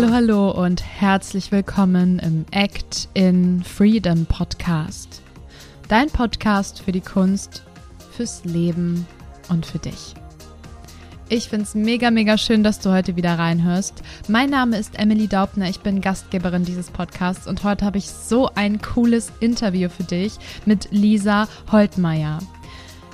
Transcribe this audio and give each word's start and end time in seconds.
Hallo, 0.00 0.12
hallo 0.12 0.50
und 0.52 0.80
herzlich 0.84 1.50
willkommen 1.50 2.20
im 2.20 2.44
Act 2.52 3.08
in 3.14 3.64
Freedom 3.64 4.26
Podcast. 4.26 5.22
Dein 5.88 6.08
Podcast 6.08 6.82
für 6.82 6.92
die 6.92 7.00
Kunst, 7.00 7.64
fürs 8.12 8.44
Leben 8.44 9.08
und 9.48 9.66
für 9.66 9.80
dich. 9.80 10.14
Ich 11.28 11.48
finde 11.48 11.64
es 11.64 11.74
mega, 11.74 12.12
mega 12.12 12.38
schön, 12.38 12.62
dass 12.62 12.78
du 12.78 12.92
heute 12.92 13.16
wieder 13.16 13.40
reinhörst. 13.40 14.04
Mein 14.28 14.50
Name 14.50 14.78
ist 14.78 14.96
Emily 14.96 15.26
Daubner, 15.26 15.68
ich 15.68 15.80
bin 15.80 16.00
Gastgeberin 16.00 16.64
dieses 16.64 16.92
Podcasts 16.92 17.48
und 17.48 17.64
heute 17.64 17.84
habe 17.84 17.98
ich 17.98 18.06
so 18.08 18.50
ein 18.54 18.80
cooles 18.80 19.32
Interview 19.40 19.88
für 19.88 20.04
dich 20.04 20.34
mit 20.64 20.92
Lisa 20.92 21.48
Holtmeier. 21.72 22.38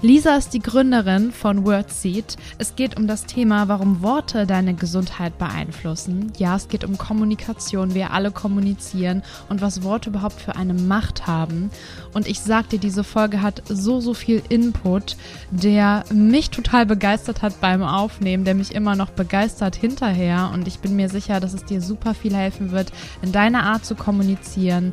Lisa 0.04 0.36
ist 0.36 0.52
die 0.52 0.60
Gründerin 0.60 1.32
von 1.32 1.64
WordSeed. 1.64 2.36
Es 2.58 2.76
geht 2.76 2.98
um 2.98 3.06
das 3.06 3.24
Thema, 3.24 3.68
warum 3.68 4.02
Worte 4.02 4.46
deine 4.46 4.74
Gesundheit 4.74 5.38
beeinflussen. 5.38 6.30
Ja, 6.36 6.56
es 6.56 6.68
geht 6.68 6.84
um 6.84 6.98
Kommunikation, 6.98 7.94
wir 7.94 8.12
alle 8.12 8.30
kommunizieren 8.30 9.22
und 9.48 9.62
was 9.62 9.82
Worte 9.82 10.10
überhaupt 10.10 10.38
für 10.42 10.56
eine 10.56 10.74
Macht 10.74 11.26
haben. 11.26 11.70
Und 12.12 12.28
ich 12.28 12.40
sag 12.40 12.68
dir, 12.68 12.78
diese 12.78 13.02
Folge 13.02 13.40
hat 13.40 13.62
so, 13.66 14.02
so 14.02 14.12
viel 14.12 14.42
Input, 14.50 15.16
der 15.50 16.04
mich 16.12 16.50
total 16.50 16.84
begeistert 16.84 17.40
hat 17.40 17.62
beim 17.62 17.82
Aufnehmen, 17.82 18.44
der 18.44 18.54
mich 18.54 18.74
immer 18.74 18.96
noch 18.96 19.08
begeistert 19.08 19.74
hinterher. 19.74 20.50
Und 20.52 20.68
ich 20.68 20.80
bin 20.80 20.96
mir 20.96 21.08
sicher, 21.08 21.40
dass 21.40 21.54
es 21.54 21.64
dir 21.64 21.80
super 21.80 22.12
viel 22.12 22.36
helfen 22.36 22.72
wird, 22.72 22.92
in 23.22 23.32
deiner 23.32 23.62
Art 23.62 23.86
zu 23.86 23.94
kommunizieren 23.94 24.92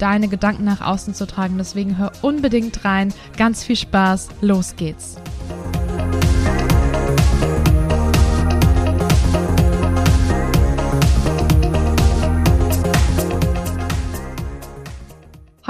deine 0.00 0.28
Gedanken 0.28 0.64
nach 0.64 0.80
außen 0.80 1.14
zu 1.14 1.26
tragen. 1.26 1.58
Deswegen 1.58 1.98
hör 1.98 2.12
unbedingt 2.22 2.84
rein. 2.84 3.12
Ganz 3.36 3.64
viel 3.64 3.76
Spaß. 3.76 4.28
Los 4.40 4.76
geht's. 4.76 5.16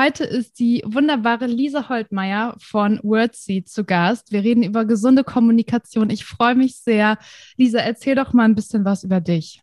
Heute 0.03 0.25
ist 0.25 0.59
die 0.59 0.83
wunderbare 0.87 1.45
Lisa 1.45 1.91
Holtmeier 1.91 2.55
von 2.59 3.01
Wordseed 3.03 3.69
zu 3.69 3.85
Gast. 3.85 4.33
Wir 4.33 4.43
reden 4.43 4.63
über 4.63 4.87
gesunde 4.87 5.25
Kommunikation. 5.25 6.09
Ich 6.09 6.25
freue 6.25 6.55
mich 6.55 6.77
sehr. 6.77 7.19
Lisa, 7.59 7.81
erzähl 7.81 8.15
doch 8.15 8.33
mal 8.33 8.45
ein 8.45 8.55
bisschen 8.55 8.87
was 8.87 9.05
über 9.05 9.21
dich. 9.21 9.63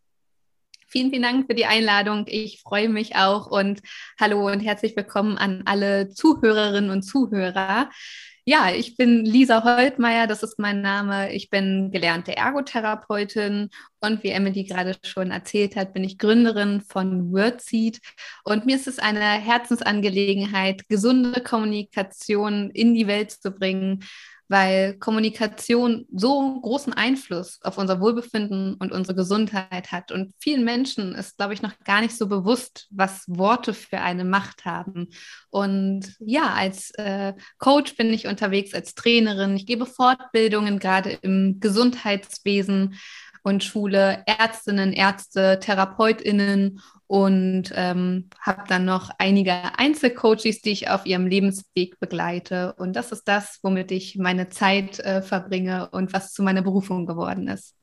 Vielen, 0.89 1.09
vielen 1.09 1.23
Dank 1.23 1.47
für 1.47 1.53
die 1.53 1.66
Einladung. 1.66 2.23
Ich 2.27 2.61
freue 2.61 2.88
mich 2.88 3.17
auch 3.17 3.47
und 3.47 3.81
hallo 4.17 4.47
und 4.47 4.61
herzlich 4.61 4.95
willkommen 4.95 5.38
an 5.38 5.63
alle 5.66 6.07
Zuhörerinnen 6.07 6.91
und 6.91 7.02
Zuhörer. 7.03 7.89
Ja, 8.45 8.71
ich 8.71 8.95
bin 8.95 9.25
Lisa 9.25 9.65
Holtmeier, 9.65 10.27
das 10.27 10.43
ist 10.43 10.59
mein 10.59 10.80
Name. 10.80 11.33
Ich 11.33 11.49
bin 11.49 11.91
gelernte 11.91 12.38
Ergotherapeutin 12.38 13.69
und 13.99 14.23
wie 14.23 14.30
Emily 14.30 14.63
gerade 14.63 14.95
schon 15.03 15.31
erzählt 15.31 15.75
hat, 15.75 15.93
bin 15.93 16.05
ich 16.05 16.17
Gründerin 16.17 16.80
von 16.80 17.33
WordSeed. 17.33 17.99
Und 18.45 18.65
mir 18.65 18.77
ist 18.77 18.88
es 18.88 18.97
eine 18.97 19.19
Herzensangelegenheit, 19.19 20.88
gesunde 20.88 21.41
Kommunikation 21.41 22.69
in 22.69 22.93
die 22.93 23.08
Welt 23.08 23.31
zu 23.31 23.52
bringen 23.52 24.05
weil 24.48 24.98
Kommunikation 24.98 26.06
so 26.14 26.59
großen 26.62 26.94
Einfluss 26.94 27.59
auf 27.64 27.78
unser 27.78 28.00
Wohlbefinden 28.00 28.76
und 28.76 28.92
unsere 28.92 29.16
Gesundheit 29.16 29.92
hat. 29.92 30.12
Und 30.12 30.34
vielen 30.39 30.64
Menschen 30.64 31.16
ist, 31.16 31.38
glaube 31.38 31.54
ich, 31.54 31.62
noch 31.62 31.78
gar 31.84 32.02
nicht 32.02 32.17
so 32.17 32.28
bewusst, 32.28 32.88
was 32.92 33.26
Worte 33.28 33.73
für 33.73 34.00
eine 34.00 34.23
Macht 34.23 34.66
haben. 34.66 35.09
Und 35.50 36.16
ja, 36.20 36.54
als 36.54 36.92
äh, 36.92 37.34
Coach 37.58 37.95
bin 37.98 38.14
ich 38.14 38.28
unterwegs, 38.28 38.73
als 38.73 38.95
Trainerin. 38.95 39.56
Ich 39.56 39.66
gebe 39.66 39.86
Fortbildungen 39.86 40.80
gerade 40.80 41.11
im 41.22 41.59
Gesundheitswesen 41.59 42.95
und 43.44 43.64
Schule 43.64 44.23
Ärztinnen, 44.26 44.94
Ärzte, 44.94 45.59
Therapeutinnen 45.59 46.82
und 47.08 47.72
ähm, 47.73 48.30
habe 48.42 48.64
dann 48.68 48.86
noch 48.86 49.10
einige 49.18 49.54
Einzelcoaches, 49.78 50.62
die 50.62 50.72
ich 50.72 50.90
auf 50.90 51.06
ihrem 51.06 51.26
Lebensweg 51.26 52.00
begleite. 52.00 52.73
Und 52.78 52.95
das 52.95 53.12
ist 53.14 53.23
das, 53.28 53.60
womit 53.64 53.92
ich 53.92 54.18
meine 54.18 54.50
Zeit 54.50 55.00
äh, 55.00 55.22
verbringe 55.22 55.90
und 55.92 56.14
was 56.14 56.34
zu 56.34 56.44
meiner 56.44 56.62
Berufung 56.62 57.06
geworden 57.06 57.48
ist. 57.48 57.77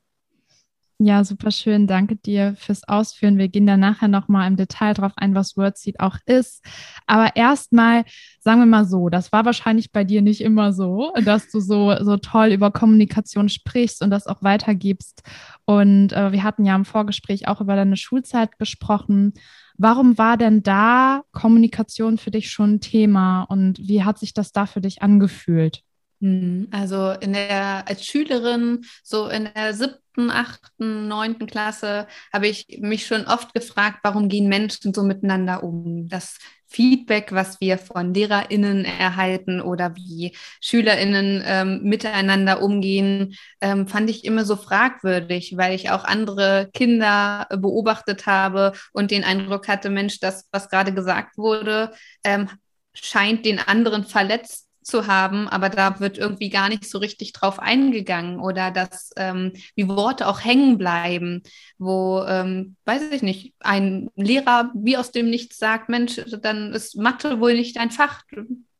Ja, 0.97 1.25
super 1.25 1.51
schön. 1.51 1.87
Danke 1.87 2.15
dir 2.15 2.55
fürs 2.57 2.87
Ausführen. 2.87 3.37
Wir 3.37 3.49
gehen 3.49 3.65
da 3.65 3.75
nachher 3.75 4.07
nochmal 4.07 4.47
im 4.47 4.55
Detail 4.55 4.93
drauf 4.93 5.11
ein, 5.17 5.35
was 5.35 5.57
WordSeed 5.57 5.99
auch 5.99 6.15
ist. 6.25 6.63
Aber 7.05 7.35
erstmal, 7.35 8.05
sagen 8.39 8.61
wir 8.61 8.65
mal 8.65 8.85
so, 8.85 9.09
das 9.09 9.33
war 9.33 9.43
wahrscheinlich 9.43 9.91
bei 9.91 10.05
dir 10.05 10.21
nicht 10.21 10.39
immer 10.39 10.71
so, 10.71 11.11
dass 11.25 11.49
du 11.51 11.59
so, 11.59 11.93
so 12.01 12.15
toll 12.15 12.47
über 12.53 12.71
Kommunikation 12.71 13.49
sprichst 13.49 14.01
und 14.01 14.09
das 14.09 14.25
auch 14.25 14.41
weitergibst. 14.41 15.21
Und 15.65 16.13
äh, 16.13 16.31
wir 16.31 16.43
hatten 16.43 16.63
ja 16.63 16.75
im 16.75 16.85
Vorgespräch 16.85 17.49
auch 17.49 17.59
über 17.59 17.75
deine 17.75 17.97
Schulzeit 17.97 18.57
gesprochen. 18.57 19.33
Warum 19.77 20.17
war 20.17 20.37
denn 20.37 20.63
da 20.63 21.23
Kommunikation 21.33 22.17
für 22.17 22.31
dich 22.31 22.49
schon 22.49 22.75
ein 22.75 22.79
Thema 22.79 23.43
und 23.43 23.79
wie 23.79 24.03
hat 24.05 24.17
sich 24.17 24.33
das 24.33 24.53
da 24.53 24.65
für 24.65 24.79
dich 24.79 25.01
angefühlt? 25.01 25.84
Hm, 26.21 26.67
also 26.71 27.11
in 27.11 27.33
der 27.33 27.87
als 27.87 28.05
Schülerin, 28.05 28.85
so 29.03 29.27
in 29.27 29.49
der 29.53 29.73
siebten, 29.73 30.29
achten, 30.31 31.07
neunten 31.09 31.45
Klasse, 31.45 32.07
habe 32.31 32.47
ich 32.47 32.65
mich 32.79 33.05
schon 33.05 33.25
oft 33.25 33.53
gefragt, 33.53 33.99
warum 34.03 34.29
gehen 34.29 34.47
Menschen 34.47 34.93
so 34.93 35.03
miteinander 35.03 35.61
um? 35.63 36.07
Das 36.07 36.37
Feedback, 36.67 37.31
was 37.31 37.59
wir 37.61 37.77
von 37.77 38.13
LehrerInnen 38.13 38.85
erhalten 38.85 39.61
oder 39.61 39.95
wie 39.95 40.35
SchülerInnen 40.61 41.43
ähm, 41.45 41.81
miteinander 41.83 42.61
umgehen, 42.61 43.35
ähm, 43.61 43.87
fand 43.87 44.09
ich 44.09 44.23
immer 44.25 44.45
so 44.45 44.55
fragwürdig, 44.55 45.57
weil 45.57 45.75
ich 45.75 45.89
auch 45.91 46.05
andere 46.05 46.69
Kinder 46.73 47.47
beobachtet 47.49 48.25
habe 48.25 48.71
und 48.93 49.11
den 49.11 49.23
Eindruck 49.25 49.67
hatte, 49.67 49.89
Mensch, 49.89 50.19
das, 50.19 50.47
was 50.51 50.69
gerade 50.69 50.93
gesagt 50.93 51.37
wurde, 51.37 51.91
ähm, 52.23 52.49
scheint 52.93 53.45
den 53.45 53.59
anderen 53.59 54.05
verletzt 54.05 54.65
zu 54.85 55.07
haben, 55.07 55.47
aber 55.47 55.69
da 55.69 55.99
wird 55.99 56.17
irgendwie 56.17 56.49
gar 56.49 56.69
nicht 56.69 56.87
so 56.87 56.99
richtig 56.99 57.33
drauf 57.33 57.59
eingegangen 57.59 58.39
oder 58.39 58.71
dass 58.71 59.11
ähm, 59.17 59.53
wie 59.75 59.87
Worte 59.87 60.27
auch 60.27 60.43
hängen 60.43 60.77
bleiben, 60.77 61.41
wo, 61.77 62.23
ähm, 62.27 62.75
weiß 62.85 63.11
ich 63.11 63.23
nicht, 63.23 63.53
ein 63.59 64.09
Lehrer 64.15 64.71
wie 64.75 64.95
aus 64.97 65.11
dem 65.11 65.29
Nichts 65.29 65.57
sagt, 65.57 65.89
Mensch, 65.89 66.21
dann 66.41 66.71
ist 66.71 66.95
Mathe 66.97 67.39
wohl 67.39 67.55
nicht 67.55 67.77
dein 67.77 67.89
Fach, 67.91 68.23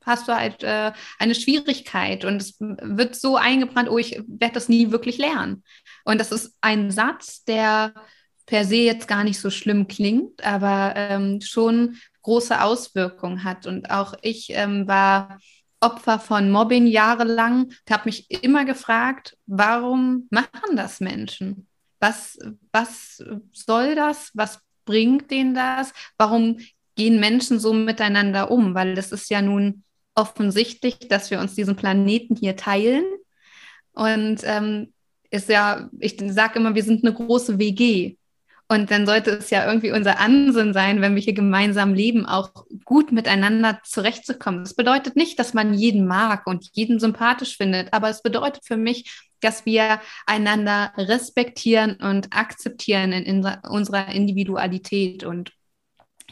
hast 0.05 0.27
du 0.27 0.35
halt 0.35 0.63
äh, 0.63 0.91
eine 1.17 1.35
Schwierigkeit 1.35 2.23
und 2.23 2.41
es 2.41 2.57
wird 2.59 3.15
so 3.15 3.37
eingebrannt, 3.37 3.89
oh, 3.89 3.97
ich 3.97 4.21
werde 4.27 4.53
das 4.53 4.69
nie 4.69 4.91
wirklich 4.91 5.17
lernen. 5.17 5.63
Und 6.03 6.19
das 6.19 6.31
ist 6.31 6.55
ein 6.61 6.91
Satz, 6.91 7.43
der 7.45 7.93
per 8.45 8.63
se 8.63 8.75
jetzt 8.75 9.07
gar 9.07 9.23
nicht 9.23 9.39
so 9.39 9.49
schlimm 9.49 9.87
klingt, 9.87 10.45
aber 10.45 10.93
ähm, 10.95 11.41
schon 11.41 11.97
große 12.21 12.61
Auswirkungen 12.61 13.43
hat. 13.43 13.65
Und 13.65 13.89
auch 13.89 14.13
ich 14.21 14.49
ähm, 14.51 14.87
war 14.87 15.39
Opfer 15.79 16.19
von 16.19 16.49
Mobbing 16.49 16.87
jahrelang 16.87 17.65
und 17.65 17.91
habe 17.91 18.03
mich 18.05 18.29
immer 18.43 18.65
gefragt, 18.65 19.37
warum 19.45 20.27
machen 20.29 20.75
das 20.75 20.99
Menschen? 20.99 21.67
Was, 21.99 22.37
was 22.71 23.23
soll 23.51 23.95
das? 23.95 24.31
Was 24.33 24.59
bringt 24.85 25.31
denen 25.31 25.53
das? 25.53 25.93
Warum 26.17 26.59
gehen 26.95 27.19
Menschen 27.19 27.59
so 27.59 27.73
miteinander 27.73 28.51
um? 28.51 28.73
Weil 28.73 28.97
es 28.97 29.11
ist 29.11 29.29
ja 29.29 29.41
nun 29.41 29.83
offensichtlich, 30.15 30.99
dass 31.09 31.29
wir 31.29 31.39
uns 31.39 31.55
diesen 31.55 31.75
Planeten 31.75 32.35
hier 32.35 32.55
teilen. 32.55 33.05
Und 33.91 34.41
ähm, 34.43 34.93
ist 35.29 35.49
ja, 35.49 35.89
ich 35.99 36.17
sage 36.27 36.59
immer, 36.59 36.75
wir 36.75 36.83
sind 36.83 37.05
eine 37.05 37.13
große 37.13 37.59
WG. 37.59 38.15
Und 38.67 38.89
dann 38.89 39.05
sollte 39.05 39.29
es 39.29 39.51
ja 39.51 39.67
irgendwie 39.67 39.91
unser 39.91 40.19
Ansinn 40.19 40.73
sein, 40.73 40.99
wenn 41.01 41.13
wir 41.13 41.21
hier 41.21 41.33
gemeinsam 41.33 41.93
leben, 41.93 42.25
auch 42.25 42.65
gut 42.83 43.11
miteinander 43.11 43.79
zurechtzukommen. 43.83 44.61
Das 44.63 44.73
bedeutet 44.73 45.15
nicht, 45.15 45.37
dass 45.37 45.53
man 45.53 45.75
jeden 45.75 46.07
mag 46.07 46.47
und 46.47 46.69
jeden 46.73 46.99
sympathisch 46.99 47.57
findet, 47.57 47.93
aber 47.93 48.09
es 48.09 48.23
bedeutet 48.23 48.65
für 48.65 48.77
mich, 48.77 49.23
dass 49.39 49.67
wir 49.67 50.01
einander 50.25 50.93
respektieren 50.97 51.97
und 51.97 52.35
akzeptieren 52.35 53.11
in, 53.11 53.45
unserer 53.69 54.09
Individualität. 54.09 55.23
Und 55.23 55.51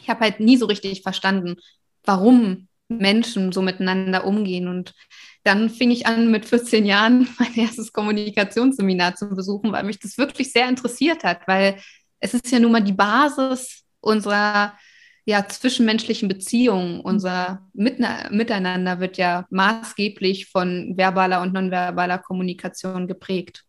ich 0.00 0.08
habe 0.08 0.20
halt 0.20 0.40
nie 0.40 0.56
so 0.56 0.66
richtig 0.66 1.02
verstanden, 1.02 1.56
warum 2.02 2.66
Menschen 2.88 3.52
so 3.52 3.62
miteinander 3.62 4.26
umgehen. 4.26 4.66
Und 4.66 4.92
dann 5.44 5.70
fing 5.70 5.92
ich 5.92 6.06
an, 6.06 6.32
mit 6.32 6.46
14 6.46 6.84
Jahren 6.84 7.28
mein 7.38 7.54
erstes 7.54 7.92
Kommunikationsseminar 7.92 9.14
zu 9.14 9.28
besuchen, 9.28 9.70
weil 9.70 9.84
mich 9.84 10.00
das 10.00 10.18
wirklich 10.18 10.52
sehr 10.52 10.68
interessiert 10.68 11.22
hat, 11.22 11.46
weil 11.46 11.78
es 12.20 12.34
ist 12.34 12.50
ja 12.50 12.58
nun 12.58 12.72
mal 12.72 12.82
die 12.82 12.92
Basis 12.92 13.84
unserer 14.00 14.74
ja, 15.26 15.46
zwischenmenschlichen 15.48 16.28
Beziehungen, 16.28 17.00
unser 17.00 17.66
Miteinander 17.72 19.00
wird 19.00 19.16
ja 19.16 19.46
maßgeblich 19.50 20.50
von 20.50 20.94
verbaler 20.96 21.40
und 21.40 21.54
nonverbaler 21.54 22.18
Kommunikation 22.18 23.06
geprägt. 23.06 23.64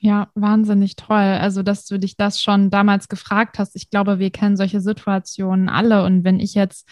Ja, 0.00 0.30
wahnsinnig 0.34 0.96
toll. 0.96 1.16
Also, 1.16 1.62
dass 1.62 1.84
du 1.84 1.98
dich 1.98 2.16
das 2.16 2.40
schon 2.40 2.70
damals 2.70 3.08
gefragt 3.08 3.58
hast. 3.58 3.74
Ich 3.74 3.90
glaube, 3.90 4.18
wir 4.18 4.30
kennen 4.30 4.56
solche 4.56 4.80
Situationen 4.80 5.68
alle. 5.68 6.04
Und 6.04 6.22
wenn 6.24 6.38
ich 6.38 6.54
jetzt 6.54 6.88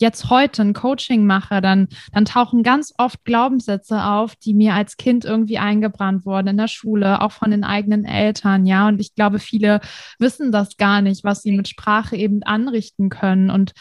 jetzt 0.00 0.30
heute 0.30 0.62
ein 0.62 0.72
Coaching 0.72 1.26
mache, 1.26 1.60
dann, 1.60 1.88
dann 2.12 2.24
tauchen 2.24 2.62
ganz 2.62 2.92
oft 2.98 3.24
Glaubenssätze 3.24 4.02
auf, 4.02 4.34
die 4.34 4.54
mir 4.54 4.74
als 4.74 4.96
Kind 4.96 5.24
irgendwie 5.24 5.58
eingebrannt 5.58 6.24
wurden 6.24 6.48
in 6.48 6.56
der 6.56 6.68
Schule, 6.68 7.20
auch 7.20 7.32
von 7.32 7.50
den 7.50 7.64
eigenen 7.64 8.04
Eltern, 8.04 8.66
ja. 8.66 8.88
Und 8.88 9.00
ich 9.00 9.14
glaube, 9.14 9.38
viele 9.38 9.80
wissen 10.18 10.52
das 10.52 10.76
gar 10.76 11.02
nicht, 11.02 11.22
was 11.22 11.42
sie 11.42 11.52
mit 11.52 11.68
Sprache 11.68 12.16
eben 12.16 12.42
anrichten 12.42 13.10
können 13.10 13.50
und 13.50 13.72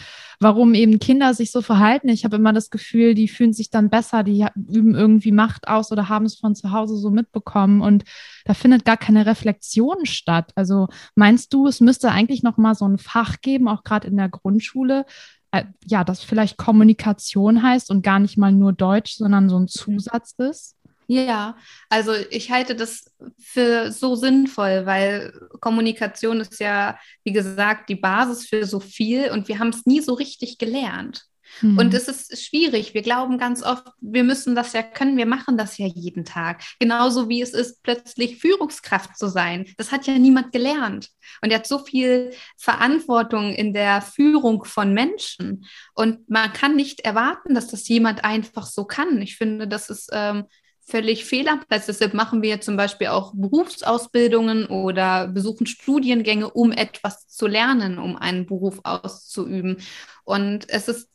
warum 0.42 0.74
eben 0.74 1.00
Kinder 1.00 1.33
sich 1.33 1.51
so 1.51 1.62
verhalten. 1.62 2.10
Ich 2.10 2.25
habe 2.25 2.36
immer 2.36 2.54
das 2.54 2.69
Gefühl, 2.69 3.13
die 3.13 3.27
fühlen 3.27 3.54
sich 3.54 3.69
dann 3.69 3.89
besser, 3.89 4.24
die 4.24 4.45
üben 4.56 4.95
irgendwie 4.95 5.31
Macht 5.31 5.68
aus 5.68 5.92
oder 5.92 6.10
haben 6.10 6.25
es 6.25 6.36
von 6.36 6.56
zu 6.56 6.71
Hause 6.71 6.98
so 6.98 7.12
mitbekommen 7.12 7.81
und 7.81 8.04
da 8.45 8.54
findet 8.54 8.83
gar 8.83 8.98
keine 8.98 9.25
Reflexion 9.25 10.06
statt. 10.06 10.51
Also 10.56 10.88
meinst 11.16 11.54
du, 11.54 11.68
es 11.68 11.80
müsste 11.81 12.12
eigentlich 12.12 12.44
noch 12.44 12.57
mal 12.57 12.75
so 12.75 12.86
ein 12.86 12.98
Fach 12.98 13.42
geben, 13.42 13.68
auch 13.68 13.83
gerade 13.83 14.07
in 14.07 14.18
der 14.18 14.30
Grundschule, 14.30 15.06
äh, 15.51 15.65
ja, 15.85 16.03
das 16.03 16.23
vielleicht 16.23 16.57
Kommunikation 16.57 17.63
heißt 17.63 17.89
und 17.91 18.03
gar 18.03 18.19
nicht 18.19 18.37
mal 18.37 18.51
nur 18.51 18.73
Deutsch, 18.73 19.15
sondern 19.15 19.49
so 19.49 19.57
ein 19.57 19.67
Zusatz 19.67 20.33
ist? 20.37 20.75
Ja, 21.07 21.57
also 21.89 22.13
ich 22.29 22.51
halte 22.51 22.75
das 22.75 23.11
für 23.39 23.91
so 23.91 24.15
sinnvoll, 24.15 24.85
weil 24.85 25.33
Kommunikation 25.59 26.39
ist 26.39 26.59
ja, 26.59 26.99
wie 27.23 27.33
gesagt, 27.33 27.89
die 27.89 27.95
Basis 27.95 28.47
für 28.47 28.63
so 28.63 28.79
viel 28.79 29.31
und 29.31 29.47
wir 29.47 29.57
haben 29.57 29.69
es 29.69 29.87
nie 29.87 30.01
so 30.01 30.13
richtig 30.13 30.59
gelernt. 30.59 31.25
Mhm. 31.61 31.77
Und 31.77 31.93
es 31.93 32.07
ist 32.07 32.43
schwierig. 32.43 32.93
Wir 32.93 33.01
glauben 33.01 33.37
ganz 33.37 33.63
oft, 33.63 33.87
wir 34.01 34.23
müssen 34.23 34.55
das 34.55 34.73
ja 34.73 34.83
können. 34.83 35.17
Wir 35.17 35.25
machen 35.25 35.57
das 35.57 35.77
ja 35.77 35.85
jeden 35.87 36.25
Tag. 36.25 36.61
Genauso 36.79 37.29
wie 37.29 37.41
es 37.41 37.53
ist, 37.53 37.83
plötzlich 37.83 38.37
Führungskraft 38.37 39.17
zu 39.17 39.27
sein. 39.27 39.65
Das 39.77 39.91
hat 39.91 40.07
ja 40.07 40.17
niemand 40.17 40.51
gelernt. 40.51 41.09
Und 41.41 41.51
er 41.51 41.59
hat 41.59 41.67
so 41.67 41.79
viel 41.79 42.31
Verantwortung 42.57 43.53
in 43.53 43.73
der 43.73 44.01
Führung 44.01 44.63
von 44.63 44.93
Menschen. 44.93 45.65
Und 45.93 46.29
man 46.29 46.53
kann 46.53 46.75
nicht 46.75 47.01
erwarten, 47.01 47.55
dass 47.55 47.67
das 47.67 47.87
jemand 47.87 48.23
einfach 48.23 48.65
so 48.65 48.85
kann. 48.85 49.21
Ich 49.21 49.37
finde, 49.37 49.67
das 49.67 49.89
ist 49.89 50.09
ähm, 50.11 50.45
völlig 50.89 51.25
fehl 51.25 51.47
am 51.47 51.63
Platz. 51.65 51.85
Deshalb 51.85 52.13
machen 52.13 52.41
wir 52.41 52.61
zum 52.61 52.75
Beispiel 52.75 53.07
auch 53.07 53.33
Berufsausbildungen 53.35 54.65
oder 54.65 55.27
besuchen 55.27 55.67
Studiengänge, 55.67 56.49
um 56.49 56.71
etwas 56.71 57.27
zu 57.27 57.47
lernen, 57.47 57.99
um 57.99 58.15
einen 58.15 58.45
Beruf 58.45 58.79
auszuüben. 58.83 59.77
Und 60.23 60.69
es 60.69 60.87
ist 60.87 61.09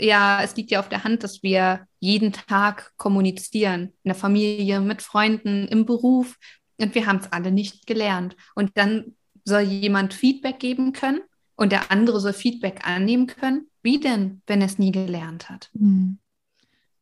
ja, 0.00 0.42
es 0.42 0.56
liegt 0.56 0.70
ja 0.70 0.80
auf 0.80 0.88
der 0.88 1.04
Hand, 1.04 1.22
dass 1.24 1.42
wir 1.42 1.86
jeden 1.98 2.32
Tag 2.32 2.92
kommunizieren, 2.96 3.92
in 4.02 4.08
der 4.08 4.14
Familie, 4.14 4.80
mit 4.80 5.02
Freunden, 5.02 5.66
im 5.68 5.86
Beruf. 5.86 6.36
Und 6.80 6.94
wir 6.94 7.06
haben 7.06 7.18
es 7.18 7.30
alle 7.32 7.52
nicht 7.52 7.86
gelernt. 7.86 8.36
Und 8.54 8.72
dann 8.76 9.16
soll 9.44 9.62
jemand 9.62 10.14
Feedback 10.14 10.58
geben 10.60 10.92
können 10.92 11.20
und 11.56 11.72
der 11.72 11.90
andere 11.90 12.20
soll 12.20 12.32
Feedback 12.32 12.86
annehmen 12.86 13.26
können. 13.26 13.66
Wie 13.82 13.98
denn, 13.98 14.42
wenn 14.46 14.60
er 14.60 14.66
es 14.66 14.78
nie 14.78 14.92
gelernt 14.92 15.50
hat? 15.50 15.70
Mhm. 15.74 16.18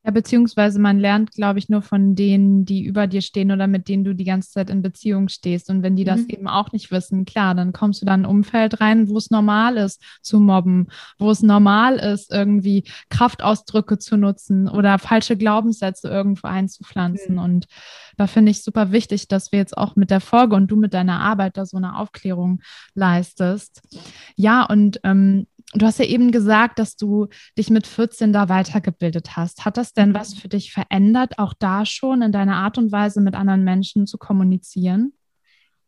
Ja, 0.09 0.13
beziehungsweise 0.13 0.79
man 0.81 0.99
lernt, 0.99 1.33
glaube 1.33 1.59
ich, 1.59 1.69
nur 1.69 1.83
von 1.83 2.15
denen, 2.15 2.65
die 2.65 2.83
über 2.83 3.07
dir 3.07 3.21
stehen 3.21 3.53
oder 3.53 3.67
mit 3.67 3.89
denen 3.89 4.05
du 4.05 4.15
die 4.15 4.25
ganze 4.25 4.51
Zeit 4.53 4.71
in 4.71 4.81
Beziehung 4.81 5.29
stehst. 5.29 5.69
Und 5.69 5.83
wenn 5.83 5.97
die 5.97 6.05
das 6.05 6.21
mhm. 6.21 6.31
eben 6.31 6.49
auch 6.49 6.73
nicht 6.73 6.91
wissen, 6.91 7.27
klar, 7.27 7.55
dann 7.55 7.75
kommst 7.75 8.01
du 8.01 8.07
dann 8.07 8.21
in 8.21 8.25
ein 8.25 8.31
Umfeld 8.31 8.81
rein, 8.81 9.11
wo 9.11 9.19
es 9.19 9.31
normal 9.31 9.77
ist 9.77 10.03
zu 10.23 10.41
mobben, 10.41 10.87
wo 11.19 11.31
es 11.31 11.43
normal 11.43 11.97
ist, 11.97 12.33
irgendwie 12.33 12.85
Kraftausdrücke 13.11 13.99
zu 13.99 14.17
nutzen 14.17 14.67
oder 14.67 14.99
falsche 14.99 15.37
Glaubenssätze 15.37 16.09
irgendwo 16.09 16.49
einzupflanzen. 16.49 17.35
Mhm. 17.35 17.43
Und 17.43 17.67
da 18.17 18.27
finde 18.27 18.51
ich 18.51 18.65
super 18.65 18.93
wichtig, 18.93 19.29
dass 19.29 19.53
wir 19.53 19.59
jetzt 19.59 19.77
auch 19.77 19.95
mit 19.95 20.11
der 20.11 20.23
Folge 20.23 20.57
und 20.57 20.69
du 20.69 20.77
mit 20.77 20.95
deiner 20.95 21.21
Arbeit 21.21 21.59
da 21.59 21.67
so 21.67 21.77
eine 21.77 21.99
Aufklärung 21.99 22.63
leistest. 22.95 23.83
Ja, 24.37 24.65
und 24.65 25.01
ähm, 25.05 25.47
Du 25.75 25.85
hast 25.85 25.99
ja 25.99 26.07
eben 26.07 26.33
gesagt, 26.33 26.79
dass 26.79 26.97
du 26.97 27.29
dich 27.59 27.69
mit 27.69 27.87
14 27.87 28.33
da 28.33 28.49
weitergebildet 28.49 29.37
hast. 29.37 29.67
Hat 29.67 29.77
das 29.77 29.93
denn 29.93 30.15
was 30.15 30.33
für 30.33 30.49
dich 30.49 30.73
verändert, 30.73 31.39
auch 31.39 31.53
da 31.59 31.85
schon 31.85 32.23
in 32.23 32.33
deiner 32.33 32.57
Art 32.57 32.79
und 32.79 32.91
Weise 32.91 33.21
mit 33.21 33.35
anderen 33.35 33.65
Menschen 33.65 34.07
zu 34.07 34.17
kommunizieren? 34.17 35.13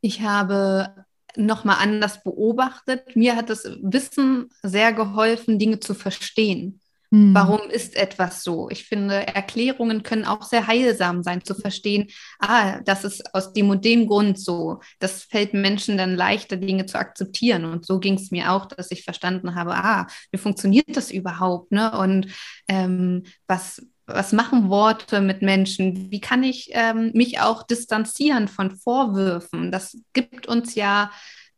Ich 0.02 0.20
habe 0.20 1.06
nochmal 1.36 1.76
anders 1.80 2.22
beobachtet. 2.22 3.16
Mir 3.16 3.36
hat 3.36 3.48
das 3.48 3.64
Wissen 3.82 4.50
sehr 4.62 4.92
geholfen, 4.92 5.58
Dinge 5.58 5.80
zu 5.80 5.94
verstehen. 5.94 6.79
Hm. 7.12 7.34
Warum 7.34 7.68
ist 7.70 7.96
etwas 7.96 8.44
so? 8.44 8.70
Ich 8.70 8.84
finde, 8.84 9.26
Erklärungen 9.26 10.04
können 10.04 10.24
auch 10.24 10.44
sehr 10.44 10.68
heilsam 10.68 11.24
sein, 11.24 11.44
zu 11.44 11.54
verstehen, 11.54 12.08
ah, 12.38 12.80
das 12.84 13.04
ist 13.04 13.34
aus 13.34 13.52
dem 13.52 13.68
und 13.68 13.84
dem 13.84 14.06
Grund 14.06 14.38
so. 14.38 14.80
Das 15.00 15.24
fällt 15.24 15.52
Menschen 15.52 15.98
dann 15.98 16.14
leichter, 16.14 16.56
Dinge 16.56 16.86
zu 16.86 16.98
akzeptieren. 16.98 17.64
Und 17.64 17.84
so 17.84 17.98
ging 17.98 18.14
es 18.14 18.30
mir 18.30 18.52
auch, 18.52 18.66
dass 18.66 18.92
ich 18.92 19.02
verstanden 19.02 19.56
habe, 19.56 19.74
ah, 19.74 20.06
wie 20.30 20.38
funktioniert 20.38 20.96
das 20.96 21.10
überhaupt? 21.10 21.72
Ne? 21.72 21.90
Und 21.98 22.28
ähm, 22.68 23.24
was, 23.48 23.84
was 24.06 24.32
machen 24.32 24.68
Worte 24.68 25.20
mit 25.20 25.42
Menschen? 25.42 26.12
Wie 26.12 26.20
kann 26.20 26.44
ich 26.44 26.70
ähm, 26.72 27.10
mich 27.12 27.40
auch 27.40 27.64
distanzieren 27.64 28.46
von 28.46 28.70
Vorwürfen? 28.70 29.72
Das 29.72 29.98
gibt 30.12 30.46
uns 30.46 30.76
ja 30.76 31.10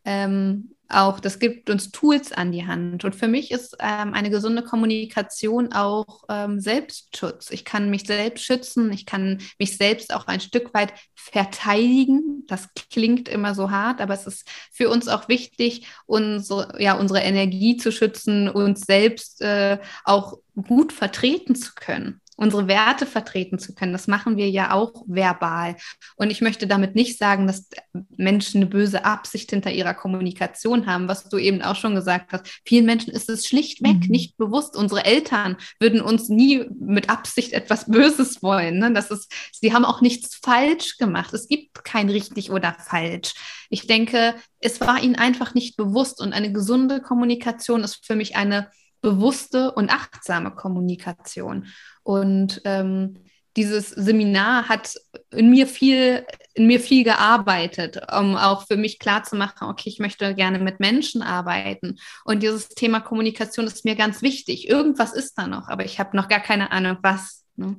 ähm, 0.06 0.75
auch, 0.94 1.21
das 1.21 1.39
gibt 1.39 1.71
uns 1.71 1.91
Tools 1.91 2.33
an 2.33 2.53
die 2.53 2.67
Hand. 2.67 3.05
Und 3.05 3.15
für 3.15 3.29
mich 3.29 3.50
ist 3.50 3.77
ähm, 3.81 4.15
eine 4.15 4.31
gesunde 4.31 4.62
Kommunikation 4.62 5.73
auch 5.73 6.25
ähm, 6.29 6.61
Selbstschutz. 6.61 7.50
Ich 7.50 7.65
kann 7.65 7.91
mich 7.91 8.06
selbst 8.06 8.44
schützen, 8.44 8.93
ich 8.93 9.06
kann 9.06 9.39
mich 9.59 9.77
selbst 9.77 10.15
auch 10.15 10.27
ein 10.27 10.41
Stück 10.41 10.73
weit 10.75 10.94
verteidigen. 11.15 12.44
Das 12.47 12.69
klingt 12.91 13.29
immer 13.29 13.55
so 13.55 13.71
hart, 13.71 14.00
aber 14.00 14.15
es 14.15 14.27
ist 14.27 14.49
für 14.73 14.89
uns 14.89 15.09
auch 15.09 15.29
wichtig, 15.29 15.87
unsere, 16.06 16.81
ja, 16.81 16.94
unsere 16.94 17.21
Energie 17.21 17.77
zu 17.77 17.93
schützen, 17.93 18.49
uns 18.49 18.83
selbst 18.83 19.43
äh, 19.43 19.79
auch 20.05 20.39
gut 20.55 20.93
vertreten 20.93 21.55
zu 21.55 21.73
können 21.75 22.21
unsere 22.37 22.67
Werte 22.67 23.06
vertreten 23.06 23.58
zu 23.58 23.75
können. 23.75 23.93
Das 23.93 24.08
machen 24.08 24.37
wir 24.37 24.49
ja 24.49 24.73
auch 24.73 25.05
verbal. 25.06 25.76
Und 26.17 26.31
ich 26.31 26.40
möchte 26.40 26.67
damit 26.67 26.94
nicht 26.94 27.19
sagen, 27.19 27.46
dass 27.46 27.69
Menschen 28.17 28.62
eine 28.62 28.70
böse 28.70 29.05
Absicht 29.05 29.50
hinter 29.50 29.70
ihrer 29.70 29.94
Kommunikation 29.94 30.87
haben, 30.87 31.08
was 31.08 31.29
du 31.29 31.38
eben 31.38 31.62
auch 31.62 31.76
schon 31.76 31.94
gesagt 31.94 32.32
hast. 32.32 32.46
Vielen 32.64 32.87
Menschen 32.87 33.12
ist 33.12 33.29
es 33.29 33.46
schlichtweg 33.46 34.05
mhm. 34.05 34.08
nicht 34.08 34.37
bewusst. 34.37 34.76
Unsere 34.76 35.05
Eltern 35.05 35.56
würden 35.79 36.00
uns 36.00 36.29
nie 36.29 36.64
mit 36.79 37.11
Absicht 37.11 37.52
etwas 37.52 37.87
Böses 37.87 38.43
wollen. 38.43 38.79
Ne? 38.79 38.93
Das 38.93 39.11
ist, 39.11 39.32
sie 39.52 39.75
haben 39.75 39.84
auch 39.84 40.00
nichts 40.00 40.37
falsch 40.37 40.96
gemacht. 40.96 41.32
Es 41.34 41.49
gibt 41.49 41.84
kein 41.84 42.08
richtig 42.08 42.50
oder 42.50 42.75
falsch. 42.79 43.34
Ich 43.69 43.87
denke, 43.87 44.34
es 44.58 44.81
war 44.81 45.02
ihnen 45.02 45.17
einfach 45.17 45.55
nicht 45.55 45.76
bewusst 45.76 46.20
und 46.20 46.32
eine 46.32 46.52
gesunde 46.52 47.00
Kommunikation 47.00 47.84
ist 47.84 48.05
für 48.06 48.17
mich 48.17 48.37
eine 48.37 48.70
bewusste 49.02 49.72
und 49.72 49.93
achtsame 49.93 50.52
Kommunikation. 50.52 51.66
Und 52.02 52.62
ähm, 52.64 53.19
dieses 53.56 53.91
Seminar 53.91 54.69
hat 54.69 54.94
in 55.31 55.50
mir 55.50 55.67
viel, 55.67 56.24
in 56.55 56.67
mir 56.67 56.81
viel 56.81 57.05
gearbeitet, 57.05 58.00
um 58.17 58.36
auch 58.36 58.67
für 58.67 58.77
mich 58.79 58.98
klar 58.98 59.24
zu 59.24 59.36
machen, 59.36 59.69
okay, 59.69 59.91
ich 59.91 59.98
möchte 59.98 60.34
gerne 60.34 60.58
mit 60.58 60.81
Menschen 60.81 61.22
arbeiten. 61.22 61.96
Und 62.24 62.43
dieses 62.43 62.69
Thema 62.70 63.00
Kommunikation 63.00 63.67
ist 63.67 63.84
mir 63.84 63.94
ganz 63.94 64.22
wichtig. 64.22 64.69
Irgendwas 64.69 65.12
ist 65.12 65.36
da 65.36 65.46
noch, 65.46 65.69
aber 65.69 65.84
ich 65.84 66.00
habe 66.00 66.17
noch 66.17 66.29
gar 66.29 66.41
keine 66.41 66.70
Ahnung, 66.72 66.96
was. 67.03 67.44
Ne? 67.56 67.77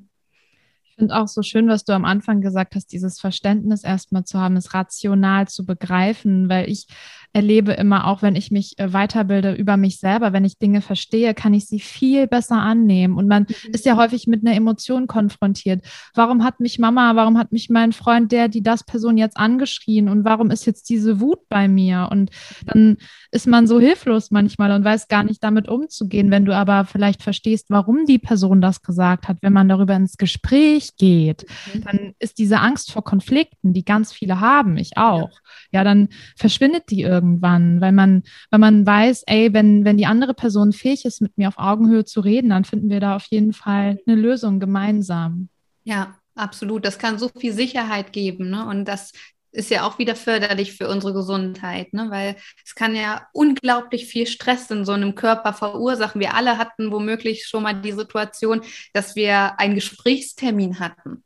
Ich 0.83 0.95
finde 0.95 1.15
auch 1.15 1.27
so 1.27 1.41
schön, 1.41 1.67
was 1.67 1.85
du 1.85 1.93
am 1.93 2.05
Anfang 2.05 2.41
gesagt 2.41 2.75
hast, 2.75 2.91
dieses 2.91 3.19
Verständnis 3.19 3.83
erstmal 3.83 4.25
zu 4.25 4.39
haben, 4.39 4.55
es 4.57 4.75
rational 4.75 5.47
zu 5.47 5.65
begreifen, 5.65 6.49
weil 6.49 6.69
ich 6.69 6.85
erlebe 7.33 7.73
immer, 7.73 8.05
auch 8.05 8.21
wenn 8.21 8.35
ich 8.35 8.51
mich 8.51 8.77
äh, 8.77 8.93
weiterbilde 8.93 9.53
über 9.53 9.75
mich 9.75 9.99
selber, 9.99 10.33
wenn 10.33 10.45
ich 10.45 10.59
Dinge 10.59 10.81
verstehe, 10.81 11.33
kann 11.33 11.55
ich 11.55 11.65
sie 11.65 11.79
viel 11.79 12.27
besser 12.27 12.57
annehmen. 12.57 13.17
Und 13.17 13.27
man 13.27 13.43
mhm. 13.43 13.73
ist 13.73 13.85
ja 13.85 13.97
häufig 13.97 14.27
mit 14.27 14.45
einer 14.45 14.55
Emotion 14.55 15.07
konfrontiert. 15.07 15.83
Warum 16.13 16.43
hat 16.43 16.59
mich 16.59 16.77
Mama, 16.77 17.15
warum 17.15 17.39
hat 17.39 17.51
mich 17.51 17.71
mein 17.71 17.91
Freund, 17.91 18.31
der, 18.31 18.49
die 18.49 18.61
das 18.61 18.83
Person 18.83 19.17
jetzt 19.17 19.37
angeschrien 19.37 20.09
und 20.09 20.23
warum 20.23 20.51
ist 20.51 20.65
jetzt 20.65 20.89
diese 20.89 21.19
Wut 21.19 21.39
bei 21.49 21.67
mir? 21.67 22.07
Und 22.11 22.29
dann 22.65 22.97
ist 23.31 23.47
man 23.47 23.65
so 23.65 23.79
hilflos 23.79 24.29
manchmal 24.29 24.71
und 24.71 24.85
weiß 24.85 25.07
gar 25.07 25.23
nicht 25.23 25.43
damit 25.43 25.67
umzugehen. 25.67 26.29
Wenn 26.29 26.45
du 26.45 26.55
aber 26.55 26.85
vielleicht 26.85 27.23
verstehst, 27.23 27.65
warum 27.69 28.05
die 28.05 28.19
Person 28.19 28.61
das 28.61 28.83
gesagt 28.83 29.27
hat, 29.27 29.37
wenn 29.41 29.53
man 29.53 29.67
darüber 29.67 29.95
ins 29.95 30.17
Gespräch 30.17 30.97
geht, 30.97 31.47
mhm. 31.73 31.81
dann 31.81 32.13
ist 32.19 32.37
diese 32.37 32.59
Angst 32.59 32.91
vor 32.91 33.03
Konflikten, 33.03 33.73
die 33.73 33.83
ganz 33.83 34.13
viele 34.13 34.39
haben, 34.39 34.77
ich 34.77 34.97
auch, 34.97 35.31
ja, 35.71 35.79
ja 35.79 35.83
dann 35.83 36.09
verschwindet 36.35 36.91
die 36.91 37.01
irgendwie 37.01 37.22
irgendwann, 37.23 37.81
weil 37.81 37.91
man, 37.91 38.23
weil 38.49 38.59
man 38.59 38.85
weiß, 38.85 39.23
ey, 39.27 39.53
wenn, 39.53 39.85
wenn 39.85 39.97
die 39.97 40.05
andere 40.05 40.33
Person 40.33 40.73
fähig 40.73 41.05
ist, 41.05 41.21
mit 41.21 41.37
mir 41.37 41.47
auf 41.47 41.57
Augenhöhe 41.57 42.05
zu 42.05 42.21
reden, 42.21 42.49
dann 42.49 42.65
finden 42.65 42.89
wir 42.89 42.99
da 42.99 43.15
auf 43.15 43.25
jeden 43.29 43.53
Fall 43.53 43.99
eine 44.05 44.15
Lösung 44.15 44.59
gemeinsam. 44.59 45.49
Ja, 45.83 46.15
absolut. 46.35 46.85
Das 46.85 46.97
kann 46.97 47.17
so 47.17 47.29
viel 47.29 47.53
Sicherheit 47.53 48.13
geben. 48.13 48.49
Ne? 48.49 48.65
Und 48.65 48.85
das 48.85 49.13
ist 49.51 49.69
ja 49.69 49.85
auch 49.87 49.99
wieder 49.99 50.15
förderlich 50.15 50.73
für 50.73 50.89
unsere 50.89 51.13
Gesundheit, 51.13 51.93
ne? 51.93 52.07
weil 52.09 52.35
es 52.65 52.73
kann 52.73 52.95
ja 52.95 53.27
unglaublich 53.33 54.07
viel 54.07 54.25
Stress 54.25 54.69
in 54.71 54.83
so 54.83 54.93
einem 54.93 55.15
Körper 55.15 55.53
verursachen. 55.53 56.19
Wir 56.19 56.33
alle 56.33 56.57
hatten 56.57 56.91
womöglich 56.91 57.45
schon 57.45 57.63
mal 57.63 57.79
die 57.79 57.91
Situation, 57.91 58.61
dass 58.93 59.15
wir 59.15 59.59
einen 59.59 59.75
Gesprächstermin 59.75 60.79
hatten 60.79 61.23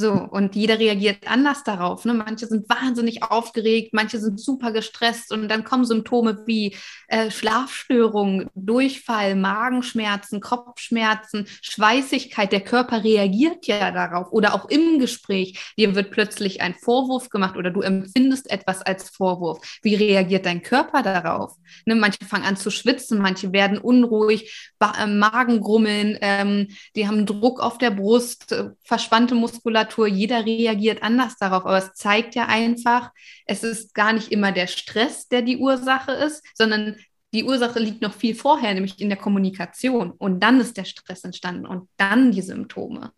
So, 0.00 0.12
und 0.12 0.54
jeder 0.54 0.78
reagiert 0.78 1.26
anders 1.26 1.64
darauf. 1.64 2.04
Ne? 2.04 2.14
Manche 2.14 2.46
sind 2.46 2.68
wahnsinnig 2.68 3.24
aufgeregt, 3.24 3.92
manche 3.92 4.20
sind 4.20 4.38
super 4.38 4.70
gestresst 4.70 5.32
und 5.32 5.48
dann 5.48 5.64
kommen 5.64 5.84
Symptome 5.84 6.44
wie 6.46 6.76
äh, 7.08 7.32
Schlafstörungen, 7.32 8.48
Durchfall, 8.54 9.34
Magenschmerzen, 9.34 10.40
Kopfschmerzen, 10.40 11.48
Schweißigkeit. 11.62 12.52
Der 12.52 12.60
Körper 12.60 13.02
reagiert 13.02 13.66
ja 13.66 13.90
darauf. 13.90 14.30
Oder 14.30 14.54
auch 14.54 14.68
im 14.68 15.00
Gespräch, 15.00 15.58
dir 15.76 15.96
wird 15.96 16.12
plötzlich 16.12 16.60
ein 16.60 16.76
Vorwurf 16.76 17.28
gemacht 17.28 17.56
oder 17.56 17.72
du 17.72 17.80
empfindest 17.80 18.52
etwas 18.52 18.82
als 18.82 19.10
Vorwurf. 19.10 19.80
Wie 19.82 19.96
reagiert 19.96 20.46
dein 20.46 20.62
Körper 20.62 21.02
darauf? 21.02 21.56
Ne? 21.86 21.96
Manche 21.96 22.24
fangen 22.24 22.44
an 22.44 22.56
zu 22.56 22.70
schwitzen, 22.70 23.18
manche 23.18 23.52
werden 23.52 23.78
unruhig, 23.78 24.72
äh, 24.78 25.06
Magengrummeln, 25.08 26.18
ähm, 26.20 26.68
die 26.94 27.08
haben 27.08 27.26
Druck 27.26 27.58
auf 27.58 27.78
der 27.78 27.90
Brust, 27.90 28.52
äh, 28.52 28.70
verspannte 28.84 29.34
Muskulatur. 29.34 29.87
Muskulatur, 29.88 30.06
jeder 30.06 30.44
reagiert 30.44 31.02
anders 31.02 31.36
darauf, 31.36 31.64
aber 31.64 31.78
es 31.78 31.94
zeigt 31.94 32.34
ja 32.34 32.46
einfach, 32.46 33.10
es 33.46 33.62
ist 33.62 33.94
gar 33.94 34.12
nicht 34.12 34.30
immer 34.30 34.52
der 34.52 34.66
Stress, 34.66 35.28
der 35.28 35.42
die 35.42 35.58
Ursache 35.58 36.12
ist, 36.12 36.44
sondern 36.54 36.96
die 37.34 37.44
Ursache 37.44 37.78
liegt 37.78 38.00
noch 38.00 38.14
viel 38.14 38.34
vorher, 38.34 38.72
nämlich 38.74 39.00
in 39.00 39.08
der 39.08 39.18
Kommunikation. 39.18 40.12
Und 40.12 40.40
dann 40.40 40.60
ist 40.60 40.76
der 40.76 40.84
Stress 40.84 41.24
entstanden 41.24 41.66
und 41.66 41.88
dann 41.96 42.32
die 42.32 42.42
Symptome. 42.42 43.12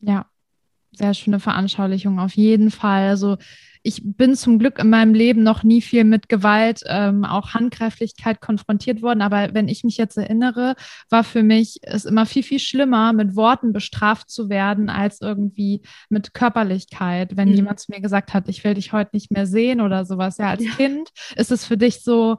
Ja, 0.00 0.26
sehr 0.98 1.14
schöne 1.14 1.40
Veranschaulichung 1.40 2.18
auf 2.18 2.34
jeden 2.34 2.70
Fall. 2.70 3.08
Also 3.08 3.36
ich 3.82 4.02
bin 4.04 4.34
zum 4.34 4.58
Glück 4.58 4.78
in 4.78 4.90
meinem 4.90 5.14
Leben 5.14 5.42
noch 5.42 5.62
nie 5.62 5.80
viel 5.80 6.04
mit 6.04 6.28
Gewalt, 6.28 6.82
ähm, 6.86 7.24
auch 7.24 7.54
Handgreiflichkeit 7.54 8.40
konfrontiert 8.40 9.02
worden. 9.02 9.22
Aber 9.22 9.54
wenn 9.54 9.68
ich 9.68 9.84
mich 9.84 9.96
jetzt 9.96 10.18
erinnere, 10.18 10.74
war 11.08 11.24
für 11.24 11.42
mich 11.42 11.78
es 11.82 12.04
immer 12.04 12.26
viel, 12.26 12.42
viel 12.42 12.58
schlimmer, 12.58 13.12
mit 13.12 13.36
Worten 13.36 13.72
bestraft 13.72 14.30
zu 14.30 14.48
werden, 14.48 14.90
als 14.90 15.20
irgendwie 15.20 15.82
mit 16.08 16.34
Körperlichkeit. 16.34 17.36
Wenn 17.36 17.48
mhm. 17.48 17.54
jemand 17.54 17.80
zu 17.80 17.92
mir 17.92 18.00
gesagt 18.00 18.34
hat, 18.34 18.48
ich 18.48 18.64
will 18.64 18.74
dich 18.74 18.92
heute 18.92 19.10
nicht 19.14 19.30
mehr 19.30 19.46
sehen 19.46 19.80
oder 19.80 20.04
sowas. 20.04 20.38
Ja, 20.38 20.50
als 20.50 20.64
ja. 20.64 20.70
Kind 20.72 21.10
ist 21.36 21.52
es 21.52 21.64
für 21.64 21.76
dich 21.76 22.02
so, 22.02 22.38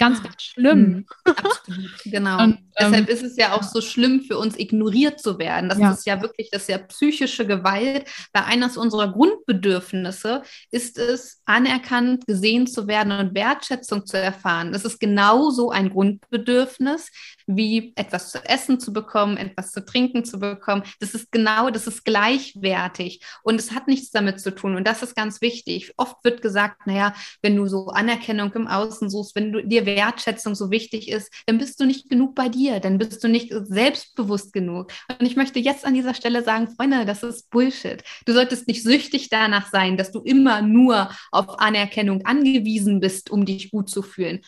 ganz, 0.00 0.22
ganz 0.22 0.42
schlimm. 0.42 0.80
Mhm. 0.80 1.06
Absolut, 1.24 1.90
genau. 2.06 2.42
Und, 2.42 2.58
ähm, 2.76 2.90
Deshalb 2.90 3.08
ist 3.10 3.22
es 3.22 3.36
ja 3.36 3.52
auch 3.52 3.62
so 3.62 3.82
schlimm 3.82 4.22
für 4.22 4.38
uns, 4.38 4.58
ignoriert 4.58 5.20
zu 5.20 5.38
werden. 5.38 5.68
Das 5.68 5.78
ja. 5.78 5.92
ist 5.92 6.06
ja 6.06 6.22
wirklich, 6.22 6.48
das 6.50 6.62
ist 6.62 6.68
ja 6.70 6.78
psychische 6.78 7.46
Gewalt. 7.46 8.08
Weil 8.32 8.44
eines 8.44 8.78
unserer 8.78 9.12
Grundbedürfnisse 9.12 10.42
ist 10.70 10.98
es, 10.98 11.42
anerkannt, 11.44 12.26
gesehen 12.26 12.66
zu 12.66 12.88
werden 12.88 13.12
und 13.12 13.34
Wertschätzung 13.34 14.06
zu 14.06 14.16
erfahren. 14.16 14.72
Das 14.72 14.86
ist 14.86 14.98
genauso 14.98 15.70
ein 15.70 15.90
Grundbedürfnis, 15.90 17.10
wie 17.56 17.92
etwas 17.96 18.30
zu 18.30 18.44
essen 18.44 18.80
zu 18.80 18.92
bekommen, 18.92 19.36
etwas 19.36 19.72
zu 19.72 19.84
trinken 19.84 20.24
zu 20.24 20.38
bekommen. 20.38 20.82
Das 21.00 21.14
ist 21.14 21.32
genau, 21.32 21.70
das 21.70 21.86
ist 21.86 22.04
gleichwertig 22.04 23.22
und 23.42 23.56
es 23.60 23.72
hat 23.72 23.88
nichts 23.88 24.10
damit 24.10 24.40
zu 24.40 24.54
tun. 24.54 24.76
Und 24.76 24.86
das 24.86 25.02
ist 25.02 25.14
ganz 25.14 25.40
wichtig. 25.40 25.92
Oft 25.96 26.16
wird 26.24 26.42
gesagt, 26.42 26.86
naja, 26.86 27.14
wenn 27.42 27.56
du 27.56 27.66
so 27.66 27.88
Anerkennung 27.88 28.52
im 28.52 28.66
Außen 28.66 29.10
suchst, 29.10 29.34
wenn 29.36 29.52
du 29.52 29.62
dir 29.64 29.86
Wertschätzung 29.86 30.54
so 30.54 30.70
wichtig 30.70 31.08
ist, 31.08 31.32
dann 31.46 31.58
bist 31.58 31.80
du 31.80 31.84
nicht 31.84 32.08
genug 32.08 32.34
bei 32.34 32.48
dir, 32.48 32.80
dann 32.80 32.98
bist 32.98 33.22
du 33.22 33.28
nicht 33.28 33.52
selbstbewusst 33.52 34.52
genug. 34.52 34.92
Und 35.08 35.26
ich 35.26 35.36
möchte 35.36 35.58
jetzt 35.58 35.84
an 35.84 35.94
dieser 35.94 36.14
Stelle 36.14 36.42
sagen, 36.42 36.68
Freunde, 36.68 37.04
das 37.04 37.22
ist 37.22 37.50
Bullshit. 37.50 38.02
Du 38.26 38.32
solltest 38.32 38.68
nicht 38.68 38.82
süchtig 38.82 39.28
danach 39.28 39.70
sein, 39.70 39.96
dass 39.96 40.12
du 40.12 40.20
immer 40.20 40.62
nur 40.62 41.10
auf 41.30 41.58
Anerkennung 41.60 42.24
angewiesen 42.24 43.00
bist, 43.00 43.30
um 43.30 43.44
dich 43.44 43.70
gut 43.70 43.90
zu 43.90 44.02
fühlen. 44.02 44.40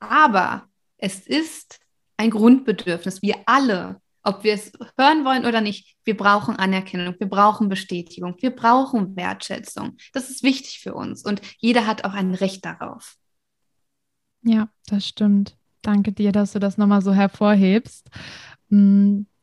Aber 0.00 0.68
es 0.98 1.26
ist 1.26 1.80
ein 2.18 2.30
Grundbedürfnis. 2.30 3.22
Wir 3.22 3.36
alle, 3.46 4.00
ob 4.22 4.44
wir 4.44 4.52
es 4.52 4.72
hören 4.98 5.24
wollen 5.24 5.46
oder 5.46 5.62
nicht, 5.62 5.96
wir 6.04 6.16
brauchen 6.16 6.56
Anerkennung, 6.56 7.14
wir 7.18 7.28
brauchen 7.28 7.68
Bestätigung, 7.70 8.36
wir 8.40 8.54
brauchen 8.54 9.16
Wertschätzung. 9.16 9.96
Das 10.12 10.28
ist 10.28 10.42
wichtig 10.42 10.80
für 10.80 10.94
uns 10.94 11.24
und 11.24 11.40
jeder 11.58 11.86
hat 11.86 12.04
auch 12.04 12.12
ein 12.12 12.34
Recht 12.34 12.64
darauf. 12.64 13.16
Ja, 14.42 14.68
das 14.86 15.06
stimmt. 15.06 15.56
Danke 15.82 16.12
dir, 16.12 16.32
dass 16.32 16.52
du 16.52 16.58
das 16.58 16.76
nochmal 16.76 17.02
so 17.02 17.14
hervorhebst. 17.14 18.08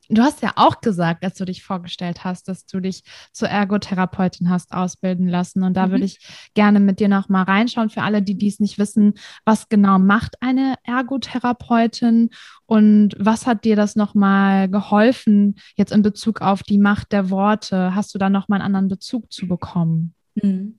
Du 0.10 0.22
hast 0.22 0.42
ja 0.42 0.54
auch 0.56 0.82
gesagt, 0.82 1.24
als 1.24 1.36
du 1.36 1.46
dich 1.46 1.64
vorgestellt 1.64 2.24
hast, 2.24 2.48
dass 2.48 2.66
du 2.66 2.80
dich 2.80 3.04
zur 3.32 3.50
Ergotherapeutin 3.50 4.50
hast 4.50 4.72
ausbilden 4.72 5.28
lassen. 5.28 5.64
Und 5.64 5.76
da 5.76 5.88
mhm. 5.88 5.92
würde 5.92 6.06
ich 6.06 6.20
gerne 6.54 6.80
mit 6.80 7.00
dir 7.00 7.08
noch 7.08 7.30
mal 7.30 7.44
reinschauen 7.44 7.90
für 7.90 8.04
alle, 8.04 8.22
die 8.22 8.38
dies 8.38 8.60
nicht 8.60 8.78
wissen. 8.78 9.14
Was 9.46 9.70
genau 9.70 10.00
macht 10.00 10.36
eine 10.42 10.76
Ergotherapeutin 10.84 12.30
und 12.66 13.16
was 13.18 13.48
hat 13.48 13.64
dir 13.64 13.76
das 13.76 13.96
noch 13.96 14.14
mal 14.14 14.70
geholfen 14.70 15.56
jetzt 15.76 15.92
in 15.92 16.02
Bezug 16.02 16.42
auf 16.42 16.64
die 16.64 16.78
Macht 16.78 17.12
der 17.12 17.30
Worte? 17.30 17.96
Hast 17.96 18.14
du 18.14 18.20
da 18.20 18.30
noch 18.30 18.48
mal 18.48 18.58
einen 18.58 18.66
anderen 18.66 18.88
Bezug 18.88 19.32
zu 19.32 19.48
bekommen? 19.48 20.14
Mhm. 20.36 20.78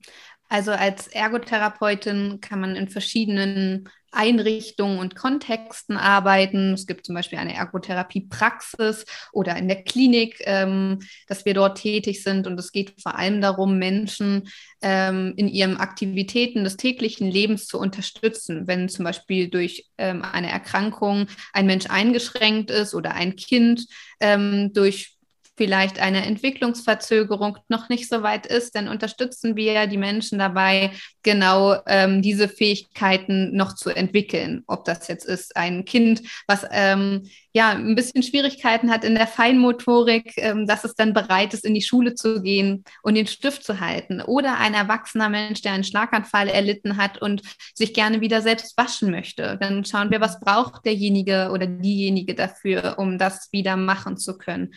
Also 0.49 0.71
als 0.71 1.07
Ergotherapeutin 1.07 2.39
kann 2.39 2.61
man 2.61 2.75
in 2.75 2.87
verschiedenen 2.87 3.89
Einrichtungen 4.11 4.99
und 4.99 5.15
Kontexten 5.15 5.97
arbeiten. 5.97 6.73
Es 6.73 6.87
gibt 6.87 7.05
zum 7.05 7.15
Beispiel 7.15 7.39
eine 7.39 7.55
Ergotherapiepraxis 7.55 9.05
oder 9.31 9.55
in 9.57 9.67
der 9.67 9.83
Klinik, 9.83 10.41
ähm, 10.45 10.99
dass 11.27 11.45
wir 11.45 11.53
dort 11.53 11.79
tätig 11.79 12.23
sind. 12.23 12.47
Und 12.47 12.59
es 12.59 12.71
geht 12.71 13.01
vor 13.01 13.15
allem 13.15 13.41
darum, 13.41 13.77
Menschen 13.77 14.49
ähm, 14.81 15.33
in 15.35 15.47
ihren 15.47 15.77
Aktivitäten 15.77 16.63
des 16.63 16.77
täglichen 16.77 17.29
Lebens 17.29 17.67
zu 17.67 17.79
unterstützen. 17.79 18.67
Wenn 18.67 18.89
zum 18.89 19.05
Beispiel 19.05 19.49
durch 19.49 19.87
ähm, 19.97 20.23
eine 20.23 20.49
Erkrankung 20.49 21.27
ein 21.53 21.65
Mensch 21.65 21.87
eingeschränkt 21.89 22.71
ist 22.71 22.93
oder 22.93 23.13
ein 23.13 23.35
Kind 23.35 23.85
ähm, 24.19 24.71
durch 24.73 25.16
vielleicht 25.57 25.99
eine 25.99 26.25
Entwicklungsverzögerung 26.25 27.57
noch 27.67 27.89
nicht 27.89 28.07
so 28.07 28.21
weit 28.21 28.45
ist, 28.45 28.75
dann 28.75 28.87
unterstützen 28.87 29.55
wir 29.55 29.87
die 29.87 29.97
Menschen 29.97 30.37
dabei, 30.37 30.91
genau 31.23 31.77
ähm, 31.87 32.21
diese 32.21 32.47
Fähigkeiten 32.47 33.55
noch 33.55 33.75
zu 33.75 33.89
entwickeln. 33.89 34.63
Ob 34.67 34.85
das 34.85 35.07
jetzt 35.07 35.25
ist 35.25 35.57
ein 35.57 35.83
Kind, 35.83 36.21
was 36.47 36.65
ähm, 36.71 37.23
ja 37.53 37.71
ein 37.71 37.95
bisschen 37.95 38.21
Schwierigkeiten 38.21 38.91
hat 38.91 39.03
in 39.03 39.15
der 39.15 39.27
Feinmotorik, 39.27 40.33
ähm, 40.37 40.67
dass 40.67 40.83
es 40.83 40.93
dann 40.93 41.13
bereit 41.13 41.53
ist, 41.53 41.65
in 41.65 41.73
die 41.73 41.81
Schule 41.81 42.13
zu 42.13 42.41
gehen 42.41 42.83
und 43.01 43.15
den 43.15 43.27
Stift 43.27 43.63
zu 43.63 43.79
halten. 43.79 44.21
Oder 44.21 44.59
ein 44.59 44.75
erwachsener 44.75 45.27
Mensch, 45.27 45.61
der 45.61 45.73
einen 45.73 45.83
Schlaganfall 45.83 46.49
erlitten 46.49 46.97
hat 46.97 47.19
und 47.21 47.41
sich 47.73 47.93
gerne 47.93 48.21
wieder 48.21 48.41
selbst 48.41 48.77
waschen 48.77 49.09
möchte. 49.09 49.57
Dann 49.59 49.83
schauen 49.83 50.11
wir, 50.11 50.21
was 50.21 50.39
braucht 50.39 50.85
derjenige 50.85 51.49
oder 51.51 51.65
diejenige 51.65 52.35
dafür, 52.35 52.95
um 52.99 53.17
das 53.17 53.49
wieder 53.51 53.75
machen 53.75 54.17
zu 54.17 54.37
können. 54.37 54.73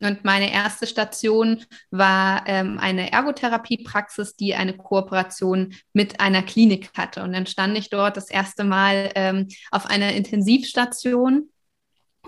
Und 0.00 0.24
meine 0.24 0.52
erste 0.52 0.86
Station 0.86 1.64
war 1.90 2.44
ähm, 2.46 2.78
eine 2.78 3.12
Ergotherapiepraxis, 3.12 4.36
die 4.36 4.54
eine 4.54 4.76
Kooperation 4.76 5.74
mit 5.92 6.20
einer 6.20 6.42
Klinik 6.42 6.90
hatte. 6.96 7.22
Und 7.22 7.32
dann 7.32 7.46
stand 7.46 7.76
ich 7.78 7.90
dort 7.90 8.16
das 8.16 8.30
erste 8.30 8.64
Mal 8.64 9.10
ähm, 9.14 9.48
auf 9.70 9.86
einer 9.86 10.12
Intensivstation 10.12 11.48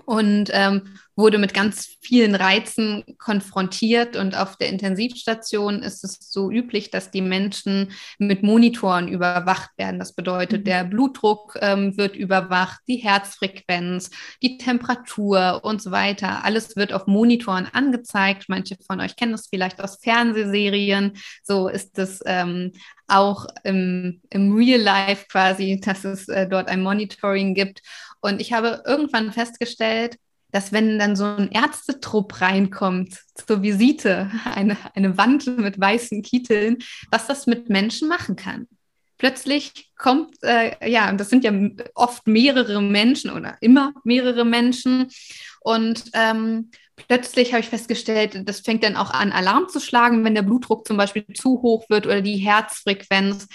und 0.05 0.49
ähm, 0.53 0.97
wurde 1.17 1.39
mit 1.39 1.53
ganz 1.53 1.97
vielen 1.99 2.35
Reizen 2.35 3.03
konfrontiert. 3.17 4.15
Und 4.15 4.37
auf 4.37 4.55
der 4.55 4.69
Intensivstation 4.69 5.81
ist 5.81 6.03
es 6.03 6.19
so 6.21 6.51
üblich, 6.51 6.91
dass 6.91 7.09
die 7.09 7.23
Menschen 7.23 7.91
mit 8.19 8.43
Monitoren 8.43 9.07
überwacht 9.07 9.71
werden. 9.77 9.99
Das 9.99 10.13
bedeutet, 10.13 10.61
mhm. 10.61 10.65
der 10.65 10.83
Blutdruck 10.83 11.57
ähm, 11.59 11.97
wird 11.97 12.15
überwacht, 12.15 12.79
die 12.87 12.97
Herzfrequenz, 12.97 14.11
die 14.43 14.57
Temperatur 14.57 15.61
und 15.63 15.81
so 15.81 15.89
weiter. 15.89 16.45
Alles 16.45 16.75
wird 16.75 16.93
auf 16.93 17.07
Monitoren 17.07 17.67
angezeigt. 17.73 18.45
Manche 18.47 18.77
von 18.85 19.01
euch 19.01 19.15
kennen 19.15 19.31
das 19.31 19.47
vielleicht 19.47 19.81
aus 19.81 19.97
Fernsehserien. 20.01 21.13
So 21.43 21.67
ist 21.67 21.97
es 21.97 22.21
ähm, 22.27 22.73
auch 23.07 23.47
im, 23.63 24.21
im 24.29 24.55
Real 24.55 24.81
Life 24.81 25.25
quasi, 25.31 25.81
dass 25.83 26.03
es 26.03 26.27
äh, 26.27 26.47
dort 26.47 26.67
ein 26.67 26.83
Monitoring 26.83 27.55
gibt. 27.55 27.81
Und 28.21 28.39
ich 28.39 28.53
habe 28.53 28.83
irgendwann 28.85 29.31
festgestellt, 29.31 30.17
dass 30.51 30.71
wenn 30.71 30.99
dann 30.99 31.15
so 31.15 31.25
ein 31.25 31.51
Ärztetrupp 31.51 32.41
reinkommt 32.41 33.19
zur 33.35 33.61
Visite, 33.61 34.31
eine, 34.45 34.77
eine 34.95 35.17
Wand 35.17 35.45
mit 35.57 35.79
weißen 35.79 36.21
Kitteln, 36.21 36.77
was 37.11 37.27
das 37.27 37.47
mit 37.47 37.69
Menschen 37.69 38.07
machen 38.07 38.35
kann. 38.35 38.67
Plötzlich 39.17 39.91
kommt, 39.97 40.35
äh, 40.43 40.89
ja, 40.89 41.11
das 41.13 41.29
sind 41.29 41.43
ja 41.43 41.51
oft 41.95 42.27
mehrere 42.27 42.81
Menschen 42.81 43.31
oder 43.31 43.57
immer 43.61 43.93
mehrere 44.03 44.45
Menschen. 44.45 45.09
Und 45.61 46.03
ähm, 46.13 46.69
plötzlich 46.95 47.51
habe 47.51 47.61
ich 47.61 47.69
festgestellt, 47.69 48.47
das 48.47 48.59
fängt 48.59 48.83
dann 48.83 48.95
auch 48.95 49.09
an, 49.09 49.31
Alarm 49.31 49.69
zu 49.69 49.79
schlagen, 49.79 50.23
wenn 50.23 50.35
der 50.35 50.43
Blutdruck 50.43 50.87
zum 50.87 50.97
Beispiel 50.97 51.25
zu 51.33 51.61
hoch 51.63 51.89
wird 51.89 52.05
oder 52.05 52.21
die 52.21 52.37
Herzfrequenz 52.37 53.47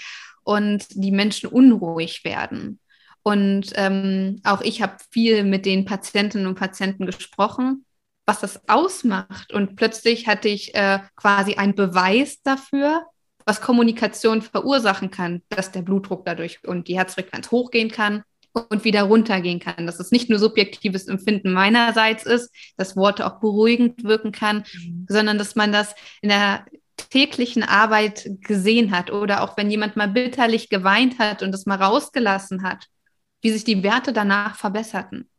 und 0.43 0.85
die 0.89 1.11
Menschen 1.11 1.47
unruhig 1.49 2.25
werden. 2.25 2.79
Und 3.23 3.71
ähm, 3.75 4.41
auch 4.43 4.61
ich 4.61 4.81
habe 4.81 4.97
viel 5.09 5.43
mit 5.43 5.65
den 5.65 5.85
Patientinnen 5.85 6.45
und 6.45 6.55
Patienten 6.55 7.05
gesprochen, 7.05 7.85
was 8.25 8.41
das 8.41 8.67
ausmacht. 8.67 9.53
Und 9.53 9.75
plötzlich 9.75 10.27
hatte 10.27 10.49
ich 10.49 10.75
äh, 10.75 10.99
quasi 11.15 11.55
einen 11.55 11.75
Beweis 11.75 12.41
dafür, 12.41 13.05
was 13.45 13.61
Kommunikation 13.61 14.41
verursachen 14.41 15.09
kann, 15.09 15.41
dass 15.49 15.71
der 15.71 15.81
Blutdruck 15.81 16.25
dadurch 16.25 16.65
und 16.65 16.87
die 16.87 16.97
Herzfrequenz 16.97 17.51
hochgehen 17.51 17.89
kann 17.89 18.23
und 18.53 18.83
wieder 18.83 19.03
runtergehen 19.03 19.59
kann. 19.59 19.85
Dass 19.85 19.99
es 19.99 20.11
nicht 20.11 20.29
nur 20.29 20.39
subjektives 20.39 21.07
Empfinden 21.07 21.53
meinerseits 21.53 22.25
ist, 22.25 22.53
dass 22.77 22.95
Worte 22.95 23.25
auch 23.25 23.39
beruhigend 23.39 24.03
wirken 24.03 24.31
kann, 24.31 24.65
mhm. 24.73 25.05
sondern 25.09 25.37
dass 25.37 25.55
man 25.55 25.71
das 25.71 25.95
in 26.21 26.29
der 26.29 26.65
täglichen 27.09 27.63
Arbeit 27.63 28.29
gesehen 28.41 28.91
hat 28.91 29.11
oder 29.11 29.43
auch 29.43 29.57
wenn 29.57 29.71
jemand 29.71 29.95
mal 29.95 30.07
bitterlich 30.07 30.69
geweint 30.69 31.19
hat 31.19 31.41
und 31.43 31.51
das 31.51 31.65
mal 31.65 31.81
rausgelassen 31.81 32.63
hat, 32.63 32.87
wie 33.43 33.51
sich 33.51 33.63
die 33.63 33.83
Werte 33.83 34.13
danach 34.13 34.55
verbesserten. 34.55 35.29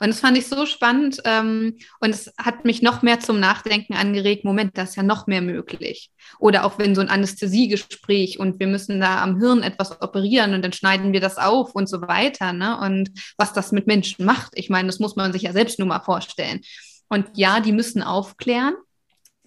Und 0.00 0.08
das 0.08 0.20
fand 0.20 0.36
ich 0.38 0.46
so 0.46 0.66
spannend 0.66 1.20
ähm, 1.24 1.78
und 2.00 2.10
es 2.10 2.32
hat 2.38 2.64
mich 2.64 2.82
noch 2.82 3.02
mehr 3.02 3.20
zum 3.20 3.40
Nachdenken 3.40 3.94
angeregt, 3.94 4.44
Moment, 4.44 4.76
da 4.76 4.82
ist 4.82 4.96
ja 4.96 5.02
noch 5.02 5.26
mehr 5.26 5.42
möglich. 5.42 6.10
Oder 6.38 6.64
auch 6.64 6.78
wenn 6.78 6.94
so 6.94 7.00
ein 7.00 7.08
Anästhesiegespräch 7.08 8.38
und 8.38 8.60
wir 8.60 8.66
müssen 8.66 9.00
da 9.00 9.22
am 9.22 9.38
Hirn 9.38 9.62
etwas 9.62 10.00
operieren 10.00 10.54
und 10.54 10.62
dann 10.62 10.72
schneiden 10.72 11.12
wir 11.12 11.20
das 11.20 11.38
auf 11.38 11.74
und 11.74 11.88
so 11.88 12.02
weiter. 12.02 12.52
Ne? 12.52 12.78
Und 12.78 13.10
was 13.36 13.52
das 13.52 13.72
mit 13.72 13.86
Menschen 13.86 14.24
macht, 14.24 14.52
ich 14.54 14.70
meine, 14.70 14.86
das 14.86 15.00
muss 15.00 15.16
man 15.16 15.32
sich 15.32 15.42
ja 15.42 15.52
selbst 15.52 15.78
nur 15.78 15.88
mal 15.88 16.00
vorstellen. 16.00 16.60
Und 17.08 17.26
ja, 17.34 17.60
die 17.60 17.72
müssen 17.72 18.02
aufklären, 18.02 18.74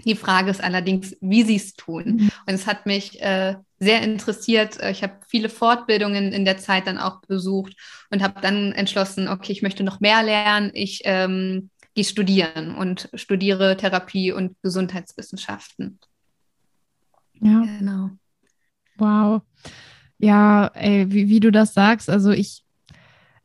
die 0.06 0.16
Frage 0.16 0.52
ist 0.52 0.64
allerdings, 0.64 1.16
wie 1.22 1.44
sie 1.44 1.56
es 1.56 1.74
tun. 1.74 2.04
Mhm. 2.06 2.32
Und 2.46 2.54
es 2.54 2.68
hat 2.68 2.86
mich 2.86 3.22
äh, 3.22 3.56
sehr 3.80 4.02
interessiert. 4.02 4.80
Äh, 4.80 4.92
ich 4.92 5.04
habe 5.04 5.20
viele 5.28 5.50
Fortbildungen 5.50 6.32
in 6.34 6.46
der 6.46 6.58
Zeit 6.58 6.88
dann 6.88 6.98
auch 6.98 7.22
besucht 7.22 7.76
und 8.12 8.24
habe 8.24 8.42
dann 8.42 8.72
entschlossen, 8.72 9.28
okay, 9.28 9.52
ich 9.52 9.62
möchte 9.62 9.84
noch 9.84 10.00
mehr 10.00 10.24
lernen. 10.24 10.72
Ich 10.74 11.02
ähm, 11.06 11.70
gehe 11.94 12.04
studieren 12.04 12.76
und 12.76 13.10
studiere 13.14 13.78
Therapie 13.78 14.32
und 14.32 14.56
Gesundheitswissenschaften. 14.62 16.00
Ja. 17.42 17.62
Genau. 17.62 18.10
Wow. 18.98 19.42
Ja, 20.18 20.68
ey, 20.74 21.12
wie, 21.12 21.30
wie 21.30 21.40
du 21.40 21.52
das 21.52 21.74
sagst, 21.74 22.10
also 22.10 22.32
ich 22.32 22.64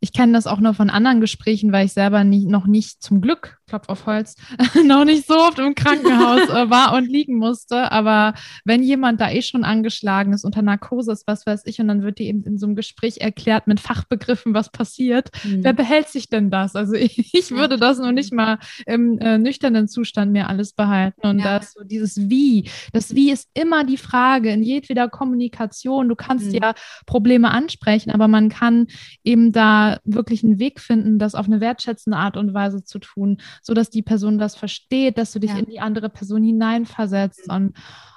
ich 0.02 0.12
kenne 0.12 0.32
das 0.32 0.48
auch 0.48 0.58
nur 0.58 0.74
von 0.74 0.90
anderen 0.90 1.20
Gesprächen, 1.20 1.70
weil 1.70 1.86
ich 1.86 1.92
selber 1.92 2.24
nie, 2.24 2.44
noch 2.46 2.66
nicht 2.66 3.00
zum 3.00 3.20
Glück 3.20 3.60
Klopf 3.72 3.88
auf 3.88 4.04
Holz, 4.04 4.36
noch 4.84 5.06
nicht 5.06 5.26
so 5.26 5.34
oft 5.34 5.58
im 5.58 5.74
Krankenhaus 5.74 6.42
äh, 6.50 6.68
war 6.68 6.94
und 6.94 7.08
liegen 7.08 7.38
musste. 7.38 7.90
Aber 7.90 8.34
wenn 8.66 8.82
jemand 8.82 9.18
da 9.18 9.30
eh 9.30 9.40
schon 9.40 9.64
angeschlagen 9.64 10.34
ist, 10.34 10.44
unter 10.44 10.60
Narkose 10.60 11.10
ist, 11.10 11.26
was 11.26 11.46
weiß 11.46 11.62
ich, 11.64 11.80
und 11.80 11.88
dann 11.88 12.02
wird 12.02 12.18
dir 12.18 12.26
eben 12.26 12.44
in 12.44 12.58
so 12.58 12.66
einem 12.66 12.76
Gespräch 12.76 13.22
erklärt 13.22 13.66
mit 13.66 13.80
Fachbegriffen, 13.80 14.52
was 14.52 14.68
passiert, 14.68 15.30
mhm. 15.44 15.64
wer 15.64 15.72
behält 15.72 16.08
sich 16.08 16.28
denn 16.28 16.50
das? 16.50 16.76
Also 16.76 16.92
ich, 17.06 17.32
ich 17.32 17.50
würde 17.50 17.78
das 17.78 17.98
noch 17.98 18.12
nicht 18.12 18.30
mal 18.30 18.58
im 18.84 19.18
äh, 19.20 19.38
nüchternen 19.38 19.88
Zustand 19.88 20.32
mir 20.32 20.50
alles 20.50 20.74
behalten. 20.74 21.26
Und 21.26 21.38
ja. 21.38 21.58
das 21.58 21.72
so 21.72 21.82
dieses 21.82 22.28
Wie. 22.28 22.68
Das 22.92 23.14
Wie 23.14 23.30
ist 23.30 23.48
immer 23.54 23.84
die 23.84 23.96
Frage 23.96 24.50
in 24.50 24.62
jedweder 24.62 25.08
Kommunikation. 25.08 26.10
Du 26.10 26.14
kannst 26.14 26.48
mhm. 26.48 26.58
ja 26.60 26.74
Probleme 27.06 27.50
ansprechen, 27.50 28.10
aber 28.10 28.28
man 28.28 28.50
kann 28.50 28.88
eben 29.24 29.50
da 29.50 29.98
wirklich 30.04 30.44
einen 30.44 30.58
Weg 30.58 30.78
finden, 30.78 31.18
das 31.18 31.34
auf 31.34 31.46
eine 31.46 31.62
wertschätzende 31.62 32.18
Art 32.18 32.36
und 32.36 32.52
Weise 32.52 32.84
zu 32.84 32.98
tun, 32.98 33.38
so 33.62 33.74
dass 33.74 33.90
die 33.90 34.02
Person 34.02 34.38
das 34.38 34.56
versteht, 34.56 35.16
dass 35.16 35.32
du 35.32 35.38
dich 35.38 35.50
ja. 35.50 35.58
in 35.58 35.66
die 35.66 35.80
andere 35.80 36.08
Person 36.10 36.42
hineinversetzt 36.42 37.48
und 37.48 37.74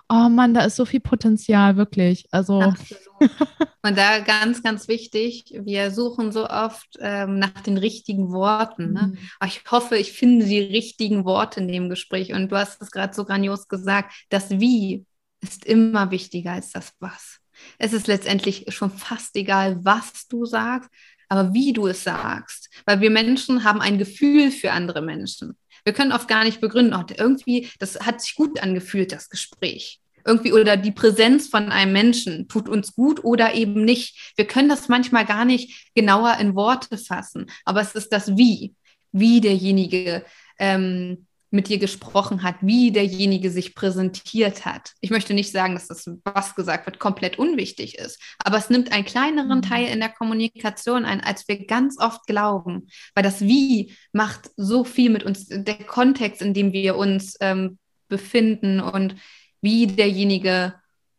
oh 0.09 0.29
Mann, 0.29 0.53
da 0.53 0.61
ist 0.61 0.75
so 0.75 0.85
viel 0.85 0.99
Potenzial, 0.99 1.77
wirklich. 1.77 2.25
Also. 2.31 2.73
Und 3.81 3.97
da 3.97 4.19
ganz, 4.19 4.63
ganz 4.63 4.87
wichtig, 4.87 5.53
wir 5.63 5.91
suchen 5.91 6.31
so 6.31 6.49
oft 6.49 6.97
ähm, 6.99 7.39
nach 7.39 7.61
den 7.61 7.77
richtigen 7.77 8.31
Worten. 8.31 8.93
Ne? 8.93 9.13
Mhm. 9.13 9.17
ich 9.45 9.61
hoffe, 9.69 9.97
ich 9.97 10.13
finde 10.13 10.45
die 10.45 10.59
richtigen 10.59 11.23
Worte 11.23 11.59
in 11.59 11.67
dem 11.67 11.89
Gespräch. 11.89 12.33
Und 12.33 12.51
du 12.51 12.57
hast 12.57 12.81
es 12.81 12.91
gerade 12.91 13.13
so 13.13 13.25
grandios 13.25 13.67
gesagt, 13.67 14.25
das 14.29 14.49
Wie 14.49 15.05
ist 15.41 15.65
immer 15.65 16.11
wichtiger 16.11 16.53
als 16.53 16.71
das 16.71 16.93
Was. 16.99 17.39
Es 17.77 17.93
ist 17.93 18.07
letztendlich 18.07 18.65
schon 18.69 18.91
fast 18.91 19.35
egal, 19.35 19.83
was 19.85 20.27
du 20.27 20.45
sagst, 20.45 20.89
aber 21.29 21.53
wie 21.53 21.73
du 21.73 21.87
es 21.87 22.03
sagst. 22.03 22.69
Weil 22.85 23.01
wir 23.01 23.09
Menschen 23.09 23.63
haben 23.63 23.81
ein 23.81 23.97
Gefühl 23.97 24.51
für 24.51 24.71
andere 24.71 25.01
Menschen. 25.01 25.55
Wir 25.83 25.93
können 25.93 26.11
oft 26.11 26.27
gar 26.27 26.43
nicht 26.43 26.61
begründen, 26.61 26.95
oh, 26.95 27.05
irgendwie, 27.15 27.69
das 27.79 27.99
hat 27.99 28.21
sich 28.21 28.35
gut 28.35 28.61
angefühlt, 28.61 29.11
das 29.11 29.29
Gespräch. 29.29 29.99
Irgendwie 30.25 30.53
oder 30.53 30.75
die 30.75 30.91
Präsenz 30.91 31.47
von 31.47 31.71
einem 31.71 31.93
Menschen 31.93 32.47
tut 32.47 32.67
uns 32.67 32.95
gut 32.95 33.23
oder 33.23 33.53
eben 33.53 33.85
nicht. 33.85 34.33
Wir 34.35 34.45
können 34.45 34.69
das 34.69 34.89
manchmal 34.89 35.25
gar 35.25 35.45
nicht 35.45 35.91
genauer 35.93 36.37
in 36.39 36.55
Worte 36.55 36.97
fassen, 36.97 37.45
aber 37.63 37.81
es 37.81 37.93
ist 37.93 38.11
das 38.11 38.35
Wie, 38.35 38.73
wie 39.11 39.39
derjenige 39.39 40.25
ähm, 40.57 41.27
mit 41.55 41.69
dir 41.69 41.79
gesprochen 41.79 42.43
hat, 42.43 42.55
wie 42.61 42.91
derjenige 42.91 43.49
sich 43.49 43.73
präsentiert 43.73 44.65
hat. 44.65 44.93
Ich 45.01 45.09
möchte 45.09 45.33
nicht 45.33 45.51
sagen, 45.51 45.73
dass 45.73 45.87
das, 45.87 46.09
was 46.23 46.53
gesagt 46.53 46.85
wird, 46.85 46.99
komplett 46.99 47.39
unwichtig 47.39 47.97
ist, 47.97 48.21
aber 48.39 48.57
es 48.57 48.69
nimmt 48.69 48.91
einen 48.91 49.05
kleineren 49.05 49.59
mhm. 49.59 49.63
Teil 49.63 49.87
in 49.87 49.99
der 49.99 50.09
Kommunikation 50.09 51.05
ein, 51.05 51.21
als 51.21 51.47
wir 51.47 51.65
ganz 51.65 51.99
oft 51.99 52.27
glauben, 52.27 52.87
weil 53.15 53.23
das 53.23 53.41
Wie 53.41 53.95
macht 54.11 54.51
so 54.57 54.83
viel 54.83 55.09
mit 55.09 55.23
uns, 55.23 55.47
der 55.47 55.83
Kontext, 55.85 56.41
in 56.41 56.53
dem 56.53 56.73
wir 56.73 56.97
uns 56.97 57.35
ähm, 57.39 57.79
befinden 58.07 58.79
und 58.81 59.15
wie 59.61 59.87
derjenige 59.87 60.75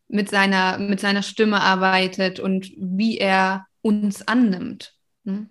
mit 0.08 0.30
seiner, 0.30 0.78
mit 0.78 1.00
seiner 1.00 1.22
Stimme 1.22 1.60
arbeitet 1.60 2.38
und 2.38 2.70
wie 2.76 3.18
er 3.18 3.66
uns 3.82 4.26
annimmt. 4.28 4.92
Hm? 5.24 5.48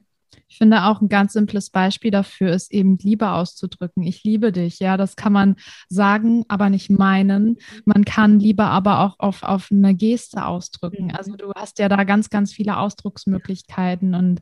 Ich 0.56 0.60
finde 0.60 0.86
auch 0.86 1.02
ein 1.02 1.10
ganz 1.10 1.34
simples 1.34 1.70
Beispiel 1.70 2.12
dafür 2.12 2.54
ist 2.54 2.72
eben 2.72 2.98
Liebe 2.98 3.30
auszudrücken. 3.30 4.04
Ich 4.04 4.24
liebe 4.24 4.54
dich. 4.54 4.80
Ja, 4.80 4.96
das 4.96 5.18
kann 5.18 5.34
man 5.34 5.58
sagen, 5.90 6.46
aber 6.48 6.70
nicht 6.70 6.90
meinen. 6.90 7.58
Man 7.84 8.06
kann 8.06 8.40
Liebe 8.40 8.64
aber 8.64 9.02
auch 9.02 9.20
auf, 9.20 9.44
auf 9.44 9.68
eine 9.70 9.94
Geste 9.94 10.46
ausdrücken. 10.46 11.14
Also 11.14 11.34
mhm. 11.34 11.38
du 11.40 11.52
hast 11.54 11.78
ja 11.80 11.90
da 11.90 12.06
ganz, 12.06 12.30
ganz 12.30 12.54
viele 12.54 12.78
Ausdrucksmöglichkeiten 12.78 14.16
und 14.16 14.40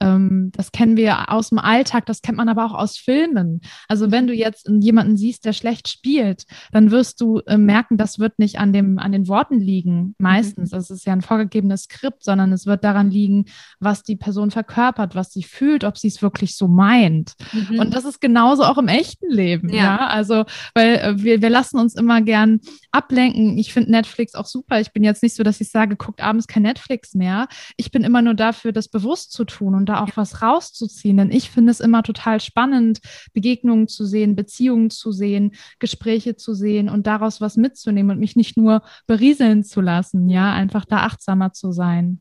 ähm, 0.00 0.50
das 0.56 0.72
kennen 0.72 0.96
wir 0.96 1.30
aus 1.30 1.50
dem 1.50 1.58
Alltag, 1.58 2.06
das 2.06 2.22
kennt 2.22 2.38
man 2.38 2.48
aber 2.48 2.64
auch 2.64 2.74
aus 2.74 2.96
Filmen. 2.96 3.60
Also 3.86 4.10
wenn 4.10 4.26
du 4.26 4.32
jetzt 4.32 4.66
jemanden 4.66 5.18
siehst, 5.18 5.44
der 5.44 5.52
schlecht 5.52 5.88
spielt, 5.88 6.46
dann 6.72 6.90
wirst 6.90 7.20
du 7.20 7.40
äh, 7.40 7.58
merken, 7.58 7.98
das 7.98 8.18
wird 8.18 8.38
nicht 8.38 8.58
an, 8.58 8.72
dem, 8.72 8.98
an 8.98 9.12
den 9.12 9.28
Worten 9.28 9.60
liegen, 9.60 10.14
meistens. 10.16 10.72
Mhm. 10.72 10.76
Das 10.76 10.88
ist 10.88 11.04
ja 11.04 11.12
ein 11.12 11.20
vorgegebenes 11.20 11.82
Skript, 11.82 12.24
sondern 12.24 12.50
es 12.50 12.64
wird 12.64 12.82
daran 12.82 13.10
liegen, 13.10 13.44
was 13.78 14.02
die 14.02 14.16
Person 14.16 14.50
verkörpert, 14.50 15.14
was 15.14 15.32
sie 15.32 15.49
fühlt, 15.50 15.84
ob 15.84 15.98
sie 15.98 16.08
es 16.08 16.22
wirklich 16.22 16.56
so 16.56 16.68
meint. 16.68 17.34
Mhm. 17.52 17.80
Und 17.80 17.94
das 17.94 18.04
ist 18.04 18.20
genauso 18.20 18.64
auch 18.64 18.78
im 18.78 18.88
echten 18.88 19.30
Leben. 19.30 19.68
Ja, 19.68 19.76
ja? 19.76 20.06
also, 20.06 20.44
weil 20.74 20.96
äh, 20.96 21.22
wir, 21.22 21.42
wir 21.42 21.50
lassen 21.50 21.78
uns 21.78 21.94
immer 21.94 22.22
gern 22.22 22.60
ablenken. 22.92 23.58
Ich 23.58 23.72
finde 23.72 23.90
Netflix 23.90 24.34
auch 24.34 24.46
super. 24.46 24.80
Ich 24.80 24.92
bin 24.92 25.04
jetzt 25.04 25.22
nicht 25.22 25.34
so, 25.34 25.42
dass 25.42 25.60
ich 25.60 25.70
sage, 25.70 25.96
guckt 25.96 26.22
abends 26.22 26.46
kein 26.46 26.62
Netflix 26.62 27.14
mehr. 27.14 27.48
Ich 27.76 27.90
bin 27.90 28.04
immer 28.04 28.22
nur 28.22 28.34
dafür, 28.34 28.72
das 28.72 28.88
bewusst 28.88 29.32
zu 29.32 29.44
tun 29.44 29.74
und 29.74 29.88
da 29.88 30.02
auch 30.02 30.16
was 30.16 30.42
rauszuziehen. 30.42 31.16
Denn 31.16 31.30
ich 31.30 31.50
finde 31.50 31.72
es 31.72 31.80
immer 31.80 32.02
total 32.02 32.40
spannend, 32.40 33.00
Begegnungen 33.32 33.88
zu 33.88 34.04
sehen, 34.04 34.36
Beziehungen 34.36 34.90
zu 34.90 35.12
sehen, 35.12 35.52
Gespräche 35.78 36.36
zu 36.36 36.54
sehen 36.54 36.88
und 36.88 37.06
daraus 37.06 37.40
was 37.40 37.56
mitzunehmen 37.56 38.12
und 38.12 38.20
mich 38.20 38.36
nicht 38.36 38.56
nur 38.56 38.82
berieseln 39.06 39.64
zu 39.64 39.80
lassen, 39.80 40.28
ja, 40.28 40.52
einfach 40.52 40.84
da 40.84 40.98
achtsamer 40.98 41.52
zu 41.52 41.72
sein. 41.72 42.20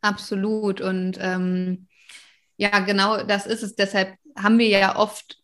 Absolut. 0.00 0.80
Und 0.80 1.18
ähm, 1.20 1.86
ja, 2.58 2.80
genau 2.80 3.22
das 3.22 3.46
ist 3.46 3.62
es. 3.62 3.74
Deshalb 3.76 4.14
haben 4.36 4.58
wir 4.58 4.68
ja 4.68 4.96
oft 4.96 5.38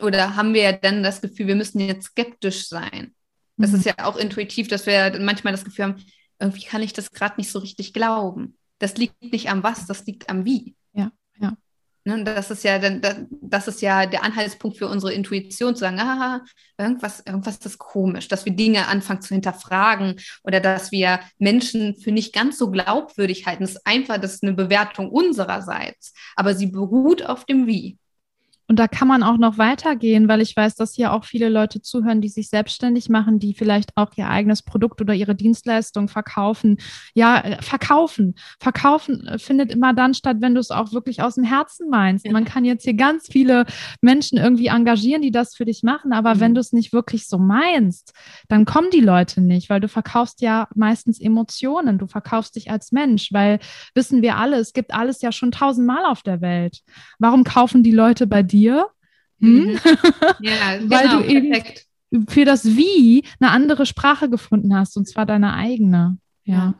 oder 0.00 0.36
haben 0.36 0.52
wir 0.52 0.62
ja 0.62 0.72
dann 0.72 1.02
das 1.02 1.20
Gefühl, 1.20 1.46
wir 1.46 1.56
müssen 1.56 1.80
jetzt 1.80 2.08
skeptisch 2.08 2.68
sein. 2.68 3.14
Das 3.56 3.70
mhm. 3.70 3.76
ist 3.76 3.84
ja 3.86 3.94
auch 4.04 4.16
intuitiv, 4.16 4.68
dass 4.68 4.86
wir 4.86 5.18
manchmal 5.20 5.52
das 5.52 5.64
Gefühl 5.64 5.86
haben, 5.86 6.04
irgendwie 6.38 6.64
kann 6.64 6.82
ich 6.82 6.92
das 6.92 7.12
gerade 7.12 7.34
nicht 7.36 7.50
so 7.50 7.58
richtig 7.60 7.92
glauben. 7.92 8.58
Das 8.78 8.96
liegt 8.96 9.20
nicht 9.22 9.50
am 9.50 9.62
was, 9.62 9.86
das 9.86 10.06
liegt 10.06 10.28
am 10.28 10.44
wie. 10.44 10.74
Ne, 12.16 12.24
das 12.24 12.50
ist 12.50 12.64
ja 12.64 12.78
dann, 12.80 13.00
das 13.40 13.68
ist 13.68 13.82
ja 13.82 14.06
der 14.06 14.24
Anhaltspunkt 14.24 14.76
für 14.78 14.88
unsere 14.88 15.12
Intuition, 15.12 15.76
zu 15.76 15.80
sagen, 15.80 16.00
ah, 16.00 16.44
irgendwas, 16.76 17.20
irgendwas 17.24 17.58
ist 17.58 17.78
komisch, 17.78 18.26
dass 18.26 18.44
wir 18.44 18.52
Dinge 18.52 18.88
anfangen 18.88 19.22
zu 19.22 19.34
hinterfragen 19.34 20.16
oder 20.42 20.58
dass 20.58 20.90
wir 20.90 21.20
Menschen 21.38 21.94
für 21.96 22.10
nicht 22.10 22.32
ganz 22.34 22.58
so 22.58 22.70
glaubwürdig 22.70 23.46
halten. 23.46 23.62
Das 23.62 23.72
ist 23.72 23.86
einfach, 23.86 24.18
das 24.18 24.34
ist 24.34 24.42
eine 24.42 24.54
Bewertung 24.54 25.08
unsererseits, 25.10 26.12
aber 26.34 26.54
sie 26.54 26.66
beruht 26.66 27.24
auf 27.24 27.44
dem 27.44 27.68
Wie. 27.68 27.99
Und 28.70 28.78
da 28.78 28.86
kann 28.86 29.08
man 29.08 29.24
auch 29.24 29.36
noch 29.36 29.58
weitergehen, 29.58 30.28
weil 30.28 30.40
ich 30.40 30.54
weiß, 30.54 30.76
dass 30.76 30.94
hier 30.94 31.12
auch 31.12 31.24
viele 31.24 31.48
Leute 31.48 31.82
zuhören, 31.82 32.20
die 32.20 32.28
sich 32.28 32.50
selbstständig 32.50 33.08
machen, 33.08 33.40
die 33.40 33.52
vielleicht 33.52 33.96
auch 33.96 34.12
ihr 34.14 34.28
eigenes 34.28 34.62
Produkt 34.62 35.00
oder 35.00 35.12
ihre 35.12 35.34
Dienstleistung 35.34 36.06
verkaufen. 36.06 36.76
Ja, 37.12 37.40
äh, 37.40 37.60
verkaufen. 37.62 38.36
Verkaufen 38.60 39.26
äh, 39.26 39.40
findet 39.40 39.72
immer 39.72 39.92
dann 39.92 40.14
statt, 40.14 40.36
wenn 40.38 40.54
du 40.54 40.60
es 40.60 40.70
auch 40.70 40.92
wirklich 40.92 41.20
aus 41.20 41.34
dem 41.34 41.42
Herzen 41.42 41.90
meinst. 41.90 42.24
Ja. 42.24 42.30
Man 42.30 42.44
kann 42.44 42.64
jetzt 42.64 42.84
hier 42.84 42.94
ganz 42.94 43.26
viele 43.28 43.66
Menschen 44.02 44.38
irgendwie 44.38 44.68
engagieren, 44.68 45.22
die 45.22 45.32
das 45.32 45.56
für 45.56 45.64
dich 45.64 45.82
machen, 45.82 46.12
aber 46.12 46.36
mhm. 46.36 46.40
wenn 46.40 46.54
du 46.54 46.60
es 46.60 46.72
nicht 46.72 46.92
wirklich 46.92 47.26
so 47.26 47.38
meinst, 47.38 48.12
dann 48.46 48.66
kommen 48.66 48.90
die 48.92 49.00
Leute 49.00 49.40
nicht, 49.40 49.68
weil 49.68 49.80
du 49.80 49.88
verkaufst 49.88 50.42
ja 50.42 50.68
meistens 50.76 51.20
Emotionen. 51.20 51.98
Du 51.98 52.06
verkaufst 52.06 52.54
dich 52.54 52.70
als 52.70 52.92
Mensch, 52.92 53.32
weil 53.32 53.58
wissen 53.96 54.22
wir 54.22 54.36
alle, 54.36 54.58
es 54.58 54.72
gibt 54.72 54.94
alles 54.94 55.22
ja 55.22 55.32
schon 55.32 55.50
tausendmal 55.50 56.04
auf 56.04 56.22
der 56.22 56.40
Welt. 56.40 56.82
Warum 57.18 57.42
kaufen 57.42 57.82
die 57.82 57.90
Leute 57.90 58.28
bei 58.28 58.44
dir? 58.44 58.59
Dir. 58.60 58.88
Hm? 59.40 59.64
Mhm. 59.64 59.80
Ja, 60.40 60.76
genau, 60.78 60.90
Weil 60.90 61.08
du 61.08 61.24
eben 61.24 61.50
perfekt. 61.50 61.86
für 62.28 62.44
das 62.44 62.64
Wie 62.64 63.24
eine 63.40 63.50
andere 63.50 63.86
Sprache 63.86 64.28
gefunden 64.28 64.74
hast, 64.74 64.96
und 64.96 65.08
zwar 65.08 65.26
deine 65.26 65.54
eigene. 65.54 66.18
Ja. 66.44 66.54
ja. 66.54 66.74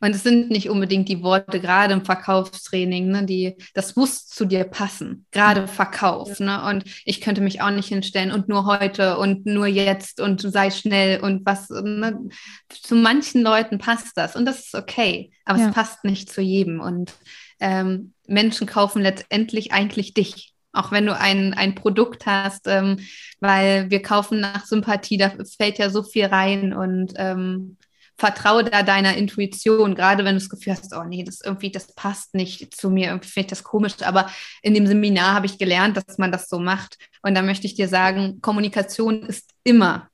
Und 0.00 0.14
es 0.14 0.22
sind 0.22 0.50
nicht 0.50 0.70
unbedingt 0.70 1.08
die 1.08 1.22
Worte, 1.22 1.60
gerade 1.60 1.92
im 1.92 2.04
Verkaufstraining, 2.04 3.08
ne, 3.08 3.24
die, 3.24 3.56
das 3.74 3.96
muss 3.96 4.26
zu 4.26 4.44
dir 4.44 4.64
passen, 4.64 5.26
gerade 5.32 5.66
Verkauf. 5.66 6.38
Ne? 6.38 6.62
Und 6.66 6.84
ich 7.04 7.20
könnte 7.20 7.40
mich 7.40 7.62
auch 7.62 7.70
nicht 7.70 7.88
hinstellen 7.88 8.30
und 8.30 8.48
nur 8.48 8.66
heute 8.66 9.18
und 9.18 9.44
nur 9.44 9.66
jetzt 9.66 10.20
und 10.20 10.40
sei 10.40 10.70
schnell 10.70 11.20
und 11.20 11.44
was. 11.44 11.68
Ne? 11.70 12.28
Zu 12.68 12.94
manchen 12.94 13.42
Leuten 13.42 13.78
passt 13.78 14.16
das 14.16 14.36
und 14.36 14.44
das 14.44 14.66
ist 14.66 14.74
okay, 14.76 15.32
aber 15.44 15.58
ja. 15.58 15.68
es 15.68 15.74
passt 15.74 16.04
nicht 16.04 16.30
zu 16.30 16.42
jedem. 16.42 16.80
Und 16.80 17.12
ähm, 17.58 18.12
Menschen 18.28 18.68
kaufen 18.68 19.02
letztendlich 19.02 19.72
eigentlich 19.72 20.14
dich 20.14 20.47
auch 20.72 20.92
wenn 20.92 21.06
du 21.06 21.16
ein, 21.16 21.54
ein 21.54 21.74
Produkt 21.74 22.26
hast, 22.26 22.66
ähm, 22.66 23.00
weil 23.40 23.90
wir 23.90 24.02
kaufen 24.02 24.40
nach 24.40 24.66
Sympathie, 24.66 25.16
da 25.16 25.32
fällt 25.56 25.78
ja 25.78 25.90
so 25.90 26.02
viel 26.02 26.26
rein 26.26 26.72
und 26.72 27.14
ähm, 27.16 27.76
vertraue 28.18 28.64
da 28.64 28.82
deiner 28.82 29.16
Intuition, 29.16 29.94
gerade 29.94 30.24
wenn 30.24 30.34
du 30.34 30.40
das 30.40 30.50
Gefühl 30.50 30.72
hast, 30.72 30.92
oh 30.94 31.04
nee, 31.04 31.22
das 31.22 31.40
irgendwie, 31.40 31.70
das 31.70 31.94
passt 31.94 32.34
nicht 32.34 32.74
zu 32.74 32.90
mir, 32.90 33.08
irgendwie 33.08 33.28
finde 33.28 33.46
ich 33.46 33.50
das 33.50 33.62
komisch. 33.62 33.94
Aber 34.02 34.28
in 34.60 34.74
dem 34.74 34.86
Seminar 34.86 35.34
habe 35.34 35.46
ich 35.46 35.58
gelernt, 35.58 35.96
dass 35.96 36.18
man 36.18 36.32
das 36.32 36.48
so 36.48 36.58
macht. 36.58 36.98
Und 37.22 37.36
da 37.36 37.42
möchte 37.42 37.66
ich 37.66 37.74
dir 37.74 37.88
sagen, 37.88 38.40
Kommunikation 38.40 39.22
ist 39.22 39.50
immer 39.62 40.08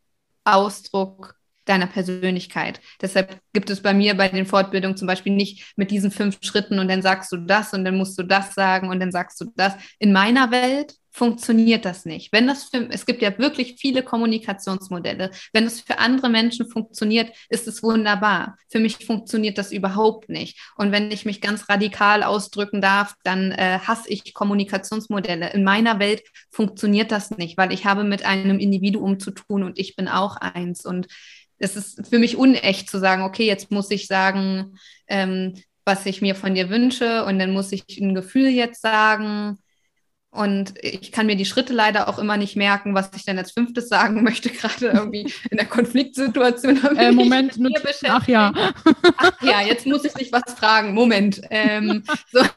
Ausdruck 0.45 1.35
deiner 1.65 1.87
Persönlichkeit. 1.87 2.81
Deshalb 3.01 3.41
gibt 3.53 3.71
es 3.71 3.81
bei 3.81 3.95
mir 3.95 4.17
bei 4.17 4.29
den 4.29 4.47
Fortbildungen 4.47 4.97
zum 4.97 5.07
Beispiel 5.07 5.33
nicht 5.33 5.75
mit 5.77 5.91
diesen 5.91 6.11
fünf 6.11 6.39
Schritten 6.43 6.79
und 6.79 6.89
dann 6.89 7.03
sagst 7.03 7.33
du 7.33 7.39
das 7.39 7.73
und 7.73 7.85
dann 7.85 7.97
musst 7.97 8.19
du 8.19 8.23
das 8.23 8.55
sagen 8.55 8.89
und 8.89 9.01
dann 9.01 9.13
sagst 9.13 9.41
du 9.41 9.53
das. 9.57 9.75
In 9.99 10.13
meiner 10.13 10.51
Welt 10.51 10.95
funktioniert 11.15 11.85
das 11.85 12.07
nicht. 12.07 12.33
Wenn 12.33 12.49
das 12.49 12.65
für, 12.65 12.89
es 12.91 13.07
gibt 13.07 13.23
ja 13.23 13.39
wirklich 13.39 13.77
viele 13.79 14.03
Kommunikationsmodelle. 14.03 15.31
Wenn 15.53 15.65
es 15.65 15.81
für 15.81 16.01
andere 16.01 16.29
Menschen 16.29 16.69
funktioniert, 16.69 17.33
ist 17.49 17.69
es 17.69 17.85
wunderbar. 17.85 18.57
Für 18.69 18.81
mich 18.81 19.07
funktioniert 19.07 19.57
das 19.57 19.71
überhaupt 19.71 20.29
nicht. 20.29 20.59
Und 20.77 20.91
wenn 20.91 21.13
ich 21.13 21.25
mich 21.25 21.41
ganz 21.41 21.69
radikal 21.69 22.25
ausdrücken 22.25 22.81
darf, 22.81 23.15
dann 23.23 23.53
äh, 23.53 23.79
hasse 23.79 24.09
ich 24.09 24.35
Kommunikationsmodelle. 24.35 25.53
In 25.53 25.63
meiner 25.63 26.01
Welt 26.01 26.25
funktioniert 26.51 27.13
das 27.13 27.31
nicht, 27.31 27.57
weil 27.57 27.73
ich 27.73 27.87
habe 27.87 28.03
mit 28.03 28.27
einem 28.27 28.59
Individuum 28.59 29.21
zu 29.21 29.31
tun 29.31 29.63
und 29.63 29.79
ich 29.79 29.95
bin 29.95 30.09
auch 30.09 30.37
eins. 30.37 30.85
Und 30.85 31.07
es 31.65 31.77
ist 31.77 32.07
für 32.09 32.19
mich 32.19 32.37
unecht 32.37 32.89
zu 32.91 32.99
sagen, 32.99 33.23
okay, 33.23 33.47
jetzt 33.47 33.71
muss 33.71 33.91
ich 33.91 34.07
sagen, 34.07 34.77
ähm, 35.09 35.55
was 35.85 36.07
ich 36.07 36.23
mir 36.23 36.35
von 36.35 36.55
dir 36.55 36.71
wünsche 36.71 37.25
und 37.25 37.39
dann 37.39 37.53
muss 37.53 37.73
ich 37.73 37.85
ein 38.01 38.15
Gefühl 38.15 38.49
jetzt 38.49 38.83
sagen 38.83 39.59
und 40.35 40.75
ich 40.83 41.13
kann 41.13 41.27
mir 41.27 41.37
die 41.37 41.45
Schritte 41.45 41.73
leider 41.73 42.09
auch 42.09 42.19
immer 42.19 42.37
nicht 42.37 42.57
merken, 42.57 42.93
was 42.93 43.11
ich 43.15 43.25
dann 43.25 43.39
als 43.39 43.53
fünftes 43.53 43.89
sagen 43.89 44.25
möchte, 44.25 44.49
gerade 44.51 44.87
irgendwie 44.87 45.33
in 45.49 45.57
der 45.57 45.67
Konfliktsituation. 45.67 46.85
Äh, 46.97 47.13
Moment, 47.13 47.57
nur, 47.57 47.71
ach 48.09 48.27
ja. 48.27 48.53
Ach 49.17 49.43
ja, 49.43 49.63
jetzt 49.63 49.87
muss 49.87 50.05
ich 50.05 50.13
dich 50.13 50.33
was 50.33 50.53
fragen. 50.55 50.93
Moment. 50.93 51.41
Ähm, 51.51 52.03
so. 52.33 52.41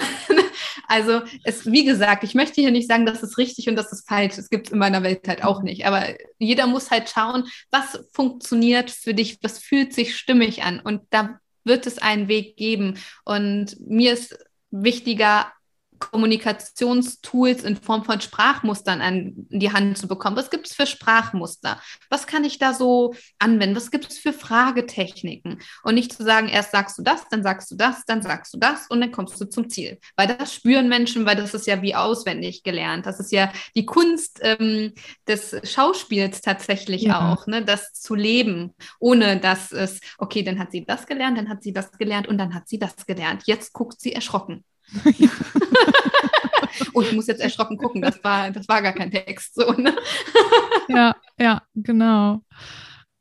Also, 0.89 1.21
es, 1.43 1.69
wie 1.69 1.83
gesagt, 1.83 2.23
ich 2.23 2.33
möchte 2.33 2.61
hier 2.61 2.71
nicht 2.71 2.87
sagen, 2.87 3.05
das 3.05 3.21
ist 3.21 3.37
richtig 3.37 3.67
und 3.67 3.75
das 3.75 3.91
ist 3.91 4.07
falsch. 4.07 4.37
Das 4.37 4.49
gibt 4.49 4.67
es 4.67 4.73
in 4.73 4.79
meiner 4.79 5.03
Welt 5.03 5.27
halt 5.27 5.43
auch 5.43 5.61
nicht. 5.61 5.85
Aber 5.85 6.05
jeder 6.39 6.65
muss 6.65 6.91
halt 6.91 7.09
schauen, 7.09 7.43
was 7.71 7.99
funktioniert 8.13 8.89
für 8.89 9.13
dich, 9.13 9.37
was 9.43 9.59
fühlt 9.59 9.93
sich 9.93 10.15
stimmig 10.15 10.63
an. 10.63 10.79
Und 10.79 11.01
da 11.09 11.41
wird 11.65 11.87
es 11.87 11.97
einen 11.97 12.29
Weg 12.29 12.55
geben. 12.55 12.95
Und 13.25 13.75
mir 13.81 14.13
ist 14.13 14.37
wichtiger, 14.71 15.51
Kommunikationstools 15.99 17.63
in 17.63 17.75
Form 17.75 18.03
von 18.03 18.21
Sprachmustern 18.21 19.01
an 19.01 19.33
die 19.49 19.71
Hand 19.71 19.97
zu 19.97 20.07
bekommen. 20.07 20.35
Was 20.35 20.49
gibt 20.49 20.67
es 20.67 20.75
für 20.75 20.85
Sprachmuster? 20.85 21.81
Was 22.09 22.27
kann 22.27 22.43
ich 22.43 22.59
da 22.59 22.73
so 22.73 23.13
anwenden? 23.39 23.75
Was 23.75 23.91
gibt 23.91 24.11
es 24.11 24.17
für 24.17 24.33
Fragetechniken? 24.33 25.59
Und 25.83 25.95
nicht 25.95 26.13
zu 26.13 26.23
sagen, 26.23 26.47
erst 26.49 26.71
sagst 26.71 26.97
du 26.97 27.03
das, 27.03 27.27
dann 27.29 27.43
sagst 27.43 27.71
du 27.71 27.75
das, 27.75 28.05
dann 28.05 28.21
sagst 28.21 28.53
du 28.53 28.57
das 28.57 28.87
und 28.87 29.01
dann 29.01 29.11
kommst 29.11 29.39
du 29.39 29.45
zum 29.45 29.69
Ziel. 29.69 29.99
Weil 30.15 30.27
das 30.27 30.53
spüren 30.53 30.89
Menschen, 30.89 31.25
weil 31.25 31.35
das 31.35 31.53
ist 31.53 31.67
ja 31.67 31.81
wie 31.81 31.95
auswendig 31.95 32.63
gelernt. 32.63 33.05
Das 33.05 33.19
ist 33.19 33.31
ja 33.31 33.51
die 33.75 33.85
Kunst 33.85 34.39
ähm, 34.41 34.93
des 35.27 35.55
Schauspiels 35.63 36.41
tatsächlich 36.41 37.03
ja. 37.03 37.31
auch, 37.31 37.47
ne? 37.47 37.63
das 37.63 37.93
zu 37.93 38.15
leben, 38.15 38.73
ohne 38.99 39.39
dass 39.39 39.71
es, 39.71 39.99
okay, 40.17 40.43
dann 40.43 40.59
hat 40.59 40.71
sie 40.71 40.85
das 40.85 41.05
gelernt, 41.05 41.37
dann 41.37 41.49
hat 41.49 41.63
sie 41.63 41.73
das 41.73 41.91
gelernt 41.91 42.27
und 42.27 42.37
dann 42.37 42.53
hat 42.53 42.67
sie 42.67 42.79
das 42.79 43.05
gelernt. 43.05 43.43
Jetzt 43.45 43.73
guckt 43.73 43.99
sie 43.99 44.13
erschrocken. 44.13 44.63
oh, 46.93 47.01
ich 47.01 47.13
muss 47.13 47.27
jetzt 47.27 47.41
erschrocken 47.41 47.77
gucken, 47.77 48.01
das 48.01 48.23
war, 48.23 48.51
das 48.51 48.67
war 48.67 48.81
gar 48.81 48.93
kein 48.93 49.11
Text. 49.11 49.55
So, 49.55 49.71
ne? 49.73 49.95
ja, 50.87 51.15
ja, 51.39 51.61
genau. 51.75 52.41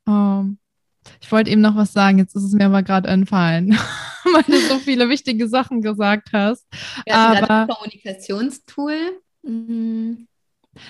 Um, 0.07 0.15
ähm, 0.15 0.59
ich 1.21 1.31
wollte 1.33 1.51
eben 1.51 1.61
noch 1.61 1.77
was 1.77 1.93
sagen, 1.93 2.19
jetzt 2.19 2.35
ist 2.35 2.43
es 2.43 2.53
mir 2.53 2.67
aber 2.67 2.83
gerade 2.83 3.09
entfallen, 3.09 3.71
weil 4.25 4.43
du 4.43 4.59
so 4.69 4.79
viele 4.79 5.09
wichtige 5.09 5.49
Sachen 5.49 5.83
gesagt 5.83 6.29
hast. 6.33 6.67
Ja, 7.07 7.33
aber 7.33 7.51
ein 7.51 7.69
Kommunikationstool. 7.69 9.21
Mhm. 9.43 10.29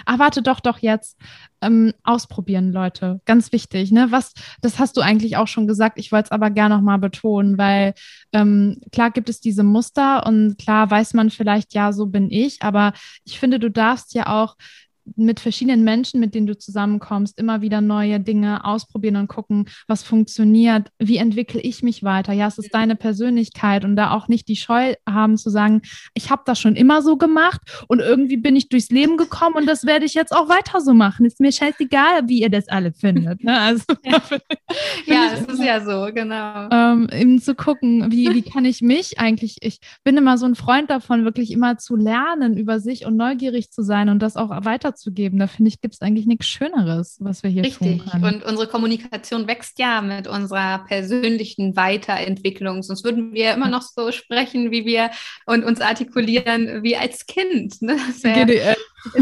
Ach, 0.04 0.18
warte, 0.18 0.42
doch, 0.42 0.60
doch, 0.60 0.78
jetzt. 0.78 1.18
Ähm, 1.62 1.94
ausprobieren, 2.04 2.72
Leute. 2.72 3.20
Ganz 3.24 3.50
wichtig. 3.52 3.90
Ne? 3.90 4.08
Was, 4.10 4.34
das 4.60 4.78
hast 4.78 4.96
du 4.96 5.00
eigentlich 5.00 5.36
auch 5.36 5.48
schon 5.48 5.66
gesagt. 5.66 5.98
Ich 5.98 6.12
wollte 6.12 6.26
es 6.26 6.32
aber 6.32 6.50
gerne 6.50 6.76
nochmal 6.76 6.98
betonen, 6.98 7.56
weil 7.58 7.94
ähm, 8.32 8.80
klar 8.92 9.10
gibt 9.10 9.28
es 9.28 9.40
diese 9.40 9.62
Muster 9.62 10.26
und 10.26 10.58
klar 10.58 10.90
weiß 10.90 11.14
man 11.14 11.30
vielleicht, 11.30 11.74
ja, 11.74 11.92
so 11.92 12.06
bin 12.06 12.30
ich. 12.30 12.62
Aber 12.62 12.92
ich 13.24 13.38
finde, 13.38 13.58
du 13.58 13.70
darfst 13.70 14.14
ja 14.14 14.26
auch 14.26 14.56
mit 15.14 15.40
verschiedenen 15.40 15.84
Menschen, 15.84 16.20
mit 16.20 16.34
denen 16.34 16.46
du 16.46 16.58
zusammenkommst, 16.58 17.38
immer 17.38 17.60
wieder 17.60 17.80
neue 17.80 18.18
Dinge 18.20 18.64
ausprobieren 18.64 19.16
und 19.16 19.28
gucken, 19.28 19.68
was 19.86 20.02
funktioniert, 20.02 20.88
wie 20.98 21.18
entwickle 21.18 21.60
ich 21.60 21.82
mich 21.82 22.02
weiter. 22.02 22.32
Ja, 22.32 22.48
es 22.48 22.58
ist 22.58 22.74
deine 22.74 22.96
Persönlichkeit 22.96 23.84
und 23.84 23.96
da 23.96 24.10
auch 24.10 24.28
nicht 24.28 24.48
die 24.48 24.56
Scheu 24.56 24.94
haben 25.08 25.36
zu 25.36 25.50
sagen, 25.50 25.82
ich 26.14 26.30
habe 26.30 26.42
das 26.44 26.60
schon 26.60 26.76
immer 26.76 27.02
so 27.02 27.16
gemacht 27.16 27.60
und 27.88 28.00
irgendwie 28.00 28.36
bin 28.36 28.56
ich 28.56 28.68
durchs 28.68 28.90
Leben 28.90 29.16
gekommen 29.16 29.56
und 29.56 29.66
das 29.66 29.86
werde 29.86 30.04
ich 30.04 30.14
jetzt 30.14 30.34
auch 30.34 30.48
weiter 30.48 30.80
so 30.80 30.94
machen. 30.94 31.26
Ist 31.26 31.40
mir 31.40 31.52
scheißegal, 31.52 32.28
wie 32.28 32.40
ihr 32.40 32.50
das 32.50 32.68
alle 32.68 32.92
findet. 32.92 33.44
Ne? 33.44 33.58
Also, 33.58 33.84
ja, 34.04 34.22
ja 35.06 35.30
es 35.34 35.46
ist 35.46 35.62
ja 35.62 35.80
so, 35.80 36.12
genau. 36.12 36.68
Ähm, 36.70 37.08
eben 37.12 37.40
zu 37.40 37.54
gucken, 37.54 38.10
wie, 38.10 38.32
wie 38.34 38.42
kann 38.42 38.64
ich 38.64 38.82
mich 38.82 39.18
eigentlich, 39.20 39.58
ich 39.60 39.80
bin 40.02 40.16
immer 40.16 40.38
so 40.38 40.46
ein 40.46 40.54
Freund 40.54 40.90
davon, 40.90 41.24
wirklich 41.24 41.52
immer 41.52 41.78
zu 41.78 41.96
lernen 41.96 42.56
über 42.56 42.80
sich 42.80 43.06
und 43.06 43.16
neugierig 43.16 43.70
zu 43.70 43.82
sein 43.82 44.08
und 44.08 44.20
das 44.20 44.36
auch 44.36 44.50
weiter 44.64 44.94
weiterzugeben. 44.96 45.38
Da 45.38 45.46
finde 45.46 45.68
ich, 45.68 45.80
gibt 45.80 45.94
es 45.94 46.02
eigentlich 46.02 46.26
nichts 46.26 46.46
Schöneres, 46.46 47.18
was 47.20 47.42
wir 47.42 47.50
hier 47.50 47.64
Richtig. 47.64 47.98
tun 47.98 48.10
können. 48.10 48.24
Und 48.24 48.44
unsere 48.44 48.66
Kommunikation 48.66 49.46
wächst 49.46 49.78
ja 49.78 50.00
mit 50.00 50.26
unserer 50.26 50.84
persönlichen 50.86 51.76
Weiterentwicklung. 51.76 52.82
Sonst 52.82 53.04
würden 53.04 53.32
wir 53.32 53.54
immer 53.54 53.68
noch 53.68 53.82
so 53.82 54.10
sprechen, 54.12 54.70
wie 54.70 54.84
wir 54.84 55.10
und 55.46 55.64
uns 55.64 55.80
artikulieren 55.80 56.82
wie 56.82 56.96
als 56.96 57.26
Kind. 57.26 57.80
Ne? 57.82 57.96
GDL. 58.22 58.76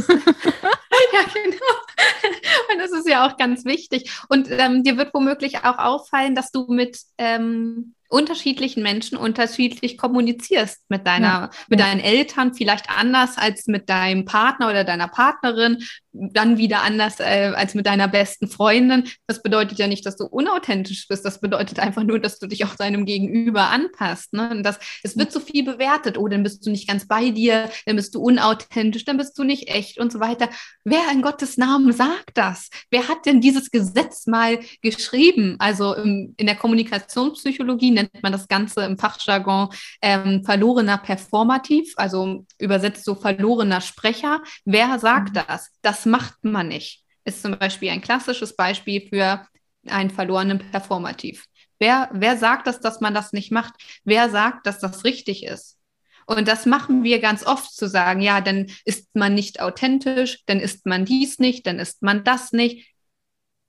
Ja, 1.12 1.20
genau. 1.32 2.72
Und 2.72 2.78
das 2.78 2.92
ist 2.92 3.08
ja 3.08 3.26
auch 3.26 3.37
ganz 3.37 3.64
wichtig. 3.64 4.10
Und 4.28 4.48
ähm, 4.50 4.84
dir 4.84 4.96
wird 4.96 5.12
womöglich 5.12 5.58
auch 5.58 5.78
auffallen, 5.78 6.34
dass 6.34 6.50
du 6.50 6.66
mit 6.68 6.98
ähm, 7.18 7.94
unterschiedlichen 8.14 8.83
Menschen 8.83 9.18
unterschiedlich 9.18 9.98
kommunizierst 9.98 10.83
mit 10.88 11.07
deiner, 11.07 11.27
ja, 11.27 11.50
mit 11.68 11.81
deinen 11.81 12.00
Eltern, 12.00 12.55
vielleicht 12.55 12.88
anders 12.88 13.37
als 13.37 13.66
mit 13.66 13.90
deinem 13.90 14.24
Partner 14.24 14.70
oder 14.70 14.85
deiner 14.85 15.09
Partnerin, 15.09 15.85
dann 16.14 16.59
wieder 16.59 16.83
anders 16.83 17.18
äh, 17.18 17.53
als 17.55 17.74
mit 17.74 17.87
deiner 17.87 18.09
besten 18.09 18.48
Freundin. 18.48 19.05
Das 19.27 19.42
bedeutet 19.42 19.79
ja 19.79 19.88
nicht, 19.88 20.07
dass 20.07 20.16
du 20.16 20.24
unauthentisch 20.24 21.09
bist. 21.09 21.24
Das 21.24 21.40
bedeutet 21.40 21.81
einfach 21.81 22.05
nur, 22.05 22.20
dass 22.20 22.38
du 22.38 22.46
dich 22.46 22.64
auch 22.64 22.77
deinem 22.77 23.05
Gegenüber 23.05 23.68
anpasst. 23.70 24.33
Ne? 24.33 24.50
Und 24.50 24.62
das, 24.62 24.79
es 25.03 25.16
wird 25.16 25.33
so 25.33 25.40
viel 25.40 25.64
bewertet. 25.64 26.16
Oh, 26.16 26.29
dann 26.29 26.44
bist 26.44 26.64
du 26.64 26.70
nicht 26.70 26.88
ganz 26.88 27.09
bei 27.09 27.31
dir, 27.31 27.68
dann 27.87 27.96
bist 27.96 28.14
du 28.14 28.20
unauthentisch, 28.20 29.05
dann 29.05 29.16
bist 29.16 29.37
du 29.38 29.44
nicht 29.44 29.68
echt 29.68 29.98
und 29.98 30.12
so 30.12 30.20
weiter. 30.20 30.48
Wer 30.85 31.11
in 31.12 31.22
Gottes 31.22 31.57
Namen 31.57 31.92
sagt 31.92 32.31
das? 32.35 32.70
Wer 32.90 33.09
hat 33.09 33.27
denn 33.27 33.40
dieses 33.40 33.70
Gesetz 33.70 34.27
mal 34.27 34.61
geschrieben? 34.83 35.57
Also 35.59 35.94
im, 35.94 36.35
in 36.37 36.46
der 36.46 36.57
Kommunikationspsychologie 36.57 37.90
nennt 37.90 38.22
man 38.22 38.33
das 38.33 38.46
Ganze 38.46 38.83
im 38.85 38.98
Fachjargon 38.98 39.70
ähm, 40.00 40.44
verlorener 40.44 40.98
Performativ, 40.98 41.92
also 41.96 42.44
übersetzt 42.59 43.05
so 43.05 43.16
verlorener 43.16 43.81
Sprecher. 43.81 44.42
Wer 44.64 44.98
sagt 44.98 45.35
mhm. 45.35 45.42
das? 45.48 45.70
Macht 46.05 46.45
man 46.45 46.69
nicht. 46.69 47.05
Ist 47.25 47.43
zum 47.43 47.59
Beispiel 47.59 47.90
ein 47.90 48.01
klassisches 48.01 48.57
Beispiel 48.57 49.09
für 49.09 49.47
einen 49.87 50.11
verlorenen 50.11 50.59
Performativ. 50.59 51.45
Wer, 51.79 52.09
wer 52.12 52.37
sagt 52.37 52.67
das, 52.67 52.81
dass 52.81 53.01
man 53.01 53.14
das 53.14 53.33
nicht 53.33 53.51
macht? 53.51 53.75
Wer 54.05 54.31
sagt, 54.31 54.67
dass 54.67 54.79
das 54.79 55.05
richtig 55.05 55.45
ist? 55.45 55.79
Und 56.27 56.49
das 56.49 56.64
machen 56.64 57.05
wir 57.05 57.21
ganz 57.21 57.45
oft 57.45 57.75
zu 57.75 57.88
sagen, 57.88 58.21
ja, 58.21 58.40
dann 58.40 58.71
ist 58.85 59.14
man 59.14 59.35
nicht 59.35 59.61
authentisch, 59.61 60.43
dann 60.47 60.59
ist 60.59 60.87
man 60.87 61.05
dies 61.05 61.38
nicht, 61.38 61.67
dann 61.67 61.79
ist 61.79 62.03
man 62.03 62.25
das 62.25 62.53
nicht. 62.53 62.95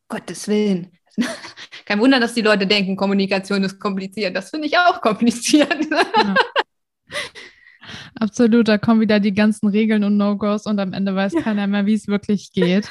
Gottes 0.08 0.48
Willen. 0.48 0.98
Kein 1.86 2.00
Wunder, 2.00 2.20
dass 2.20 2.34
die 2.34 2.42
Leute 2.42 2.68
denken, 2.68 2.96
Kommunikation 2.96 3.64
ist 3.64 3.80
kompliziert. 3.80 4.36
Das 4.36 4.50
finde 4.52 4.68
ich 4.68 4.78
auch 4.78 5.02
kompliziert. 5.02 5.88
Ja. 5.92 6.36
Absolut, 8.18 8.70
da 8.70 8.78
kommen 8.78 9.02
wieder 9.02 9.20
die 9.20 9.34
ganzen 9.34 9.68
Regeln 9.68 10.06
und 10.06 10.16
No-Gos 10.16 10.66
und 10.66 10.80
am 10.80 10.94
Ende 10.94 11.16
weiß 11.16 11.34
keiner 11.44 11.68
mehr, 11.68 11.86
wie 11.86 11.96
es 11.96 12.08
wirklich 12.08 12.52
geht. 12.54 12.90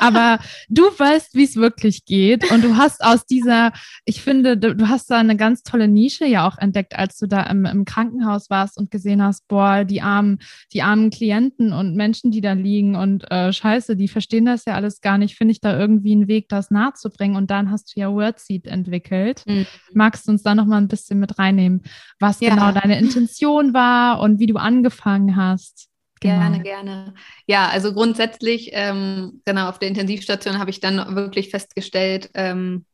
Aber 0.00 0.38
du 0.68 0.82
weißt, 0.82 1.34
wie 1.34 1.44
es 1.44 1.56
wirklich 1.56 2.04
geht 2.04 2.50
und 2.52 2.62
du 2.62 2.76
hast 2.76 3.02
aus 3.02 3.26
dieser, 3.26 3.72
ich 4.04 4.22
finde, 4.22 4.56
du 4.56 4.88
hast 4.88 5.10
da 5.10 5.18
eine 5.18 5.36
ganz 5.36 5.64
tolle 5.64 5.88
Nische 5.88 6.24
ja 6.24 6.46
auch 6.46 6.56
entdeckt, 6.56 6.96
als 6.96 7.18
du 7.18 7.26
da 7.26 7.42
im, 7.44 7.64
im 7.64 7.84
Krankenhaus 7.84 8.48
warst 8.48 8.78
und 8.78 8.92
gesehen 8.92 9.22
hast, 9.22 9.48
boah, 9.48 9.84
die 9.84 10.02
armen, 10.02 10.38
die 10.72 10.82
armen 10.82 11.10
Klienten 11.10 11.72
und 11.72 11.96
Menschen, 11.96 12.30
die 12.30 12.40
da 12.40 12.52
liegen 12.52 12.94
und 12.94 13.28
äh, 13.30 13.52
scheiße, 13.52 13.96
die 13.96 14.08
verstehen 14.08 14.44
das 14.44 14.66
ja 14.66 14.74
alles 14.74 15.00
gar 15.00 15.18
nicht, 15.18 15.36
finde 15.36 15.52
ich 15.52 15.60
da 15.60 15.76
irgendwie 15.76 16.12
einen 16.12 16.28
Weg, 16.28 16.48
das 16.48 16.70
nahe 16.70 16.92
zu 16.94 17.10
bringen 17.10 17.34
und 17.34 17.50
dann 17.50 17.72
hast 17.72 17.94
du 17.94 18.00
ja 18.00 18.12
Wordseed 18.12 18.68
entwickelt. 18.68 19.42
Mhm. 19.46 19.66
Magst 19.94 20.28
du 20.28 20.32
uns 20.32 20.44
da 20.44 20.54
nochmal 20.54 20.80
ein 20.80 20.88
bisschen 20.88 21.18
mit 21.18 21.38
reinnehmen, 21.40 21.82
was 22.20 22.38
ja. 22.40 22.50
genau 22.50 22.70
deine 22.70 22.98
Intention 22.98 23.74
war 23.74 24.20
und 24.20 24.38
wie 24.38 24.46
du 24.46 24.59
angefangen 24.60 25.36
hast. 25.36 25.88
Genau. 26.20 26.36
Gerne, 26.36 26.62
gerne. 26.62 27.14
Ja, 27.46 27.68
also 27.68 27.94
grundsätzlich, 27.94 28.70
ähm, 28.72 29.40
genau, 29.46 29.68
auf 29.68 29.78
der 29.78 29.88
Intensivstation 29.88 30.58
habe 30.58 30.70
ich 30.70 30.80
dann 30.80 31.16
wirklich 31.16 31.48
festgestellt, 31.50 32.30
ähm, 32.34 32.84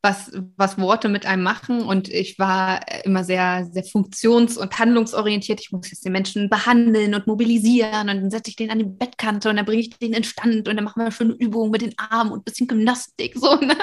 was, 0.00 0.30
was 0.56 0.78
Worte 0.78 1.08
mit 1.08 1.26
einem 1.26 1.42
machen. 1.42 1.82
Und 1.82 2.08
ich 2.08 2.38
war 2.38 2.80
immer 3.04 3.24
sehr, 3.24 3.68
sehr 3.72 3.84
funktions- 3.84 4.56
und 4.56 4.78
handlungsorientiert. 4.78 5.60
Ich 5.60 5.72
muss 5.72 5.90
jetzt 5.90 6.04
den 6.04 6.12
Menschen 6.12 6.48
behandeln 6.48 7.14
und 7.14 7.26
mobilisieren. 7.26 8.08
Und 8.08 8.22
dann 8.22 8.30
setze 8.30 8.50
ich 8.50 8.56
den 8.56 8.70
an 8.70 8.78
die 8.78 8.84
Bettkante 8.84 9.50
und 9.50 9.56
dann 9.56 9.66
bringe 9.66 9.80
ich 9.80 9.90
den 9.90 10.12
in 10.12 10.24
Stand 10.24 10.68
und 10.68 10.76
dann 10.76 10.84
machen 10.84 11.02
wir 11.02 11.10
schöne 11.10 11.34
Übungen 11.34 11.70
mit 11.70 11.82
den 11.82 11.94
Armen 11.98 12.30
und 12.30 12.40
ein 12.40 12.44
bisschen 12.44 12.68
Gymnastik. 12.68 13.34
So, 13.38 13.54
ne? 13.54 13.76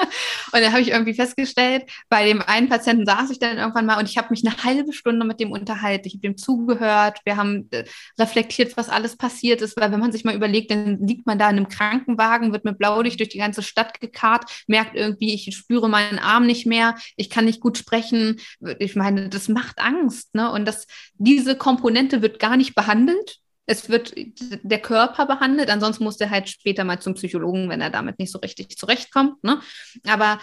Und 0.51 0.61
dann 0.61 0.71
habe 0.71 0.81
ich 0.81 0.89
irgendwie 0.89 1.13
festgestellt, 1.13 1.83
bei 2.09 2.25
dem 2.25 2.41
einen 2.41 2.67
Patienten 2.67 3.05
saß 3.05 3.29
ich 3.31 3.39
dann 3.39 3.57
irgendwann 3.57 3.85
mal 3.85 3.99
und 3.99 4.09
ich 4.09 4.17
habe 4.17 4.27
mich 4.31 4.45
eine 4.45 4.63
halbe 4.63 4.91
Stunde 4.91 5.25
mit 5.25 5.39
dem 5.39 5.51
unterhalten. 5.51 6.07
Ich 6.07 6.15
habe 6.15 6.21
dem 6.21 6.37
zugehört. 6.37 7.19
Wir 7.23 7.37
haben 7.37 7.67
äh, 7.71 7.85
reflektiert, 8.19 8.75
was 8.77 8.89
alles 8.89 9.17
passiert 9.17 9.61
ist. 9.61 9.77
Weil 9.77 9.91
wenn 9.91 9.99
man 9.99 10.11
sich 10.11 10.23
mal 10.23 10.35
überlegt, 10.35 10.71
dann 10.71 10.99
liegt 11.05 11.25
man 11.25 11.39
da 11.39 11.49
in 11.49 11.57
einem 11.57 11.69
Krankenwagen, 11.69 12.51
wird 12.51 12.65
mit 12.65 12.77
Blaulicht 12.77 13.19
durch 13.19 13.29
die 13.29 13.37
ganze 13.37 13.61
Stadt 13.63 13.99
gekarrt, 13.99 14.63
merkt 14.67 14.95
irgendwie, 14.95 15.33
ich 15.33 15.55
spüre 15.55 15.89
meine 15.89 16.14
meinen 16.15 16.25
Arm 16.25 16.45
nicht 16.45 16.65
mehr, 16.65 16.95
ich 17.15 17.29
kann 17.29 17.45
nicht 17.45 17.59
gut 17.59 17.77
sprechen. 17.77 18.39
Ich 18.79 18.95
meine, 18.95 19.29
das 19.29 19.49
macht 19.49 19.79
Angst. 19.79 20.33
Ne? 20.35 20.51
Und 20.51 20.65
das, 20.65 20.87
diese 21.15 21.55
Komponente 21.55 22.21
wird 22.21 22.39
gar 22.39 22.57
nicht 22.57 22.75
behandelt. 22.75 23.37
Es 23.67 23.89
wird 23.89 24.13
der 24.15 24.79
Körper 24.79 25.25
behandelt, 25.25 25.71
ansonsten 25.71 26.03
muss 26.03 26.17
der 26.17 26.29
halt 26.29 26.47
später 26.49 26.83
mal 26.83 26.99
zum 26.99 27.15
Psychologen, 27.15 27.67
wenn 27.67 27.81
er 27.81 27.89
damit 27.89 28.19
nicht 28.19 28.31
so 28.31 28.37
richtig 28.37 28.77
zurechtkommt. 28.77 29.43
Ne? 29.43 29.59
Aber 30.07 30.39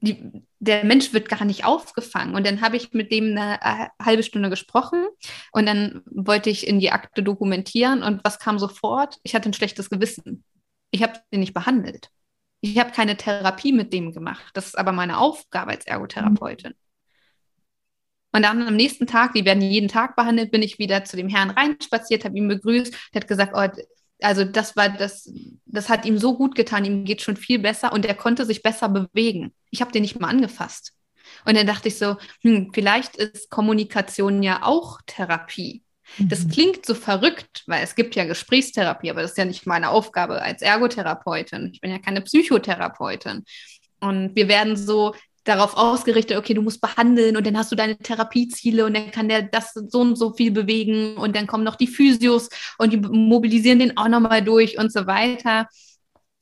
die, 0.00 0.42
der 0.60 0.84
Mensch 0.84 1.12
wird 1.12 1.28
gar 1.28 1.44
nicht 1.44 1.66
aufgefangen. 1.66 2.34
Und 2.34 2.46
dann 2.46 2.62
habe 2.62 2.76
ich 2.76 2.92
mit 2.92 3.12
dem 3.12 3.36
eine 3.36 3.58
äh, 3.60 3.88
halbe 4.02 4.22
Stunde 4.22 4.48
gesprochen 4.48 5.04
und 5.52 5.66
dann 5.66 6.02
wollte 6.06 6.48
ich 6.48 6.66
in 6.66 6.80
die 6.80 6.90
Akte 6.90 7.22
dokumentieren 7.22 8.02
und 8.02 8.24
was 8.24 8.38
kam 8.38 8.58
sofort? 8.58 9.18
Ich 9.24 9.34
hatte 9.34 9.50
ein 9.50 9.54
schlechtes 9.54 9.90
Gewissen. 9.90 10.42
Ich 10.90 11.02
habe 11.02 11.20
ihn 11.30 11.40
nicht 11.40 11.54
behandelt. 11.54 12.08
Ich 12.64 12.78
habe 12.78 12.92
keine 12.92 13.18
Therapie 13.18 13.72
mit 13.72 13.92
dem 13.92 14.12
gemacht. 14.12 14.42
Das 14.54 14.68
ist 14.68 14.78
aber 14.78 14.92
meine 14.92 15.18
Aufgabe 15.18 15.72
als 15.72 15.86
Ergotherapeutin. 15.86 16.72
Und 18.32 18.42
dann 18.42 18.66
am 18.66 18.74
nächsten 18.74 19.06
Tag, 19.06 19.34
die 19.34 19.44
werden 19.44 19.60
jeden 19.60 19.88
Tag 19.88 20.16
behandelt, 20.16 20.50
bin 20.50 20.62
ich 20.62 20.78
wieder 20.78 21.04
zu 21.04 21.18
dem 21.18 21.28
Herrn 21.28 21.50
reinspaziert, 21.50 22.24
habe 22.24 22.38
ihn 22.38 22.48
begrüßt, 22.48 22.94
der 23.12 23.20
hat 23.20 23.28
gesagt, 23.28 23.52
oh, 23.54 23.82
also 24.22 24.44
das 24.46 24.76
war 24.76 24.88
das, 24.88 25.30
das 25.66 25.90
hat 25.90 26.06
ihm 26.06 26.16
so 26.16 26.38
gut 26.38 26.54
getan, 26.54 26.86
ihm 26.86 27.04
geht 27.04 27.20
schon 27.20 27.36
viel 27.36 27.58
besser 27.58 27.92
und 27.92 28.06
er 28.06 28.14
konnte 28.14 28.46
sich 28.46 28.62
besser 28.62 28.88
bewegen. 28.88 29.52
Ich 29.70 29.82
habe 29.82 29.92
den 29.92 30.00
nicht 30.00 30.18
mal 30.18 30.28
angefasst. 30.28 30.94
Und 31.44 31.58
dann 31.58 31.66
dachte 31.66 31.88
ich 31.88 31.98
so, 31.98 32.16
hm, 32.40 32.70
vielleicht 32.72 33.16
ist 33.16 33.50
Kommunikation 33.50 34.42
ja 34.42 34.62
auch 34.62 35.00
Therapie. 35.06 35.83
Das 36.18 36.44
mhm. 36.44 36.50
klingt 36.50 36.86
so 36.86 36.94
verrückt, 36.94 37.64
weil 37.66 37.82
es 37.82 37.94
gibt 37.94 38.14
ja 38.14 38.24
Gesprächstherapie, 38.24 39.10
aber 39.10 39.22
das 39.22 39.32
ist 39.32 39.38
ja 39.38 39.44
nicht 39.44 39.66
meine 39.66 39.90
Aufgabe 39.90 40.40
als 40.42 40.62
Ergotherapeutin. 40.62 41.70
Ich 41.72 41.80
bin 41.80 41.90
ja 41.90 41.98
keine 41.98 42.20
Psychotherapeutin. 42.20 43.44
Und 44.00 44.36
wir 44.36 44.48
werden 44.48 44.76
so 44.76 45.14
darauf 45.44 45.76
ausgerichtet, 45.76 46.38
okay, 46.38 46.54
du 46.54 46.62
musst 46.62 46.80
behandeln 46.80 47.36
und 47.36 47.46
dann 47.46 47.56
hast 47.56 47.70
du 47.70 47.76
deine 47.76 47.98
Therapieziele 47.98 48.86
und 48.86 48.94
dann 48.94 49.10
kann 49.10 49.28
der 49.28 49.42
das 49.42 49.74
so 49.74 50.00
und 50.00 50.16
so 50.16 50.32
viel 50.32 50.50
bewegen 50.50 51.16
und 51.16 51.36
dann 51.36 51.46
kommen 51.46 51.64
noch 51.64 51.76
die 51.76 51.86
Physios 51.86 52.48
und 52.78 52.92
die 52.92 52.96
mobilisieren 52.96 53.78
den 53.78 53.96
auch 53.96 54.08
nochmal 54.08 54.42
durch 54.42 54.78
und 54.78 54.92
so 54.92 55.06
weiter. 55.06 55.68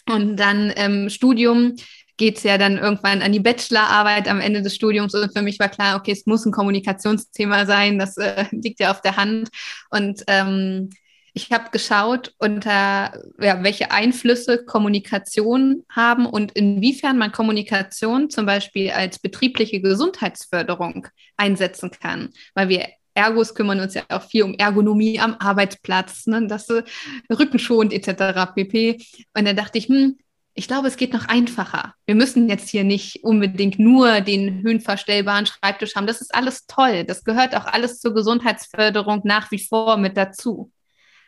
Und 0.08 0.36
dann 0.36 0.70
im 0.70 0.92
ähm, 0.92 1.10
Studium 1.10 1.74
geht 2.16 2.38
es 2.38 2.42
ja 2.42 2.58
dann 2.58 2.78
irgendwann 2.78 3.22
an 3.22 3.32
die 3.32 3.40
Bachelorarbeit 3.40 4.28
am 4.28 4.40
Ende 4.40 4.62
des 4.62 4.74
Studiums 4.74 5.14
und 5.14 5.32
für 5.32 5.42
mich 5.42 5.58
war 5.58 5.68
klar, 5.68 5.96
okay, 5.96 6.12
es 6.12 6.26
muss 6.26 6.44
ein 6.44 6.52
Kommunikationsthema 6.52 7.66
sein, 7.66 7.98
das 7.98 8.16
äh, 8.16 8.44
liegt 8.52 8.80
ja 8.80 8.90
auf 8.90 9.00
der 9.00 9.16
Hand 9.16 9.48
und 9.90 10.22
ähm, 10.26 10.90
ich 11.34 11.50
habe 11.50 11.70
geschaut, 11.70 12.34
unter 12.38 13.12
ja, 13.40 13.62
welche 13.62 13.90
Einflüsse 13.90 14.64
Kommunikation 14.64 15.82
haben 15.88 16.26
und 16.26 16.52
inwiefern 16.52 17.16
man 17.16 17.32
Kommunikation 17.32 18.28
zum 18.28 18.44
Beispiel 18.44 18.90
als 18.90 19.18
betriebliche 19.18 19.80
Gesundheitsförderung 19.80 21.08
einsetzen 21.38 21.90
kann, 21.90 22.30
weil 22.54 22.68
wir 22.68 22.86
Ergos 23.14 23.54
kümmern 23.54 23.80
uns 23.80 23.94
ja 23.94 24.02
auch 24.08 24.22
viel 24.22 24.42
um 24.42 24.54
Ergonomie 24.54 25.20
am 25.20 25.36
Arbeitsplatz, 25.38 26.26
ne, 26.26 26.46
das 26.46 26.68
äh, 26.70 26.82
rückenschonend 27.30 27.92
etc. 27.92 28.52
pp. 28.54 28.98
Und 29.34 29.46
dann 29.46 29.56
dachte 29.56 29.78
ich, 29.78 29.88
hm, 29.88 30.18
ich 30.54 30.68
glaube, 30.68 30.88
es 30.88 30.96
geht 30.96 31.12
noch 31.12 31.28
einfacher. 31.28 31.94
Wir 32.04 32.14
müssen 32.14 32.48
jetzt 32.48 32.68
hier 32.68 32.84
nicht 32.84 33.24
unbedingt 33.24 33.78
nur 33.78 34.20
den 34.20 34.62
höhenverstellbaren 34.62 35.46
Schreibtisch 35.46 35.94
haben. 35.94 36.06
Das 36.06 36.20
ist 36.20 36.34
alles 36.34 36.66
toll. 36.66 37.04
Das 37.04 37.24
gehört 37.24 37.56
auch 37.56 37.64
alles 37.64 38.00
zur 38.00 38.12
Gesundheitsförderung 38.12 39.22
nach 39.24 39.50
wie 39.50 39.58
vor 39.58 39.96
mit 39.96 40.16
dazu. 40.16 40.70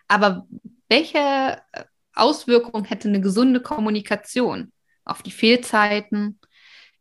Aber 0.09 0.47
welche 0.89 1.59
Auswirkung 2.15 2.85
hätte 2.85 3.09
eine 3.09 3.21
gesunde 3.21 3.61
Kommunikation 3.61 4.73
auf 5.05 5.23
die 5.23 5.31
Fehlzeiten, 5.31 6.39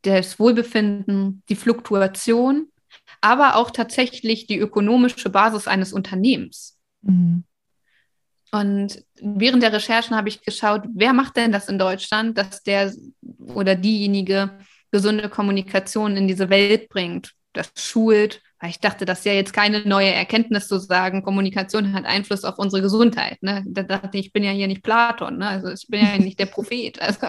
das 0.03 0.39
Wohlbefinden, 0.39 1.43
die 1.49 1.55
Fluktuation, 1.55 2.67
aber 3.19 3.57
auch 3.57 3.71
tatsächlich 3.71 4.47
die 4.47 4.57
ökonomische 4.57 5.29
Basis 5.29 5.67
eines 5.67 5.91
Unternehmens? 5.91 6.79
Mhm. 7.01 7.43
Und 8.53 9.03
während 9.19 9.63
der 9.63 9.73
Recherchen 9.73 10.15
habe 10.15 10.29
ich 10.29 10.43
geschaut, 10.43 10.83
wer 10.93 11.11
macht 11.13 11.37
denn 11.37 11.51
das 11.51 11.69
in 11.69 11.79
Deutschland, 11.79 12.37
dass 12.37 12.61
der 12.61 12.93
oder 13.39 13.73
diejenige 13.73 14.51
gesunde 14.91 15.27
Kommunikation 15.27 16.15
in 16.15 16.27
diese 16.27 16.51
Welt 16.51 16.87
bringt, 16.87 17.31
das 17.53 17.71
schult. 17.75 18.43
Weil 18.59 18.69
ich 18.69 18.79
dachte, 18.79 19.05
das 19.05 19.19
ist 19.19 19.25
ja 19.25 19.33
jetzt 19.33 19.53
keine 19.53 19.81
neue 19.87 20.13
Erkenntnis 20.13 20.67
zu 20.67 20.77
sagen, 20.77 21.23
Kommunikation 21.23 21.93
hat 21.93 22.05
Einfluss 22.05 22.43
auf 22.43 22.59
unsere 22.59 22.83
Gesundheit. 22.83 23.41
Ne? 23.41 23.63
Da 23.65 23.81
dachte 23.81 24.19
ich, 24.19 24.27
ich 24.27 24.33
bin 24.33 24.43
ja 24.43 24.51
hier 24.51 24.67
nicht 24.67 24.83
Platon, 24.83 25.39
ne? 25.39 25.47
also 25.47 25.69
ich 25.69 25.87
bin 25.89 25.99
ja 25.99 26.17
nicht 26.19 26.39
der 26.39 26.45
Prophet. 26.45 27.01
Also 27.01 27.25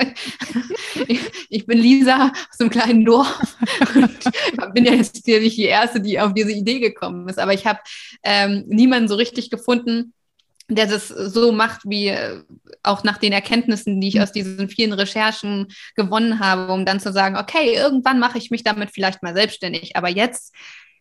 ich, 1.09 1.21
ich 1.49 1.67
bin 1.67 1.79
Lisa 1.79 2.33
aus 2.51 2.61
einem 2.61 2.69
kleinen 2.69 3.05
Dorf 3.07 3.57
und 3.95 4.75
bin 4.75 4.85
ja 4.85 4.93
jetzt 4.93 5.25
hier 5.25 5.41
nicht 5.41 5.57
die 5.57 5.65
Erste, 5.65 6.03
die 6.03 6.21
auf 6.21 6.35
diese 6.35 6.53
Idee 6.53 6.81
gekommen 6.81 7.27
ist. 7.31 7.39
Aber 7.39 7.55
ich 7.55 7.67
habe 7.67 7.81
ähm, 8.23 8.65
niemanden 8.69 9.09
so 9.09 9.15
richtig 9.15 9.49
gefunden, 9.49 10.13
der 10.69 10.87
das 10.87 11.09
so 11.09 11.53
macht, 11.53 11.83
wie 11.85 12.09
äh, 12.09 12.43
auch 12.83 13.05
nach 13.05 13.19
den 13.19 13.33
Erkenntnissen, 13.33 14.01
die 14.01 14.09
ich 14.09 14.21
aus 14.21 14.33
diesen 14.33 14.69
vielen 14.69 14.93
Recherchen 14.93 15.69
gewonnen 15.95 16.41
habe, 16.41 16.73
um 16.73 16.87
dann 16.87 17.01
zu 17.01 17.13
sagen, 17.13 17.37
okay, 17.37 17.75
irgendwann 17.75 18.19
mache 18.19 18.39
ich 18.39 18.51
mich 18.51 18.65
damit 18.65 18.91
vielleicht 18.91 19.23
mal 19.23 19.35
selbstständig, 19.35 19.97
aber 19.97 20.09
jetzt, 20.09 20.55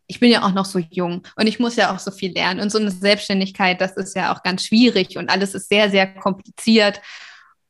ich 0.08 0.19
bin 0.19 0.32
ja 0.32 0.43
auch 0.43 0.54
noch 0.54 0.65
so 0.65 0.80
jung 0.80 1.23
und 1.38 1.47
ich 1.47 1.60
muss 1.60 1.78
ja 1.78 1.93
auch 1.93 1.99
so 1.99 2.12
viel 2.12 2.34
lernen. 2.34 2.60
Und 2.60 2.71
so 2.71 2.78
eine 2.78 2.91
Selbstständigkeit, 2.91 3.80
das 3.80 3.95
ist 3.95 4.15
ja 4.15 4.34
auch 4.34 4.43
ganz 4.43 4.65
schwierig 4.65 5.17
und 5.17 5.30
alles 5.30 5.54
ist 5.54 5.69
sehr, 5.69 5.89
sehr 5.89 6.08
kompliziert 6.13 6.99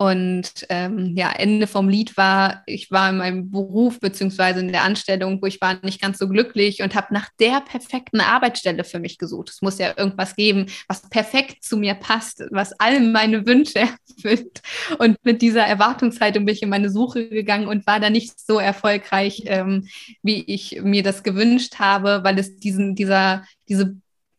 und 0.04 0.66
ähm, 0.68 1.14
ja, 1.16 1.32
Ende 1.32 1.66
vom 1.66 1.88
Lied 1.88 2.18
war, 2.18 2.62
ich 2.66 2.92
war 2.92 3.10
in 3.10 3.18
meinem 3.20 3.52
Beruf 3.52 4.02
beziehungsweise 4.02 4.60
in 4.60 4.68
der 4.68 4.84
Anstellung, 4.84 5.42
wo 5.42 5.46
ich 5.46 5.62
war 5.62 5.78
nicht 5.82 6.02
ganz 6.02 6.20
so 6.20 6.28
glücklich 6.28 6.84
und 6.84 6.94
habe 6.94 7.14
nach 7.14 7.30
der 7.40 7.62
perfekten 7.62 8.20
Arbeitsstelle 8.20 8.84
für 8.84 9.00
mich 9.00 9.18
gesucht. 9.18 9.50
Es 9.50 9.62
muss 9.62 9.78
ja 9.78 9.94
irgendwas 9.96 10.36
geben, 10.36 10.66
was 10.90 11.10
perfekt 11.10 11.64
zu 11.64 11.78
mir 11.78 11.94
passt, 11.94 12.44
was 12.52 12.78
all 12.82 13.00
meine 13.00 13.48
Wünsche 13.48 13.80
erfüllt. 14.18 14.62
Und 15.00 15.16
mit 15.24 15.42
dieser 15.42 15.64
Erwartungshaltung 15.64 16.46
bin 16.46 16.54
ich 16.54 16.64
in 16.64 16.70
meine 16.70 16.90
Suche 16.90 17.30
gegangen 17.30 17.70
und 17.70 17.88
war 17.88 18.02
da 18.02 18.10
nicht 18.10 18.38
so 18.46 18.60
erfolgreich, 18.60 19.44
ähm, 19.46 19.88
wie 20.22 20.44
ich 20.48 20.82
mir 20.84 21.04
das 21.04 21.24
gewünscht 21.24 21.80
habe, 21.80 22.26
weil 22.26 22.38
es 22.40 22.58
diesen, 22.58 22.96
dieser, 22.96 23.46
diese 23.70 23.96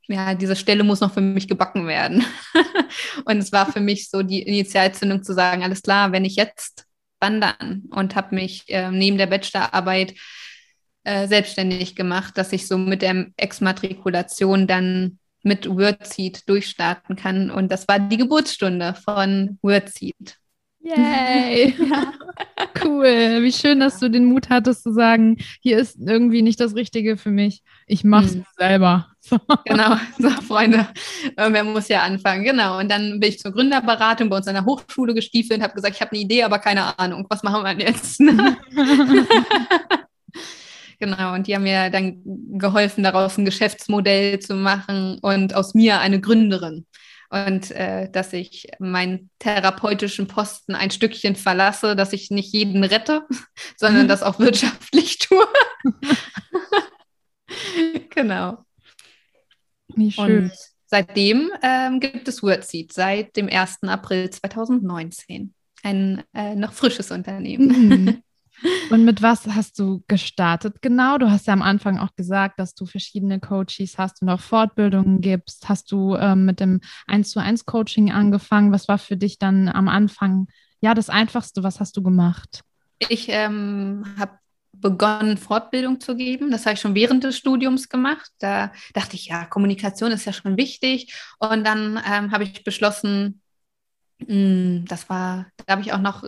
ja, 0.08 0.34
diese 0.34 0.56
Stelle 0.56 0.84
muss 0.84 1.00
noch 1.00 1.12
für 1.12 1.20
mich 1.20 1.48
gebacken 1.48 1.86
werden. 1.86 2.24
und 3.24 3.38
es 3.38 3.52
war 3.52 3.70
für 3.70 3.80
mich 3.80 4.10
so 4.10 4.22
die 4.22 4.42
Initialzündung 4.42 5.22
zu 5.22 5.32
sagen, 5.32 5.62
alles 5.62 5.82
klar, 5.82 6.12
wenn 6.12 6.24
ich 6.24 6.36
jetzt, 6.36 6.86
wann 7.20 7.40
dann? 7.40 7.84
Und 7.90 8.14
habe 8.16 8.34
mich 8.34 8.64
äh, 8.68 8.90
neben 8.90 9.18
der 9.18 9.26
Bachelorarbeit 9.26 10.14
äh, 11.04 11.26
selbstständig 11.28 11.96
gemacht, 11.96 12.36
dass 12.36 12.52
ich 12.52 12.66
so 12.66 12.78
mit 12.78 13.02
der 13.02 13.26
Exmatrikulation 13.36 14.66
dann 14.66 15.18
mit 15.42 15.68
WordSeed 15.68 16.48
durchstarten 16.48 17.16
kann. 17.16 17.50
Und 17.50 17.70
das 17.70 17.86
war 17.86 17.98
die 17.98 18.16
Geburtsstunde 18.16 18.94
von 18.94 19.58
WordSeed. 19.62 20.36
Yay! 20.84 21.74
ja. 21.90 22.12
Cool. 22.84 23.42
Wie 23.42 23.52
schön, 23.52 23.80
dass 23.80 23.98
du 24.00 24.10
den 24.10 24.26
Mut 24.26 24.50
hattest 24.50 24.82
zu 24.82 24.92
sagen, 24.92 25.38
hier 25.62 25.78
ist 25.78 25.96
irgendwie 25.98 26.42
nicht 26.42 26.60
das 26.60 26.74
Richtige 26.74 27.16
für 27.16 27.30
mich. 27.30 27.62
Ich 27.86 28.04
mache 28.04 28.26
es 28.26 28.34
mhm. 28.36 28.44
selber. 28.56 29.08
So. 29.26 29.38
Genau, 29.64 29.96
so 30.18 30.28
Freunde, 30.28 30.86
wer 31.34 31.64
muss 31.64 31.88
ja 31.88 32.02
anfangen. 32.02 32.44
Genau. 32.44 32.78
Und 32.78 32.90
dann 32.90 33.20
bin 33.20 33.30
ich 33.30 33.38
zur 33.38 33.52
Gründerberatung 33.52 34.28
bei 34.28 34.36
uns 34.36 34.46
an 34.46 34.52
der 34.52 34.66
Hochschule 34.66 35.14
gestiefelt 35.14 35.60
und 35.60 35.64
habe 35.64 35.72
gesagt, 35.72 35.94
ich 35.94 36.02
habe 36.02 36.12
eine 36.12 36.20
Idee, 36.20 36.42
aber 36.42 36.58
keine 36.58 36.98
Ahnung. 36.98 37.24
Was 37.30 37.42
machen 37.42 37.62
wir 37.62 37.74
denn 37.74 37.86
jetzt? 37.86 38.18
genau. 41.00 41.32
Und 41.32 41.46
die 41.46 41.54
haben 41.54 41.62
mir 41.62 41.88
dann 41.88 42.20
geholfen, 42.58 43.02
daraus 43.02 43.38
ein 43.38 43.46
Geschäftsmodell 43.46 44.40
zu 44.40 44.56
machen 44.56 45.20
und 45.22 45.54
aus 45.54 45.72
mir 45.72 46.00
eine 46.00 46.20
Gründerin 46.20 46.84
und 47.34 47.72
äh, 47.72 48.08
dass 48.10 48.32
ich 48.32 48.68
meinen 48.78 49.28
therapeutischen 49.40 50.28
Posten 50.28 50.76
ein 50.76 50.92
Stückchen 50.92 51.34
verlasse, 51.34 51.96
dass 51.96 52.12
ich 52.12 52.30
nicht 52.30 52.52
jeden 52.52 52.84
rette, 52.84 53.26
sondern 53.76 54.06
das 54.06 54.22
auch 54.22 54.38
wirtschaftlich 54.38 55.18
tue. 55.18 55.44
genau. 58.10 58.64
Wie 59.96 60.12
schön. 60.12 60.44
Und 60.44 60.52
seitdem 60.86 61.50
ähm, 61.60 61.98
gibt 61.98 62.28
es 62.28 62.40
WordSeed, 62.40 62.92
seit 62.92 63.36
dem 63.36 63.48
1. 63.48 63.82
April 63.82 64.30
2019. 64.30 65.54
Ein 65.82 66.22
äh, 66.34 66.54
noch 66.54 66.72
frisches 66.72 67.10
Unternehmen. 67.10 68.22
Und 68.90 69.04
mit 69.04 69.22
was 69.22 69.46
hast 69.46 69.78
du 69.78 70.02
gestartet 70.08 70.80
genau? 70.80 71.18
Du 71.18 71.30
hast 71.30 71.46
ja 71.46 71.52
am 71.52 71.62
Anfang 71.62 71.98
auch 71.98 72.14
gesagt, 72.16 72.58
dass 72.58 72.74
du 72.74 72.86
verschiedene 72.86 73.40
Coaches 73.40 73.98
hast 73.98 74.22
und 74.22 74.28
auch 74.28 74.40
Fortbildungen 74.40 75.20
gibst. 75.20 75.68
Hast 75.68 75.90
du 75.92 76.16
ähm, 76.16 76.44
mit 76.44 76.60
dem 76.60 76.80
1 77.06 77.30
zu 77.30 77.40
1 77.40 77.66
Coaching 77.66 78.12
angefangen? 78.12 78.72
Was 78.72 78.88
war 78.88 78.98
für 78.98 79.16
dich 79.16 79.38
dann 79.38 79.68
am 79.68 79.88
Anfang 79.88 80.46
ja 80.80 80.94
das 80.94 81.10
Einfachste? 81.10 81.62
Was 81.62 81.80
hast 81.80 81.96
du 81.96 82.02
gemacht? 82.02 82.62
Ich 83.08 83.26
ähm, 83.28 84.04
habe 84.18 84.38
begonnen, 84.72 85.38
Fortbildung 85.38 86.00
zu 86.00 86.16
geben. 86.16 86.50
Das 86.50 86.66
habe 86.66 86.74
ich 86.74 86.80
schon 86.80 86.94
während 86.94 87.24
des 87.24 87.36
Studiums 87.36 87.88
gemacht. 87.88 88.30
Da 88.38 88.72
dachte 88.92 89.16
ich, 89.16 89.26
ja, 89.26 89.44
Kommunikation 89.46 90.12
ist 90.12 90.26
ja 90.26 90.32
schon 90.32 90.56
wichtig. 90.56 91.14
Und 91.38 91.64
dann 91.64 92.00
ähm, 92.06 92.32
habe 92.32 92.44
ich 92.44 92.64
beschlossen, 92.64 93.40
das 94.18 95.08
war, 95.10 95.46
da 95.66 95.72
habe 95.72 95.82
ich 95.82 95.92
auch 95.92 96.00
noch, 96.00 96.24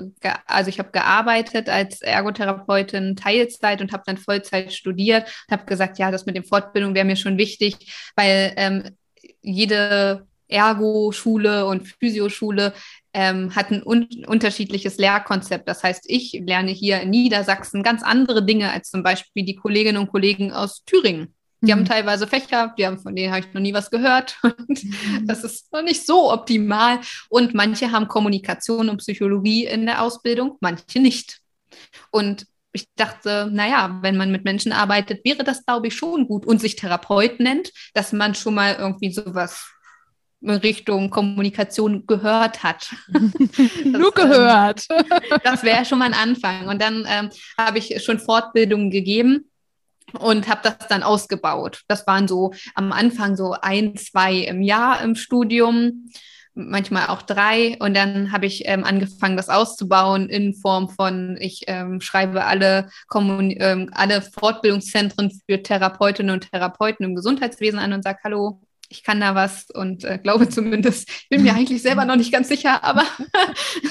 also 0.47 0.69
ich 0.69 0.79
habe 0.79 0.91
gearbeitet 0.91 1.69
als 1.69 2.03
Ergotherapeutin 2.03 3.17
Teilzeit 3.17 3.81
und 3.81 3.93
habe 3.93 4.03
dann 4.07 4.19
Vollzeit 4.19 4.73
studiert 4.73 5.25
und 5.49 5.53
habe 5.53 5.67
gesagt, 5.67 5.99
ja, 5.99 6.11
das 6.11 6.27
mit 6.27 6.37
den 6.37 6.45
Fortbildungen 6.45 6.95
wäre 6.95 7.07
mir 7.07 7.17
schon 7.17 7.39
wichtig, 7.39 8.11
weil 8.17 8.53
ähm, 8.57 8.97
jede 9.41 10.27
Ergo-Schule 10.49 11.67
und 11.67 11.89
Physioschule 11.89 12.73
ähm, 13.13 13.55
hat 13.55 13.71
ein 13.71 13.83
un 13.85 14.09
unterschiedliches 14.27 14.99
Lehrkonzept. 14.99 15.69
Das 15.69 15.83
heißt, 15.83 16.05
ich 16.07 16.33
lerne 16.45 16.71
hier 16.71 17.01
in 17.01 17.11
Niedersachsen 17.11 17.83
ganz 17.83 18.03
andere 18.03 18.45
Dinge 18.45 18.71
als 18.73 18.91
zum 18.91 19.03
Beispiel 19.03 19.45
die 19.45 19.57
Kolleginnen 19.57 19.99
und 19.99 20.11
Kollegen 20.11 20.53
aus 20.53 20.85
Thüringen. 20.85 21.36
Die 21.67 21.73
mhm. 21.73 21.79
haben 21.79 21.85
teilweise 21.85 22.27
Fächer, 22.27 22.75
die 22.79 22.87
haben, 22.87 22.99
von 22.99 23.15
denen 23.15 23.33
habe 23.33 23.45
ich 23.45 23.53
noch 23.53 23.61
nie 23.61 23.75
was 23.75 23.91
gehört. 23.91 24.39
Und 24.43 24.85
mhm. 24.85 25.27
das 25.27 25.45
ist 25.45 25.73
noch 25.73 25.83
nicht 25.83 26.07
so 26.07 26.33
optimal. 26.33 27.01
Und 27.29 27.55
manche 27.55 27.91
haben 27.93 28.09
Kommunikation 28.09 28.89
und 28.89 28.99
Psychologie 28.99 29.67
in 29.67 29.87
der 29.87 30.03
Ausbildung, 30.03 30.57
manche 30.61 31.01
nicht. 31.01 31.41
Und 32.11 32.47
ich 32.73 32.89
dachte, 32.95 33.49
naja, 33.51 33.99
wenn 34.03 34.17
man 34.17 34.31
mit 34.31 34.45
Menschen 34.45 34.73
arbeitet, 34.73 35.25
wäre 35.25 35.45
das, 35.45 35.65
glaube 35.65 35.89
ich, 35.89 35.97
schon 35.97 36.27
gut 36.27 36.47
und 36.47 36.61
sich 36.61 36.77
Therapeut 36.77 37.41
nennt, 37.41 37.73
dass 37.95 38.13
man 38.13 38.35
schon 38.35 38.55
mal 38.55 38.77
irgendwie 38.79 39.13
sowas 39.13 39.73
in 40.43 40.51
Richtung 40.51 41.09
Kommunikation 41.11 42.07
gehört 42.07 42.63
hat. 42.63 42.95
Nur 43.09 44.09
ähm, 44.09 44.15
gehört. 44.15 44.87
Das 45.43 45.63
wäre 45.63 45.85
schon 45.87 45.99
mal 45.99 46.13
ein 46.13 46.15
Anfang. 46.15 46.69
Und 46.69 46.81
dann 46.83 47.07
ähm, 47.09 47.31
habe 47.59 47.79
ich 47.79 48.03
schon 48.05 48.19
Fortbildungen 48.19 48.91
gegeben 48.91 49.51
und 50.19 50.49
habe 50.49 50.61
das 50.63 50.89
dann 50.89 51.03
ausgebaut. 51.03 51.83
Das 51.89 52.07
waren 52.07 52.29
so 52.29 52.53
am 52.75 52.93
Anfang 52.93 53.37
so 53.37 53.57
ein, 53.61 53.97
zwei 53.97 54.35
im 54.35 54.63
Jahr 54.63 55.03
im 55.03 55.15
Studium, 55.15 56.11
manchmal 56.55 57.09
auch 57.09 57.23
drei. 57.23 57.77
Und 57.81 57.95
dann 57.95 58.33
habe 58.33 58.47
ich 58.47 58.67
ähm, 58.67 58.85
angefangen, 58.85 59.37
das 59.37 59.49
auszubauen 59.49 60.29
in 60.29 60.55
Form 60.55 60.89
von, 60.89 61.37
ich 61.39 61.65
ähm, 61.67 62.01
schreibe 62.01 62.45
alle, 62.45 62.89
Kommun 63.09 63.55
ähm, 63.59 63.91
alle 63.93 64.23
Fortbildungszentren 64.23 65.31
für 65.49 65.63
Therapeutinnen 65.63 66.35
und 66.35 66.51
Therapeuten 66.51 67.05
im 67.05 67.15
Gesundheitswesen 67.15 67.79
an 67.79 67.93
und 67.93 68.03
sage, 68.03 68.19
hallo, 68.25 68.61
ich 68.89 69.03
kann 69.03 69.21
da 69.21 69.35
was 69.35 69.67
und 69.71 70.05
äh, 70.05 70.19
glaube 70.19 70.49
zumindest, 70.49 71.09
ich 71.09 71.29
bin 71.29 71.43
mir 71.43 71.55
eigentlich 71.55 71.83
selber 71.83 72.05
noch 72.05 72.17
nicht 72.17 72.33
ganz 72.33 72.49
sicher, 72.49 72.83
aber 72.85 73.05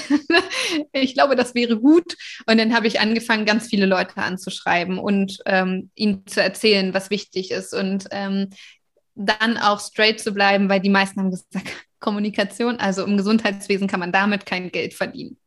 ich 0.92 1.14
glaube, 1.14 1.36
das 1.36 1.54
wäre 1.54 1.78
gut. 1.78 2.16
Und 2.46 2.58
dann 2.58 2.74
habe 2.74 2.86
ich 2.86 3.00
angefangen, 3.00 3.44
ganz 3.44 3.68
viele 3.68 3.86
Leute 3.86 4.16
anzuschreiben 4.16 4.98
und 4.98 5.38
ähm, 5.46 5.90
ihnen 5.94 6.26
zu 6.26 6.42
erzählen, 6.42 6.94
was 6.94 7.10
wichtig 7.10 7.50
ist 7.50 7.74
und 7.74 8.06
ähm, 8.10 8.50
dann 9.14 9.56
auch 9.56 9.80
straight 9.80 10.20
zu 10.20 10.32
bleiben, 10.32 10.68
weil 10.68 10.80
die 10.80 10.90
meisten 10.90 11.20
haben 11.20 11.30
gesagt, 11.30 11.68
Kommunikation, 11.98 12.76
also 12.76 13.04
im 13.04 13.16
Gesundheitswesen 13.16 13.88
kann 13.88 14.00
man 14.00 14.12
damit 14.12 14.46
kein 14.46 14.70
Geld 14.70 14.94
verdienen. 14.94 15.38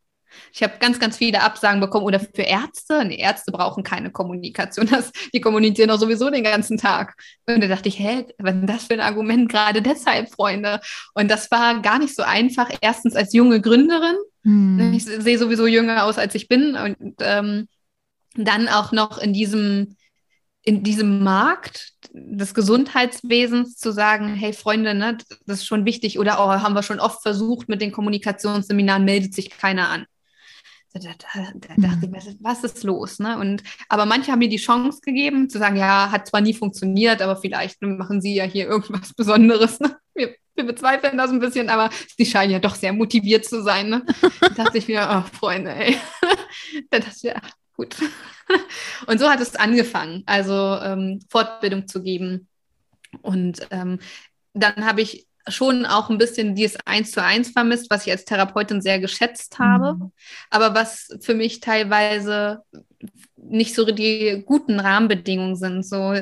Ich 0.52 0.62
habe 0.62 0.74
ganz, 0.80 0.98
ganz 0.98 1.16
viele 1.16 1.42
Absagen 1.42 1.80
bekommen 1.80 2.04
oder 2.04 2.20
für 2.20 2.42
Ärzte. 2.42 3.04
Nee, 3.04 3.16
Ärzte 3.16 3.52
brauchen 3.52 3.82
keine 3.82 4.10
Kommunikation. 4.10 4.86
Das, 4.90 5.12
die 5.32 5.40
kommunizieren 5.40 5.88
doch 5.88 5.98
sowieso 5.98 6.30
den 6.30 6.44
ganzen 6.44 6.78
Tag. 6.78 7.14
Und 7.46 7.62
da 7.62 7.68
dachte 7.68 7.88
ich, 7.88 7.98
hä, 7.98 8.26
was 8.38 8.54
ist 8.54 8.68
das 8.68 8.84
für 8.84 8.94
ein 8.94 9.00
Argument? 9.00 9.48
Gerade 9.48 9.82
deshalb, 9.82 10.30
Freunde. 10.30 10.80
Und 11.14 11.30
das 11.30 11.50
war 11.50 11.80
gar 11.80 11.98
nicht 11.98 12.14
so 12.14 12.22
einfach. 12.22 12.70
Erstens 12.80 13.16
als 13.16 13.32
junge 13.32 13.60
Gründerin. 13.60 14.16
Hm. 14.44 14.92
Ich 14.94 15.04
sehe 15.04 15.38
sowieso 15.38 15.66
jünger 15.66 16.04
aus, 16.04 16.18
als 16.18 16.34
ich 16.34 16.48
bin. 16.48 16.76
Und 16.76 17.14
ähm, 17.20 17.68
dann 18.34 18.68
auch 18.68 18.92
noch 18.92 19.18
in 19.18 19.32
diesem, 19.32 19.96
in 20.62 20.82
diesem 20.82 21.22
Markt 21.22 21.92
des 22.12 22.54
Gesundheitswesens 22.54 23.76
zu 23.76 23.92
sagen, 23.92 24.34
hey 24.34 24.52
Freunde, 24.52 24.94
ne, 24.94 25.18
das 25.46 25.58
ist 25.58 25.66
schon 25.66 25.84
wichtig. 25.84 26.18
Oder 26.18 26.38
oh, 26.38 26.48
haben 26.48 26.74
wir 26.74 26.82
schon 26.82 27.00
oft 27.00 27.22
versucht 27.22 27.68
mit 27.68 27.80
den 27.80 27.92
Kommunikationsseminaren, 27.92 29.04
meldet 29.04 29.34
sich 29.34 29.50
keiner 29.50 29.88
an. 29.88 30.06
Da, 30.92 30.98
da, 31.00 31.52
da 31.54 31.74
dachte 31.76 32.06
ich 32.06 32.10
mir, 32.10 32.36
was 32.40 32.64
ist 32.64 32.82
los? 32.82 33.20
Ne? 33.20 33.38
Und, 33.38 33.62
aber 33.88 34.06
manche 34.06 34.32
haben 34.32 34.40
mir 34.40 34.48
die 34.48 34.56
Chance 34.56 35.00
gegeben, 35.02 35.48
zu 35.48 35.58
sagen, 35.58 35.76
ja, 35.76 36.10
hat 36.10 36.26
zwar 36.26 36.40
nie 36.40 36.54
funktioniert, 36.54 37.22
aber 37.22 37.36
vielleicht 37.36 37.80
machen 37.80 38.20
sie 38.20 38.34
ja 38.34 38.44
hier 38.44 38.66
irgendwas 38.66 39.12
Besonderes. 39.14 39.78
Ne? 39.78 39.96
Wir, 40.14 40.34
wir, 40.56 40.64
bezweifeln 40.64 41.16
das 41.16 41.30
ein 41.30 41.38
bisschen, 41.38 41.68
aber 41.68 41.90
sie 42.16 42.26
scheinen 42.26 42.52
ja 42.52 42.58
doch 42.58 42.74
sehr 42.74 42.92
motiviert 42.92 43.44
zu 43.44 43.62
sein. 43.62 43.88
Ne? 43.88 44.04
Da 44.40 44.48
dachte 44.48 44.78
ich 44.78 44.88
mir, 44.88 45.08
oh, 45.08 45.36
Freunde, 45.36 45.72
ey. 45.72 45.96
da 46.90 46.98
dachte 46.98 47.14
ich, 47.16 47.22
ja, 47.22 47.40
gut. 47.76 47.96
Und 49.06 49.20
so 49.20 49.30
hat 49.30 49.40
es 49.40 49.54
angefangen, 49.54 50.24
also 50.26 50.76
ähm, 50.82 51.20
Fortbildung 51.28 51.86
zu 51.86 52.02
geben. 52.02 52.48
Und 53.22 53.66
ähm, 53.70 54.00
dann 54.54 54.84
habe 54.84 55.02
ich 55.02 55.28
schon 55.50 55.86
auch 55.86 56.10
ein 56.10 56.18
bisschen 56.18 56.54
dieses 56.54 56.78
Eins 56.84 57.12
zu 57.12 57.22
eins 57.22 57.50
vermisst, 57.50 57.90
was 57.90 58.06
ich 58.06 58.12
als 58.12 58.24
Therapeutin 58.24 58.80
sehr 58.80 59.00
geschätzt 59.00 59.58
habe, 59.58 59.94
mhm. 59.94 60.12
aber 60.50 60.74
was 60.74 61.08
für 61.20 61.34
mich 61.34 61.60
teilweise 61.60 62.62
nicht 63.36 63.74
so 63.74 63.84
die 63.90 64.42
guten 64.44 64.78
Rahmenbedingungen 64.78 65.56
sind, 65.56 65.84
so 65.84 66.14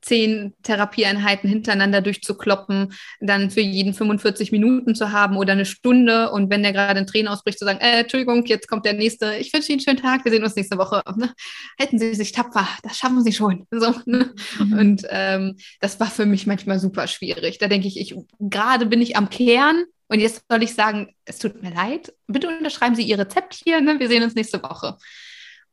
zehn 0.00 0.52
Therapieeinheiten 0.62 1.48
hintereinander 1.48 2.00
durchzukloppen, 2.00 2.92
dann 3.20 3.50
für 3.50 3.60
jeden 3.60 3.94
45 3.94 4.52
Minuten 4.52 4.94
zu 4.94 5.12
haben 5.12 5.36
oder 5.36 5.52
eine 5.52 5.64
Stunde 5.64 6.30
und 6.30 6.50
wenn 6.50 6.62
der 6.62 6.72
gerade 6.72 7.00
in 7.00 7.06
Tränen 7.06 7.28
ausbricht, 7.28 7.58
zu 7.58 7.64
sagen, 7.64 7.80
äh, 7.80 8.00
Entschuldigung, 8.00 8.44
jetzt 8.46 8.68
kommt 8.68 8.84
der 8.84 8.92
nächste, 8.92 9.36
ich 9.36 9.52
wünsche 9.52 9.72
Ihnen 9.72 9.80
einen 9.80 9.96
schönen 9.96 10.02
Tag, 10.02 10.24
wir 10.24 10.32
sehen 10.32 10.44
uns 10.44 10.56
nächste 10.56 10.78
Woche. 10.78 11.02
Ne? 11.16 11.32
Halten 11.78 11.98
Sie 11.98 12.14
sich 12.14 12.32
tapfer, 12.32 12.68
das 12.82 12.98
schaffen 12.98 13.22
Sie 13.22 13.32
schon. 13.32 13.66
So, 13.70 13.94
ne? 14.04 14.34
mhm. 14.58 14.72
Und 14.78 15.06
ähm, 15.10 15.56
das 15.80 15.98
war 16.00 16.10
für 16.10 16.26
mich 16.26 16.46
manchmal 16.46 16.78
super 16.78 17.06
schwierig. 17.06 17.58
Da 17.58 17.68
denke 17.68 17.88
ich, 17.88 17.98
ich 17.98 18.14
gerade 18.40 18.86
bin 18.86 19.00
ich 19.00 19.16
am 19.16 19.30
Kehren 19.30 19.84
und 20.08 20.20
jetzt 20.20 20.44
soll 20.48 20.62
ich 20.62 20.74
sagen, 20.74 21.14
es 21.24 21.38
tut 21.38 21.62
mir 21.62 21.74
leid, 21.74 22.12
bitte 22.26 22.48
unterschreiben 22.48 22.94
Sie 22.94 23.02
Ihr 23.02 23.18
Rezept 23.18 23.54
hier, 23.54 23.80
ne? 23.80 23.98
wir 23.98 24.08
sehen 24.08 24.22
uns 24.22 24.34
nächste 24.34 24.62
Woche. 24.62 24.96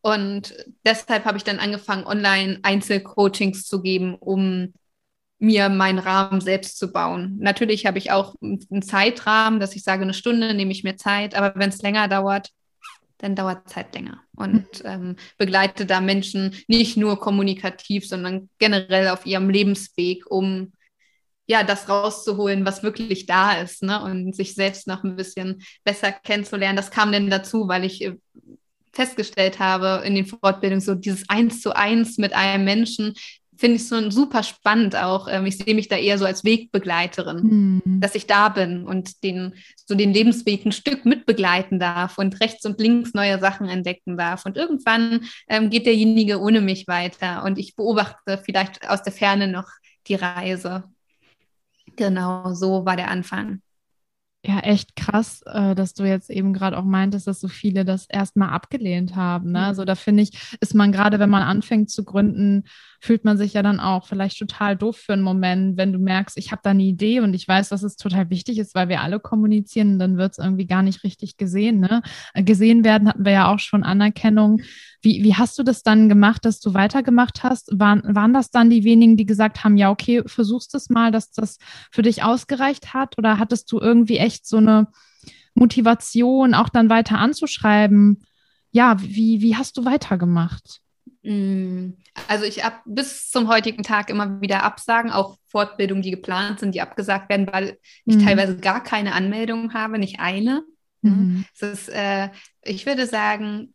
Und 0.01 0.55
deshalb 0.85 1.25
habe 1.25 1.37
ich 1.37 1.43
dann 1.43 1.59
angefangen, 1.59 2.05
online 2.05 2.59
Einzelcoachings 2.63 3.65
zu 3.65 3.81
geben, 3.81 4.15
um 4.15 4.73
mir 5.37 5.69
meinen 5.69 5.99
Rahmen 5.99 6.41
selbst 6.41 6.77
zu 6.77 6.91
bauen. 6.91 7.37
Natürlich 7.39 7.85
habe 7.85 7.97
ich 7.97 8.11
auch 8.11 8.35
einen 8.41 8.81
Zeitrahmen, 8.81 9.59
dass 9.59 9.75
ich 9.75 9.83
sage, 9.83 10.03
eine 10.03 10.13
Stunde 10.13 10.53
nehme 10.53 10.71
ich 10.71 10.83
mir 10.83 10.97
Zeit, 10.97 11.35
aber 11.35 11.59
wenn 11.59 11.69
es 11.69 11.81
länger 11.81 12.07
dauert, 12.07 12.49
dann 13.17 13.35
dauert 13.35 13.67
es 13.67 13.75
halt 13.75 13.93
länger. 13.93 14.21
Und 14.35 14.67
ähm, 14.83 15.15
begleite 15.37 15.85
da 15.85 16.01
Menschen 16.01 16.55
nicht 16.67 16.97
nur 16.97 17.19
kommunikativ, 17.19 18.07
sondern 18.07 18.49
generell 18.57 19.09
auf 19.09 19.25
ihrem 19.25 19.49
Lebensweg, 19.49 20.29
um 20.29 20.73
ja, 21.47 21.63
das 21.63 21.89
rauszuholen, 21.89 22.65
was 22.65 22.81
wirklich 22.81 23.25
da 23.25 23.59
ist, 23.59 23.83
ne? 23.83 24.01
Und 24.01 24.35
sich 24.35 24.55
selbst 24.55 24.87
noch 24.87 25.03
ein 25.03 25.15
bisschen 25.15 25.61
besser 25.83 26.11
kennenzulernen. 26.11 26.77
Das 26.77 26.91
kam 26.91 27.11
denn 27.11 27.29
dazu, 27.29 27.67
weil 27.67 27.83
ich 27.83 28.03
äh, 28.03 28.15
festgestellt 28.93 29.59
habe 29.59 30.05
in 30.05 30.15
den 30.15 30.25
Fortbildungen, 30.25 30.81
so 30.81 30.95
dieses 30.95 31.29
Eins 31.29 31.61
zu 31.61 31.75
eins 31.75 32.17
mit 32.17 32.33
einem 32.33 32.65
Menschen 32.65 33.13
finde 33.61 33.75
ich 33.75 33.87
so 33.87 34.09
super 34.09 34.41
spannend 34.41 34.95
auch. 34.95 35.27
Ähm, 35.29 35.45
ich 35.45 35.59
sehe 35.59 35.75
mich 35.75 35.87
da 35.87 35.95
eher 35.95 36.17
so 36.17 36.25
als 36.25 36.43
Wegbegleiterin, 36.43 37.81
mhm. 37.85 38.01
dass 38.01 38.15
ich 38.15 38.25
da 38.25 38.49
bin 38.49 38.85
und 38.85 39.23
den, 39.23 39.53
so 39.85 39.93
den 39.93 40.13
Lebensweg 40.13 40.65
ein 40.65 40.71
Stück 40.71 41.05
mitbegleiten 41.05 41.79
darf 41.79 42.17
und 42.17 42.41
rechts 42.41 42.65
und 42.65 42.79
links 42.81 43.13
neue 43.13 43.39
Sachen 43.39 43.69
entdecken 43.69 44.17
darf. 44.17 44.45
Und 44.45 44.57
irgendwann 44.57 45.25
ähm, 45.47 45.69
geht 45.69 45.85
derjenige 45.85 46.41
ohne 46.41 46.59
mich 46.59 46.87
weiter 46.87 47.43
und 47.45 47.59
ich 47.59 47.75
beobachte 47.75 48.41
vielleicht 48.43 48.89
aus 48.89 49.03
der 49.03 49.13
Ferne 49.13 49.47
noch 49.47 49.69
die 50.07 50.15
Reise. 50.15 50.85
Genau, 51.95 52.53
so 52.55 52.83
war 52.85 52.95
der 52.95 53.11
Anfang. 53.11 53.61
Ja, 54.43 54.59
echt 54.61 54.95
krass, 54.95 55.43
äh, 55.45 55.75
dass 55.75 55.93
du 55.93 56.03
jetzt 56.03 56.31
eben 56.31 56.51
gerade 56.53 56.75
auch 56.77 56.83
meintest, 56.83 57.27
dass 57.27 57.39
so 57.39 57.47
viele 57.47 57.85
das 57.85 58.07
erstmal 58.09 58.49
abgelehnt 58.49 59.15
haben. 59.15 59.51
Ne? 59.51 59.59
Mhm. 59.59 59.65
Also 59.65 59.85
da 59.85 59.93
finde 59.93 60.23
ich, 60.23 60.31
ist 60.59 60.73
man 60.73 60.91
gerade, 60.91 61.19
wenn 61.19 61.29
man 61.29 61.43
anfängt 61.43 61.91
zu 61.91 62.03
gründen, 62.03 62.63
fühlt 63.01 63.25
man 63.25 63.35
sich 63.35 63.53
ja 63.53 63.63
dann 63.63 63.79
auch 63.79 64.05
vielleicht 64.05 64.37
total 64.37 64.77
doof 64.77 64.95
für 64.95 65.13
einen 65.13 65.23
Moment, 65.23 65.75
wenn 65.75 65.91
du 65.91 65.97
merkst, 65.97 66.37
ich 66.37 66.51
habe 66.51 66.61
da 66.63 66.69
eine 66.69 66.83
Idee 66.83 67.19
und 67.19 67.33
ich 67.33 67.47
weiß, 67.47 67.69
dass 67.69 67.81
es 67.81 67.95
total 67.95 68.29
wichtig 68.29 68.59
ist, 68.59 68.75
weil 68.75 68.89
wir 68.89 69.01
alle 69.01 69.19
kommunizieren, 69.19 69.97
dann 69.97 70.17
wird 70.17 70.33
es 70.33 70.37
irgendwie 70.37 70.67
gar 70.67 70.83
nicht 70.83 71.03
richtig 71.03 71.35
gesehen. 71.35 71.79
Ne? 71.79 72.03
Äh, 72.35 72.43
gesehen 72.43 72.83
werden 72.83 73.07
hatten 73.09 73.25
wir 73.25 73.31
ja 73.31 73.51
auch 73.51 73.57
schon 73.57 73.83
Anerkennung. 73.83 74.61
Wie, 75.01 75.23
wie 75.23 75.33
hast 75.33 75.57
du 75.57 75.63
das 75.63 75.81
dann 75.81 76.09
gemacht, 76.09 76.45
dass 76.45 76.59
du 76.59 76.75
weitergemacht 76.75 77.41
hast? 77.41 77.69
Waren, 77.71 78.03
waren 78.15 78.33
das 78.33 78.51
dann 78.51 78.69
die 78.69 78.83
wenigen, 78.83 79.17
die 79.17 79.25
gesagt 79.25 79.63
haben, 79.63 79.77
ja, 79.77 79.89
okay, 79.89 80.21
versuchst 80.27 80.75
es 80.75 80.91
mal, 80.91 81.11
dass 81.11 81.31
das 81.31 81.57
für 81.91 82.03
dich 82.03 82.21
ausgereicht 82.21 82.93
hat? 82.93 83.17
Oder 83.17 83.39
hattest 83.39 83.71
du 83.71 83.79
irgendwie 83.79 84.17
echt 84.17 84.45
so 84.45 84.57
eine 84.57 84.87
Motivation, 85.55 86.53
auch 86.53 86.69
dann 86.69 86.89
weiter 86.91 87.17
anzuschreiben? 87.17 88.23
Ja, 88.69 89.01
wie, 89.01 89.41
wie 89.41 89.55
hast 89.55 89.75
du 89.77 89.85
weitergemacht? 89.85 90.81
Mm, 91.23 91.91
also 92.27 92.45
ich 92.45 92.63
habe 92.63 92.77
bis 92.85 93.29
zum 93.29 93.47
heutigen 93.47 93.83
Tag 93.83 94.09
immer 94.09 94.41
wieder 94.41 94.63
Absagen, 94.63 95.11
auch 95.11 95.37
Fortbildungen, 95.47 96.01
die 96.01 96.11
geplant 96.11 96.59
sind, 96.59 96.73
die 96.73 96.81
abgesagt 96.81 97.29
werden, 97.29 97.47
weil 97.51 97.77
ich 98.05 98.15
mhm. 98.15 98.25
teilweise 98.25 98.57
gar 98.57 98.83
keine 98.83 99.13
Anmeldung 99.13 99.73
habe, 99.73 99.99
nicht 99.99 100.19
eine. 100.19 100.63
Mhm. 101.01 101.45
Es 101.53 101.61
ist, 101.61 101.89
äh, 101.89 102.29
ich 102.63 102.85
würde 102.85 103.05
sagen, 103.05 103.73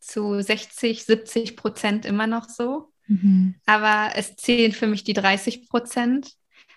zu 0.00 0.40
60, 0.40 1.04
70 1.04 1.56
Prozent 1.56 2.04
immer 2.04 2.26
noch 2.26 2.48
so. 2.48 2.92
Mhm. 3.06 3.54
Aber 3.66 4.12
es 4.16 4.36
zählen 4.36 4.72
für 4.72 4.86
mich 4.86 5.04
die 5.04 5.12
30 5.12 5.68
Prozent, 5.68 6.32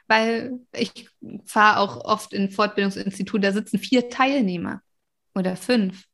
weil 0.08 0.60
ich 0.74 1.10
fahre 1.46 1.80
auch 1.80 2.04
oft 2.06 2.34
in 2.34 2.52
Fortbildungsinstitute, 2.52 3.48
da 3.48 3.52
sitzen 3.52 3.80
vier 3.80 4.10
Teilnehmer 4.10 4.82
oder 5.34 5.56
fünf. 5.56 6.06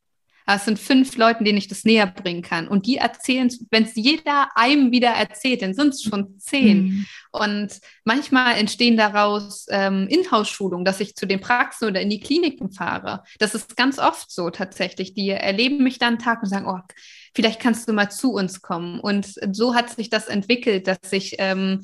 Aber 0.46 0.58
es 0.58 0.66
sind 0.66 0.80
fünf 0.80 1.18
Leute, 1.18 1.44
denen 1.44 1.58
ich 1.58 1.68
das 1.68 1.84
näher 1.84 2.08
bringen 2.08 2.42
kann. 2.42 2.68
Und 2.68 2.86
die 2.86 2.98
erzählen, 2.98 3.50
wenn 3.70 3.84
es 3.84 3.96
jeder 3.96 4.50
einem 4.56 4.92
wieder 4.92 5.10
erzählt, 5.10 5.62
dann 5.62 5.74
sind 5.74 5.90
es 5.90 6.04
schon 6.04 6.40
zehn. 6.40 6.84
Mhm. 6.84 7.06
Und 7.32 7.80
manchmal 8.04 8.58
entstehen 8.58 8.98
daraus 8.98 9.66
ähm, 9.70 10.08
Inhouse-Schulungen, 10.10 10.86
dass 10.86 11.00
ich 11.00 11.16
zu 11.16 11.26
den 11.26 11.40
Praxen 11.40 11.88
oder 11.88 12.02
in 12.02 12.10
die 12.10 12.20
Kliniken 12.20 12.72
fahre. 12.72 13.24
Das 13.40 13.56
ist 13.56 13.78
ganz 13.78 14.00
oft 14.00 14.32
so 14.32 14.50
tatsächlich. 14.50 15.14
Die 15.14 15.30
erleben 15.30 15.84
mich 15.84 16.00
dann 16.00 16.10
einen 16.10 16.20
Tag 16.20 16.44
und 16.44 16.50
sagen, 16.50 16.68
oh, 16.68 16.80
vielleicht 17.36 17.60
kannst 17.60 17.88
du 17.88 17.94
mal 17.94 18.10
zu 18.10 18.34
uns 18.34 18.62
kommen. 18.62 19.00
Und 19.00 19.34
so 19.52 19.76
hat 19.76 19.90
sich 19.90 20.10
das 20.10 20.28
entwickelt, 20.28 20.88
dass 20.88 21.00
ich 21.12 21.36
ähm, 21.40 21.84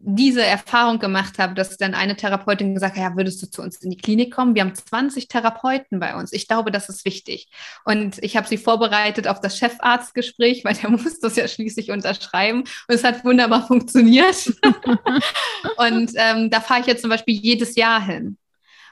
diese 0.00 0.42
Erfahrung 0.42 0.98
gemacht 0.98 1.38
habe, 1.38 1.54
dass 1.54 1.76
dann 1.76 1.94
eine 1.94 2.16
Therapeutin 2.16 2.74
gesagt 2.74 2.96
hat, 2.96 3.02
ja, 3.02 3.16
würdest 3.16 3.42
du 3.42 3.50
zu 3.50 3.62
uns 3.62 3.76
in 3.78 3.90
die 3.90 3.96
Klinik 3.96 4.32
kommen? 4.32 4.54
Wir 4.54 4.62
haben 4.62 4.74
20 4.74 5.28
Therapeuten 5.28 6.00
bei 6.00 6.14
uns. 6.16 6.32
Ich 6.32 6.48
glaube, 6.48 6.70
das 6.70 6.88
ist 6.88 7.04
wichtig. 7.04 7.48
Und 7.84 8.22
ich 8.22 8.36
habe 8.36 8.46
sie 8.46 8.58
vorbereitet 8.58 9.28
auf 9.28 9.40
das 9.40 9.58
Chefarztgespräch, 9.58 10.64
weil 10.64 10.74
der 10.74 10.90
muss 10.90 11.20
das 11.20 11.36
ja 11.36 11.48
schließlich 11.48 11.90
unterschreiben. 11.90 12.60
Und 12.60 12.94
es 12.94 13.04
hat 13.04 13.24
wunderbar 13.24 13.66
funktioniert. 13.66 14.46
und 15.76 16.12
ähm, 16.14 16.50
da 16.50 16.60
fahre 16.60 16.80
ich 16.80 16.86
jetzt 16.86 17.02
zum 17.02 17.10
Beispiel 17.10 17.34
jedes 17.34 17.74
Jahr 17.74 18.04
hin. 18.04 18.38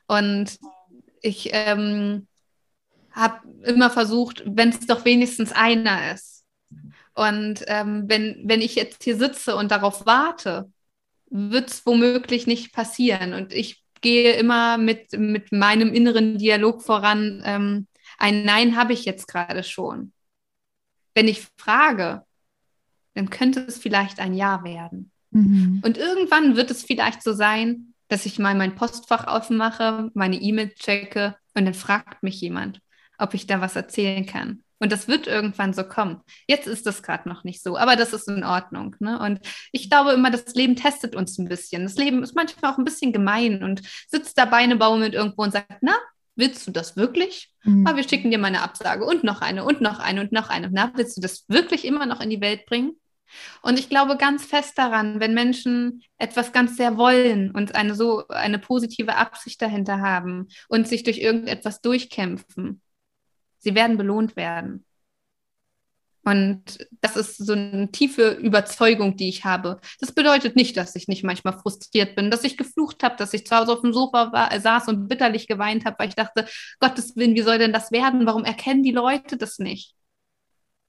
Und 0.06 0.58
ich 1.20 1.50
ähm, 1.52 2.26
habe 3.12 3.40
immer 3.62 3.90
versucht, 3.90 4.42
wenn 4.46 4.70
es 4.70 4.86
doch 4.86 5.04
wenigstens 5.04 5.52
einer 5.52 6.12
ist. 6.12 6.44
Und 7.14 7.62
ähm, 7.66 8.04
wenn, 8.06 8.40
wenn 8.44 8.62
ich 8.62 8.74
jetzt 8.74 9.04
hier 9.04 9.16
sitze 9.16 9.54
und 9.56 9.70
darauf 9.70 10.06
warte, 10.06 10.71
wird 11.32 11.70
es 11.70 11.86
womöglich 11.86 12.46
nicht 12.46 12.72
passieren. 12.72 13.32
Und 13.32 13.52
ich 13.52 13.82
gehe 14.02 14.34
immer 14.34 14.78
mit, 14.78 15.12
mit 15.18 15.50
meinem 15.50 15.92
inneren 15.94 16.38
Dialog 16.38 16.82
voran. 16.82 17.42
Ähm, 17.44 17.86
ein 18.18 18.44
Nein 18.44 18.76
habe 18.76 18.92
ich 18.92 19.04
jetzt 19.04 19.26
gerade 19.26 19.64
schon. 19.64 20.12
Wenn 21.14 21.28
ich 21.28 21.46
frage, 21.56 22.22
dann 23.14 23.30
könnte 23.30 23.60
es 23.60 23.78
vielleicht 23.78 24.20
ein 24.20 24.34
Ja 24.34 24.62
werden. 24.64 25.10
Mhm. 25.30 25.82
Und 25.84 25.98
irgendwann 25.98 26.56
wird 26.56 26.70
es 26.70 26.82
vielleicht 26.82 27.22
so 27.22 27.32
sein, 27.32 27.94
dass 28.08 28.26
ich 28.26 28.38
mal 28.38 28.54
mein 28.54 28.74
Postfach 28.74 29.26
aufmache, 29.26 30.10
meine 30.14 30.36
E-Mail 30.36 30.74
checke 30.74 31.36
und 31.54 31.64
dann 31.64 31.74
fragt 31.74 32.22
mich 32.22 32.40
jemand, 32.40 32.80
ob 33.18 33.32
ich 33.32 33.46
da 33.46 33.60
was 33.60 33.76
erzählen 33.76 34.26
kann. 34.26 34.61
Und 34.82 34.90
das 34.90 35.06
wird 35.06 35.28
irgendwann 35.28 35.72
so 35.72 35.84
kommen. 35.84 36.22
Jetzt 36.48 36.66
ist 36.66 36.86
das 36.86 37.04
gerade 37.04 37.28
noch 37.28 37.44
nicht 37.44 37.62
so, 37.62 37.78
aber 37.78 37.94
das 37.94 38.12
ist 38.12 38.26
in 38.26 38.42
Ordnung. 38.42 38.96
Ne? 38.98 39.16
Und 39.20 39.38
ich 39.70 39.88
glaube 39.88 40.10
immer, 40.10 40.28
das 40.28 40.56
Leben 40.56 40.74
testet 40.74 41.14
uns 41.14 41.38
ein 41.38 41.48
bisschen. 41.48 41.84
Das 41.84 41.94
Leben 41.94 42.20
ist 42.24 42.34
manchmal 42.34 42.72
auch 42.72 42.78
ein 42.78 42.84
bisschen 42.84 43.12
gemein 43.12 43.62
und 43.62 43.80
sitzt 44.08 44.36
da 44.36 44.44
Beine 44.44 44.74
baumelt 44.74 45.14
irgendwo 45.14 45.42
und 45.42 45.52
sagt, 45.52 45.70
na, 45.82 45.94
willst 46.34 46.66
du 46.66 46.72
das 46.72 46.96
wirklich? 46.96 47.52
Mhm. 47.62 47.86
Ah, 47.86 47.94
wir 47.94 48.02
schicken 48.02 48.32
dir 48.32 48.38
mal 48.38 48.48
eine 48.48 48.62
Absage 48.62 49.04
und 49.04 49.22
noch 49.22 49.40
eine 49.40 49.64
und 49.64 49.80
noch 49.82 50.00
eine 50.00 50.20
und 50.20 50.32
noch 50.32 50.50
eine. 50.50 50.68
Na, 50.72 50.90
willst 50.96 51.16
du 51.16 51.20
das 51.20 51.44
wirklich 51.46 51.84
immer 51.84 52.04
noch 52.04 52.20
in 52.20 52.30
die 52.30 52.40
Welt 52.40 52.66
bringen? 52.66 52.96
Und 53.62 53.78
ich 53.78 53.88
glaube 53.88 54.16
ganz 54.16 54.44
fest 54.44 54.76
daran, 54.78 55.20
wenn 55.20 55.32
Menschen 55.32 56.02
etwas 56.18 56.50
ganz 56.50 56.76
sehr 56.76 56.96
wollen 56.96 57.52
und 57.52 57.76
eine 57.76 57.94
so 57.94 58.26
eine 58.26 58.58
positive 58.58 59.14
Absicht 59.14 59.62
dahinter 59.62 60.00
haben 60.00 60.48
und 60.68 60.88
sich 60.88 61.04
durch 61.04 61.18
irgendetwas 61.18 61.80
durchkämpfen, 61.80 62.82
Sie 63.62 63.74
werden 63.74 63.96
belohnt 63.96 64.36
werden. 64.36 64.84
Und 66.24 66.86
das 67.00 67.16
ist 67.16 67.36
so 67.38 67.52
eine 67.52 67.90
tiefe 67.90 68.30
Überzeugung, 68.30 69.16
die 69.16 69.28
ich 69.28 69.44
habe. 69.44 69.80
Das 69.98 70.12
bedeutet 70.12 70.54
nicht, 70.54 70.76
dass 70.76 70.94
ich 70.94 71.08
nicht 71.08 71.24
manchmal 71.24 71.58
frustriert 71.58 72.14
bin, 72.14 72.30
dass 72.30 72.44
ich 72.44 72.56
geflucht 72.56 73.02
habe, 73.02 73.16
dass 73.16 73.34
ich 73.34 73.44
zu 73.44 73.56
Hause 73.56 73.72
auf 73.72 73.80
dem 73.80 73.92
Sofa 73.92 74.32
war, 74.32 74.60
saß 74.60 74.86
und 74.88 75.08
bitterlich 75.08 75.48
geweint 75.48 75.84
habe, 75.84 75.96
weil 75.98 76.08
ich 76.08 76.14
dachte, 76.14 76.46
Gottes 76.78 77.16
Willen, 77.16 77.34
wie 77.34 77.42
soll 77.42 77.58
denn 77.58 77.72
das 77.72 77.90
werden? 77.90 78.24
Warum 78.24 78.44
erkennen 78.44 78.84
die 78.84 78.92
Leute 78.92 79.36
das 79.36 79.58
nicht? 79.58 79.94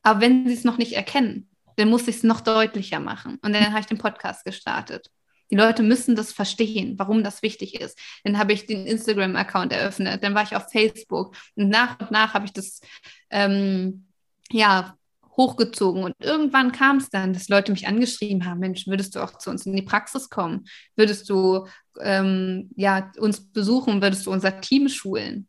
Aber 0.03 0.21
wenn 0.21 0.47
sie 0.47 0.53
es 0.53 0.65
noch 0.65 0.77
nicht 0.77 0.93
erkennen, 0.93 1.49
dann 1.77 1.89
muss 1.89 2.07
ich 2.07 2.17
es 2.17 2.23
noch 2.23 2.41
deutlicher 2.41 2.99
machen. 2.99 3.39
Und 3.41 3.53
dann 3.53 3.71
habe 3.71 3.79
ich 3.79 3.87
den 3.87 3.97
Podcast 3.97 4.45
gestartet. 4.45 5.09
Die 5.53 5.57
Leute 5.59 5.83
müssen 5.83 6.15
das 6.15 6.33
verstehen, 6.33 6.97
warum 6.97 7.23
das 7.23 7.43
wichtig 7.43 7.79
ist. 7.79 7.95
Dann 8.23 8.39
habe 8.39 8.53
ich 8.53 8.65
den 8.65 8.87
Instagram-Account 8.87 9.71
eröffnet, 9.71 10.23
dann 10.23 10.33
war 10.33 10.41
ich 10.41 10.55
auf 10.55 10.71
Facebook 10.71 11.35
und 11.55 11.69
nach 11.69 11.99
und 11.99 12.09
nach 12.09 12.33
habe 12.33 12.45
ich 12.45 12.53
das 12.53 12.81
ähm, 13.29 14.07
ja 14.51 14.97
hochgezogen 15.37 16.05
und 16.05 16.15
irgendwann 16.17 16.71
kam 16.71 16.97
es 16.97 17.11
dann, 17.11 17.33
dass 17.33 17.49
Leute 17.49 17.71
mich 17.71 17.87
angeschrieben 17.87 18.47
haben, 18.47 18.61
Mensch, 18.61 18.87
würdest 18.87 19.13
du 19.13 19.19
auch 19.19 19.37
zu 19.37 19.51
uns 19.51 19.67
in 19.67 19.75
die 19.75 19.83
Praxis 19.83 20.31
kommen? 20.31 20.65
Würdest 20.95 21.29
du 21.29 21.67
ähm, 22.01 22.71
ja, 22.75 23.11
uns 23.19 23.51
besuchen? 23.51 24.01
Würdest 24.01 24.25
du 24.25 24.31
unser 24.31 24.59
Team 24.59 24.89
schulen? 24.89 25.47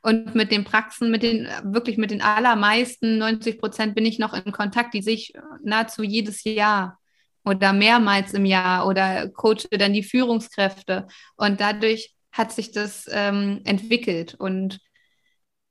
Und 0.00 0.34
mit 0.34 0.50
den 0.50 0.64
Praxen, 0.64 1.10
mit 1.10 1.22
den, 1.22 1.48
wirklich 1.64 1.98
mit 1.98 2.10
den 2.10 2.22
allermeisten, 2.22 3.18
90 3.18 3.58
Prozent 3.58 3.94
bin 3.94 4.06
ich 4.06 4.18
noch 4.18 4.32
in 4.32 4.52
Kontakt, 4.52 4.94
die 4.94 5.02
sich 5.02 5.34
nahezu 5.62 6.02
jedes 6.02 6.44
Jahr 6.44 6.98
oder 7.44 7.72
mehrmals 7.72 8.34
im 8.34 8.44
Jahr 8.44 8.86
oder 8.86 9.28
coache 9.28 9.68
dann 9.70 9.92
die 9.92 10.02
Führungskräfte. 10.02 11.06
Und 11.36 11.60
dadurch 11.60 12.14
hat 12.30 12.52
sich 12.52 12.72
das 12.72 13.06
ähm, 13.10 13.60
entwickelt. 13.64 14.34
Und 14.34 14.80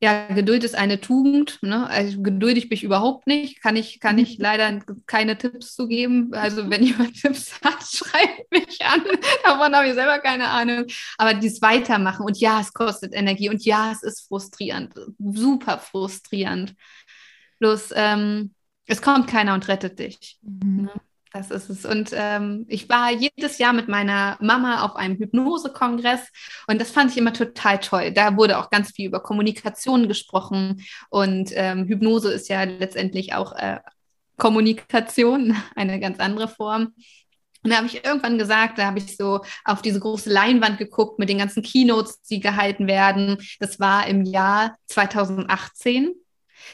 ja, 0.03 0.27
Geduld 0.27 0.63
ist 0.63 0.75
eine 0.75 0.99
Tugend. 0.99 1.59
Ne? 1.61 1.87
Also 1.87 2.21
geduldig 2.21 2.69
bin 2.69 2.75
ich 2.75 2.83
überhaupt 2.83 3.27
nicht. 3.27 3.61
Kann 3.61 3.75
ich, 3.75 3.99
kann 3.99 4.17
ich 4.17 4.39
leider 4.39 4.79
keine 5.05 5.37
Tipps 5.37 5.75
zu 5.75 5.87
geben. 5.87 6.33
Also 6.33 6.69
wenn 6.69 6.83
jemand 6.83 7.13
Tipps 7.21 7.61
hat, 7.61 7.83
schreibt 7.83 8.51
mich 8.51 8.83
an. 8.83 9.03
Davon 9.45 9.75
habe 9.75 9.87
ich 9.87 9.93
selber 9.93 10.19
keine 10.19 10.47
Ahnung. 10.47 10.85
Aber 11.17 11.35
dieses 11.35 11.61
Weitermachen 11.61 12.25
und 12.25 12.39
ja, 12.39 12.59
es 12.59 12.73
kostet 12.73 13.13
Energie 13.13 13.49
und 13.49 13.63
ja, 13.63 13.91
es 13.91 14.01
ist 14.01 14.27
frustrierend, 14.27 14.93
super 15.19 15.77
frustrierend. 15.77 16.73
Bloß 17.59 17.93
ähm, 17.95 18.55
es 18.87 19.03
kommt 19.03 19.27
keiner 19.27 19.53
und 19.53 19.67
rettet 19.67 19.99
dich. 19.99 20.39
Mhm. 20.41 20.83
Ne? 20.83 20.91
Das 21.33 21.49
ist 21.49 21.69
es. 21.69 21.85
Und 21.85 22.11
ähm, 22.13 22.65
ich 22.67 22.89
war 22.89 23.09
jedes 23.11 23.57
Jahr 23.57 23.71
mit 23.71 23.87
meiner 23.87 24.37
Mama 24.41 24.83
auf 24.83 24.97
einem 24.97 25.17
Hypnose-Kongress 25.17 26.27
und 26.67 26.81
das 26.81 26.91
fand 26.91 27.11
ich 27.11 27.17
immer 27.17 27.31
total 27.31 27.79
toll. 27.79 28.11
Da 28.11 28.35
wurde 28.35 28.59
auch 28.59 28.69
ganz 28.69 28.91
viel 28.91 29.07
über 29.07 29.21
Kommunikation 29.21 30.09
gesprochen 30.09 30.83
und 31.09 31.51
ähm, 31.53 31.85
Hypnose 31.85 32.33
ist 32.33 32.49
ja 32.49 32.63
letztendlich 32.63 33.33
auch 33.33 33.53
äh, 33.53 33.79
Kommunikation, 34.37 35.55
eine 35.75 36.01
ganz 36.01 36.19
andere 36.19 36.49
Form. 36.49 36.93
Und 37.63 37.69
da 37.69 37.77
habe 37.77 37.87
ich 37.87 38.03
irgendwann 38.03 38.37
gesagt, 38.37 38.77
da 38.77 38.87
habe 38.87 38.97
ich 38.97 39.15
so 39.15 39.41
auf 39.63 39.81
diese 39.81 39.99
große 39.99 40.29
Leinwand 40.29 40.79
geguckt 40.79 41.17
mit 41.19 41.29
den 41.29 41.37
ganzen 41.37 41.63
Keynotes, 41.63 42.21
die 42.23 42.39
gehalten 42.39 42.87
werden. 42.87 43.37
Das 43.59 43.79
war 43.79 44.07
im 44.07 44.23
Jahr 44.23 44.75
2018. 44.87 46.05
Da 46.05 46.09
habe 46.09 46.17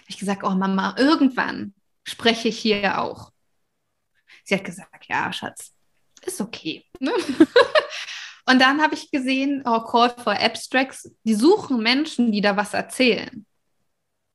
ich 0.07 0.17
gesagt, 0.17 0.43
oh 0.43 0.51
Mama, 0.51 0.95
irgendwann 0.97 1.73
spreche 2.05 2.47
ich 2.47 2.57
hier 2.57 3.01
auch. 3.01 3.31
Sie 4.47 4.55
hat 4.55 4.63
gesagt, 4.63 5.05
ja, 5.09 5.31
Schatz, 5.33 5.73
ist 6.25 6.39
okay. 6.39 6.85
Ne? 6.99 7.11
Und 8.45 8.61
dann 8.61 8.81
habe 8.81 8.93
ich 8.93 9.11
gesehen, 9.11 9.61
oh, 9.65 9.81
Call 9.81 10.09
for 10.09 10.39
Abstracts, 10.39 11.11
die 11.23 11.33
suchen 11.33 11.83
Menschen, 11.83 12.31
die 12.31 12.39
da 12.39 12.55
was 12.55 12.73
erzählen. 12.73 13.45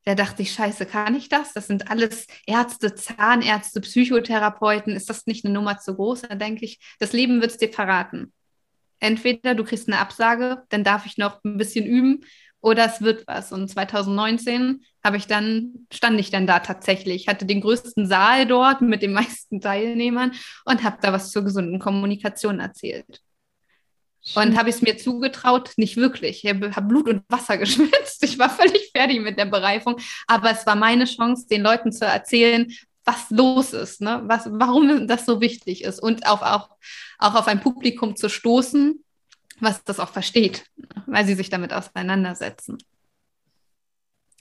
Da 0.05 0.15
dachte 0.15 0.43
ich, 0.43 0.53
scheiße, 0.53 0.85
kann 0.85 1.15
ich 1.15 1.31
das? 1.31 1.55
Das 1.55 1.67
sind 1.67 1.91
alles 1.91 2.27
Ärzte, 2.47 2.95
Zahnärzte, 2.95 3.81
Psychotherapeuten. 3.81 4.95
Ist 4.95 5.09
das 5.09 5.27
nicht 5.27 5.47
eine 5.47 5.55
Nummer 5.55 5.79
zu 5.79 5.95
groß? 5.95 6.23
Da 6.23 6.35
denke 6.35 6.67
ich, 6.67 6.79
das 6.99 7.15
Leben 7.15 7.41
wird 7.41 7.53
es 7.53 7.57
dir 7.57 7.73
verraten. 7.73 8.35
Entweder 9.01 9.55
du 9.55 9.65
kriegst 9.65 9.89
eine 9.89 9.99
Absage, 9.99 10.65
dann 10.69 10.85
darf 10.85 11.07
ich 11.07 11.17
noch 11.17 11.43
ein 11.43 11.57
bisschen 11.57 11.87
üben, 11.87 12.21
oder 12.63 12.87
es 12.87 13.03
wird 13.03 13.27
was. 13.27 13.53
Und 13.53 13.69
2019 13.69 14.83
habe 15.05 15.17
ich 15.19 15.27
dann, 15.27 15.87
stand 15.93 16.19
ich 16.19 16.31
dann 16.31 16.47
da 16.47 16.61
tatsächlich, 16.61 17.29
hatte 17.29 17.45
den 17.45 17.61
größten 17.61 18.07
Saal 18.07 18.47
dort 18.47 18.81
mit 18.81 19.03
den 19.03 19.13
meisten 19.13 19.61
Teilnehmern 19.61 20.33
und 20.65 20.83
habe 20.83 20.97
da 21.03 21.13
was 21.13 21.31
zur 21.31 21.43
gesunden 21.43 21.79
Kommunikation 21.79 22.61
erzählt. 22.61 23.21
Und 24.37 24.57
habe 24.57 24.69
ich 24.69 24.77
es 24.77 24.83
mir 24.83 24.97
zugetraut? 24.97 25.73
Nicht 25.77 25.97
wirklich. 25.97 26.45
Ich 26.45 26.51
habe 26.51 26.83
Blut 26.83 27.09
und 27.09 27.25
Wasser 27.29 27.59
geschwitzt. 27.59 28.23
Ich 28.23 28.39
war 28.39 28.49
völlig 28.49 28.91
fertig 28.95 29.21
mit 29.21 29.37
der 29.37 29.47
Bereifung. 29.47 29.97
Aber 30.29 30.53
es 30.53 30.65
war 30.65 30.77
meine 30.77 31.07
Chance, 31.07 31.49
den 31.49 31.63
Leuten 31.63 31.91
zu 31.91 32.07
erzählen, 32.07 32.73
was 33.05 33.31
los 33.31 33.73
ist, 33.73 34.01
ne? 34.01 34.23
was, 34.27 34.49
warum 34.49 35.09
das 35.09 35.27
so 35.27 35.41
wichtig 35.41 35.83
ist 35.83 36.01
und 36.01 36.25
auch, 36.25 36.41
auch, 36.43 36.71
auch 37.19 37.35
auf 37.35 37.49
ein 37.49 37.61
Publikum 37.61 38.15
zu 38.15 38.29
stoßen, 38.29 39.03
was 39.61 39.85
das 39.85 40.01
auch 40.01 40.11
versteht, 40.11 40.65
weil 41.07 41.25
sie 41.25 41.35
sich 41.35 41.51
damit 41.51 41.73
auseinandersetzen. 41.73 42.79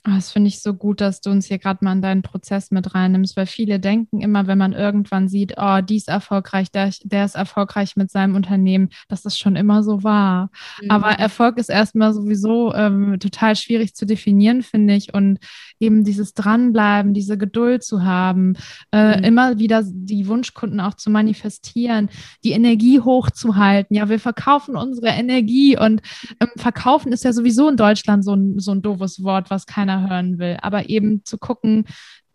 Oh, 0.04 0.10
das 0.16 0.32
finde 0.32 0.48
ich 0.48 0.60
so 0.60 0.74
gut, 0.74 1.00
dass 1.00 1.20
du 1.20 1.30
uns 1.30 1.46
hier 1.46 1.58
gerade 1.58 1.84
mal 1.84 1.92
in 1.92 2.02
deinen 2.02 2.22
Prozess 2.22 2.72
mit 2.72 2.92
reinnimmst, 2.92 3.36
weil 3.36 3.46
viele 3.46 3.78
denken 3.78 4.20
immer, 4.20 4.48
wenn 4.48 4.58
man 4.58 4.72
irgendwann 4.72 5.28
sieht, 5.28 5.54
oh, 5.58 5.80
die 5.80 5.94
ist 5.94 6.08
erfolgreich, 6.08 6.72
der, 6.72 6.90
der 7.04 7.24
ist 7.24 7.36
erfolgreich 7.36 7.94
mit 7.94 8.10
seinem 8.10 8.34
Unternehmen, 8.34 8.88
dass 9.06 9.22
das 9.22 9.38
schon 9.38 9.54
immer 9.54 9.84
so 9.84 10.02
war. 10.02 10.50
Mhm. 10.82 10.90
Aber 10.90 11.10
Erfolg 11.10 11.56
ist 11.56 11.70
erstmal 11.70 12.12
sowieso 12.14 12.74
ähm, 12.74 13.20
total 13.20 13.54
schwierig 13.54 13.94
zu 13.94 14.04
definieren, 14.04 14.62
finde 14.62 14.96
ich. 14.96 15.14
Und 15.14 15.38
eben 15.78 16.02
dieses 16.02 16.34
Dranbleiben, 16.34 17.14
diese 17.14 17.38
Geduld 17.38 17.84
zu 17.84 18.02
haben, 18.02 18.54
äh, 18.90 19.18
mhm. 19.18 19.24
immer 19.24 19.58
wieder 19.58 19.84
die 19.84 20.26
Wunschkunden 20.26 20.80
auch 20.80 20.94
zu 20.94 21.10
manifestieren, 21.10 22.08
die 22.42 22.52
Energie 22.52 22.98
hochzuhalten. 22.98 23.96
Ja, 23.96 24.08
wir 24.08 24.18
verkaufen 24.18 24.74
unsere 24.74 25.10
Energie 25.10 25.78
und 25.78 26.02
ähm, 26.40 26.48
verkaufen 26.56 27.12
ist 27.12 27.22
ja 27.22 27.32
sowieso 27.32 27.68
in 27.68 27.76
Deutschland 27.76 28.24
so 28.24 28.34
ein, 28.34 28.58
so 28.58 28.72
ein 28.72 28.82
doofes 28.82 29.22
Wort, 29.22 29.48
was 29.48 29.66
keiner 29.66 29.91
keiner 29.92 30.08
hören 30.08 30.38
will. 30.38 30.58
Aber 30.62 30.88
eben 30.88 31.24
zu 31.24 31.38
gucken, 31.38 31.86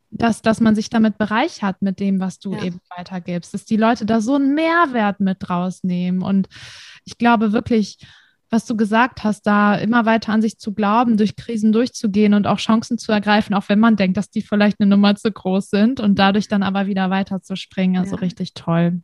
dass, 0.10 0.41
dass 0.41 0.62
man 0.62 0.76
sich 0.76 0.89
damit 0.89 1.18
bereichert 1.18 1.82
mit 1.82 1.99
dem, 1.99 2.20
was 2.20 2.39
du 2.39 2.53
ja. 2.53 2.64
eben 2.64 2.80
weitergibst, 2.95 3.53
dass 3.53 3.66
die 3.66 3.78
Leute 3.78 4.05
da 4.05 4.22
so 4.22 4.36
einen 4.36 4.53
Mehrwert 4.55 5.20
mit 5.20 5.49
rausnehmen. 5.49 6.22
Und 6.22 6.47
ich 7.03 7.18
glaube 7.18 7.51
wirklich, 7.51 7.99
was 8.49 8.66
du 8.66 8.78
gesagt 8.78 9.26
hast, 9.26 9.41
da 9.41 9.76
immer 9.76 10.05
weiter 10.05 10.32
an 10.32 10.41
sich 10.41 10.58
zu 10.58 10.74
glauben, 10.74 11.18
durch 11.18 11.36
Krisen 11.36 11.74
durchzugehen 11.74 12.34
und 12.34 12.47
auch 12.47 12.60
Chancen 12.60 12.97
zu 12.97 13.12
ergreifen, 13.12 13.53
auch 13.53 13.68
wenn 13.68 13.80
man 13.80 13.97
denkt, 13.97 14.16
dass 14.16 14.30
die 14.30 14.41
vielleicht 14.41 14.80
eine 14.80 14.89
Nummer 14.89 15.16
zu 15.16 15.30
groß 15.30 15.70
sind 15.70 15.99
und 15.99 16.18
dadurch 16.18 16.47
dann 16.47 16.64
aber 16.64 16.88
wieder 16.88 17.10
weiter 17.10 17.41
zu 17.41 17.58
springen. 17.58 17.97
Also 17.97 18.16
ja. 18.16 18.22
richtig 18.22 18.53
toll 18.53 19.01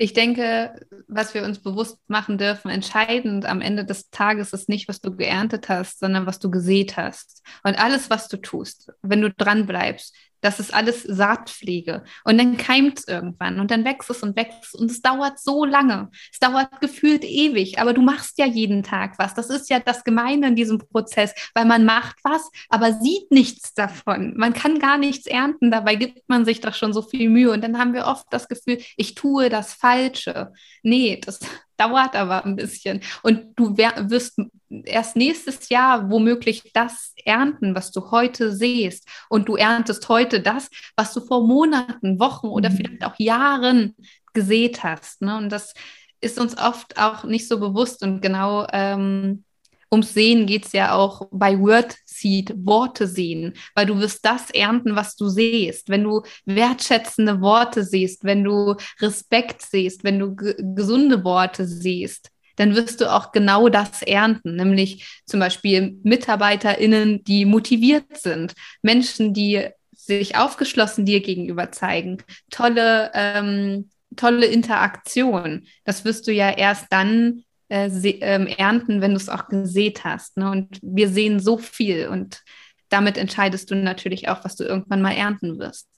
ich 0.00 0.12
denke, 0.12 0.86
was 1.08 1.34
wir 1.34 1.42
uns 1.42 1.58
bewusst 1.58 1.98
machen 2.06 2.38
dürfen, 2.38 2.70
entscheidend 2.70 3.46
am 3.46 3.60
Ende 3.60 3.84
des 3.84 4.10
Tages 4.10 4.52
ist 4.52 4.68
nicht, 4.68 4.88
was 4.88 5.00
du 5.00 5.16
geerntet 5.16 5.68
hast, 5.68 5.98
sondern 5.98 6.24
was 6.24 6.38
du 6.38 6.50
gesät 6.50 6.96
hast. 6.96 7.42
Und 7.64 7.80
alles, 7.80 8.08
was 8.08 8.28
du 8.28 8.36
tust, 8.36 8.92
wenn 9.02 9.20
du 9.20 9.30
dran 9.32 9.66
bleibst, 9.66 10.14
das 10.40 10.60
ist 10.60 10.72
alles 10.72 11.02
Saatpflege. 11.02 12.04
Und 12.24 12.38
dann 12.38 12.56
keimt 12.56 13.00
es 13.00 13.08
irgendwann 13.08 13.60
und 13.60 13.70
dann 13.70 13.84
wächst 13.84 14.10
es 14.10 14.22
und 14.22 14.36
wächst 14.36 14.74
und 14.74 14.90
es 14.90 15.02
dauert 15.02 15.38
so 15.38 15.64
lange. 15.64 16.10
Es 16.32 16.38
dauert 16.38 16.80
gefühlt 16.80 17.24
ewig, 17.24 17.78
aber 17.78 17.92
du 17.92 18.02
machst 18.02 18.38
ja 18.38 18.46
jeden 18.46 18.82
Tag 18.82 19.18
was. 19.18 19.34
Das 19.34 19.50
ist 19.50 19.70
ja 19.70 19.80
das 19.80 20.04
Gemeine 20.04 20.48
in 20.48 20.56
diesem 20.56 20.78
Prozess, 20.78 21.34
weil 21.54 21.64
man 21.64 21.84
macht 21.84 22.18
was, 22.22 22.50
aber 22.68 22.92
sieht 22.92 23.30
nichts 23.30 23.74
davon. 23.74 24.34
Man 24.36 24.52
kann 24.52 24.78
gar 24.78 24.98
nichts 24.98 25.26
ernten, 25.26 25.70
dabei 25.70 25.96
gibt 25.96 26.28
man 26.28 26.44
sich 26.44 26.60
doch 26.60 26.74
schon 26.74 26.92
so 26.92 27.02
viel 27.02 27.28
Mühe. 27.28 27.50
Und 27.50 27.62
dann 27.62 27.78
haben 27.78 27.94
wir 27.94 28.06
oft 28.06 28.26
das 28.30 28.48
Gefühl, 28.48 28.78
ich 28.96 29.14
tue 29.14 29.48
das 29.48 29.74
Falsche. 29.74 30.52
Nee, 30.82 31.20
das, 31.24 31.40
dauert 31.78 32.14
aber 32.14 32.44
ein 32.44 32.56
bisschen. 32.56 33.00
Und 33.22 33.58
du 33.58 33.76
wirst 33.76 34.38
erst 34.84 35.16
nächstes 35.16 35.68
Jahr 35.68 36.10
womöglich 36.10 36.70
das 36.74 37.14
ernten, 37.24 37.74
was 37.74 37.90
du 37.90 38.10
heute 38.10 38.52
siehst. 38.52 39.08
Und 39.28 39.48
du 39.48 39.56
erntest 39.56 40.08
heute 40.08 40.40
das, 40.40 40.68
was 40.96 41.14
du 41.14 41.20
vor 41.20 41.46
Monaten, 41.46 42.18
Wochen 42.18 42.48
oder 42.48 42.70
mhm. 42.70 42.76
vielleicht 42.76 43.04
auch 43.04 43.14
Jahren 43.18 43.94
gesät 44.34 44.82
hast. 44.82 45.22
Ne? 45.22 45.36
Und 45.36 45.50
das 45.50 45.72
ist 46.20 46.38
uns 46.38 46.58
oft 46.58 46.98
auch 46.98 47.24
nicht 47.24 47.48
so 47.48 47.58
bewusst. 47.58 48.02
Und 48.02 48.20
genau 48.20 48.66
ähm, 48.72 49.44
ums 49.90 50.12
Sehen 50.12 50.46
geht 50.46 50.66
es 50.66 50.72
ja 50.72 50.92
auch 50.94 51.28
bei 51.30 51.58
Word 51.58 51.96
Seed, 52.20 52.54
Worte 52.56 53.06
sehen, 53.06 53.54
weil 53.74 53.86
du 53.86 53.98
wirst 53.98 54.24
das 54.24 54.50
ernten, 54.50 54.96
was 54.96 55.16
du 55.16 55.28
siehst. 55.28 55.88
Wenn 55.88 56.04
du 56.04 56.22
wertschätzende 56.44 57.40
Worte 57.40 57.84
siehst, 57.84 58.24
wenn 58.24 58.44
du 58.44 58.74
Respekt 59.00 59.62
siehst, 59.62 60.04
wenn 60.04 60.18
du 60.18 60.34
gesunde 60.34 61.24
Worte 61.24 61.66
siehst, 61.66 62.30
dann 62.56 62.74
wirst 62.74 63.00
du 63.00 63.12
auch 63.12 63.32
genau 63.32 63.68
das 63.68 64.02
ernten, 64.02 64.56
nämlich 64.56 65.22
zum 65.24 65.40
Beispiel 65.40 65.96
MitarbeiterInnen, 66.02 67.22
die 67.22 67.44
motiviert 67.44 68.16
sind, 68.16 68.54
Menschen, 68.82 69.32
die 69.32 69.68
sich 69.92 70.36
aufgeschlossen 70.36 71.04
dir 71.04 71.20
gegenüber 71.20 71.70
zeigen, 71.70 72.18
tolle, 72.50 73.12
ähm, 73.14 73.90
tolle 74.16 74.46
Interaktion. 74.46 75.66
Das 75.84 76.04
wirst 76.04 76.26
du 76.26 76.32
ja 76.32 76.50
erst 76.50 76.86
dann 76.90 77.44
äh, 77.68 77.88
ähm, 78.20 78.46
ernten, 78.46 79.00
wenn 79.00 79.12
du 79.12 79.16
es 79.16 79.28
auch 79.28 79.48
gesät 79.48 80.04
hast. 80.04 80.36
Ne? 80.36 80.50
Und 80.50 80.78
wir 80.82 81.08
sehen 81.08 81.40
so 81.40 81.58
viel 81.58 82.08
und 82.08 82.42
damit 82.88 83.18
entscheidest 83.18 83.70
du 83.70 83.76
natürlich 83.76 84.28
auch, 84.28 84.44
was 84.44 84.56
du 84.56 84.64
irgendwann 84.64 85.02
mal 85.02 85.12
ernten 85.12 85.58
wirst. 85.58 85.88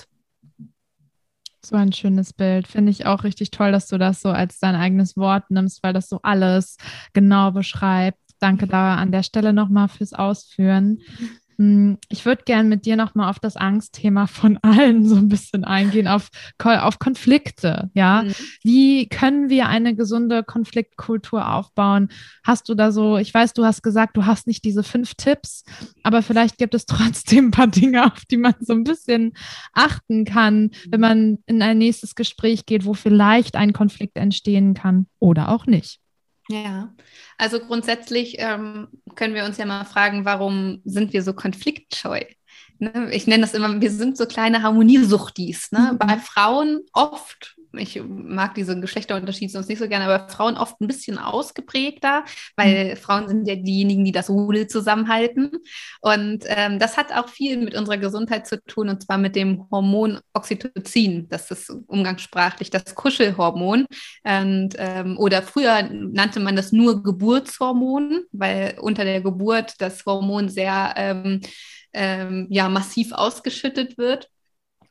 So 1.65 1.77
ein 1.77 1.93
schönes 1.93 2.33
Bild. 2.33 2.67
Finde 2.67 2.91
ich 2.91 3.07
auch 3.07 3.23
richtig 3.23 3.51
toll, 3.51 3.71
dass 3.71 3.87
du 3.87 3.99
das 3.99 4.21
so 4.21 4.31
als 4.31 4.59
dein 4.59 4.75
eigenes 4.75 5.17
Wort 5.17 5.51
nimmst, 5.51 5.83
weil 5.83 5.93
das 5.93 6.09
so 6.09 6.21
alles 6.23 6.77
genau 7.13 7.53
beschreibt. 7.53 8.19
Danke 8.39 8.67
da 8.67 8.97
an 8.97 9.13
der 9.13 9.23
Stelle 9.23 9.53
nochmal 9.53 9.89
fürs 9.89 10.15
Ausführen. 10.15 11.01
Hm, 11.61 11.99
ich 12.09 12.25
würde 12.25 12.45
gerne 12.45 12.67
mit 12.67 12.87
dir 12.87 12.97
nochmal 12.97 13.29
auf 13.29 13.39
das 13.39 13.55
Angstthema 13.55 14.27
von 14.27 14.57
allen 14.63 15.07
so 15.07 15.17
ein 15.17 15.29
bisschen 15.29 15.65
eingehen, 15.65 16.09
auf, 16.09 16.31
auf 16.59 16.99
Konflikte. 16.99 17.91
Ja, 17.93 18.23
mhm. 18.23 18.33
wie 18.63 19.09
können 19.11 19.51
wir 19.51 19.69
eine 19.69 19.95
gesunde 19.95 20.43
Konfliktkultur 20.43 21.53
aufbauen? 21.53 22.09
Hast 22.45 22.71
du 22.71 22.75
da 22.75 22.93
so, 22.93 23.19
ich 23.19 23.35
weiß, 23.35 23.53
du 23.53 23.67
hast 23.67 23.83
gesagt, 23.83 24.17
du 24.17 24.25
hast 24.25 24.47
nicht 24.47 24.65
diese 24.65 24.83
fünf 24.83 25.15
Tipps, 25.17 25.63
aber 26.03 26.23
vielleicht 26.23 26.57
gibt 26.57 26.75
es 26.75 26.87
trotzdem 26.87 27.49
ein 27.49 27.51
paar 27.51 27.67
Dinge, 27.67 28.07
auf 28.07 28.25
die 28.31 28.39
man 28.39 28.55
so 28.61 28.73
ein 28.73 28.85
bisschen 28.85 29.35
achten 29.75 30.25
kann, 30.25 30.71
wenn 30.89 31.01
man 31.01 31.39
in 31.45 31.61
ein 31.61 31.77
nächstes 31.77 32.15
Gespräch 32.15 32.65
geht, 32.65 32.87
wo 32.87 32.95
vielleicht 32.95 33.57
ein 33.57 33.75
Konflikt 33.75 34.17
entstehen 34.17 34.73
kann 34.73 35.09
oder 35.19 35.51
auch 35.51 35.67
nicht. 35.67 36.00
Ja, 36.51 36.93
also 37.39 37.61
grundsätzlich 37.61 38.37
ähm, 38.39 38.89
können 39.15 39.35
wir 39.35 39.45
uns 39.45 39.57
ja 39.57 39.67
mal 39.67 39.85
fragen, 39.85 40.25
warum 40.25 40.81
sind 40.85 41.13
wir 41.13 41.23
so 41.23 41.33
konfliktscheu? 41.33 42.23
Ne? 42.81 43.11
Ich 43.13 43.29
nenne 43.29 43.43
das 43.43 43.55
immer, 43.55 43.81
wir 43.81 43.91
sind 43.91 44.17
so 44.17 44.27
kleine 44.27 44.63
Harmoniesuchtis. 44.63 45.71
Ne? 45.71 45.91
Mhm. 45.93 45.99
Bei 45.99 46.19
Frauen 46.19 46.81
oft 46.93 47.57
ich 47.73 48.01
mag 48.03 48.55
diesen 48.55 48.81
Geschlechterunterschied 48.81 49.51
sonst 49.51 49.69
nicht 49.69 49.79
so 49.79 49.89
gerne, 49.89 50.07
aber 50.07 50.29
Frauen 50.29 50.57
oft 50.57 50.81
ein 50.81 50.87
bisschen 50.87 51.19
ausgeprägter, 51.19 52.25
weil 52.57 52.91
mhm. 52.91 52.97
Frauen 52.97 53.29
sind 53.29 53.47
ja 53.47 53.57
diejenigen, 53.57 54.05
die 54.05 54.13
das 54.13 54.29
Rudel 54.29 54.67
zusammenhalten. 54.67 55.51
Und 56.01 56.45
ähm, 56.49 56.79
das 56.79 56.97
hat 56.97 57.13
auch 57.13 57.29
viel 57.29 57.59
mit 57.59 57.75
unserer 57.75 57.99
Gesundheit 57.99 58.47
zu 58.47 58.63
tun, 58.65 58.89
und 58.89 59.03
zwar 59.03 59.19
mit 59.19 59.37
dem 59.37 59.69
Hormon 59.71 60.19
Oxytocin. 60.35 61.29
Das 61.29 61.51
ist 61.51 61.71
umgangssprachlich 61.87 62.71
das 62.71 62.95
Kuschelhormon. 62.95 63.87
Und, 64.25 64.75
ähm, 64.79 65.17
oder 65.19 65.43
früher 65.43 65.83
nannte 65.83 66.41
man 66.41 66.57
das 66.57 66.73
nur 66.73 67.03
Geburtshormon, 67.03 68.25
weil 68.33 68.77
unter 68.81 69.05
der 69.05 69.21
Geburt 69.21 69.75
das 69.79 70.05
Hormon 70.07 70.49
sehr 70.49 70.95
ähm, 70.97 71.41
ähm 71.93 72.47
ja, 72.51 72.69
massiv 72.69 73.13
ausgeschüttet 73.13 73.99
wird. 73.99 74.29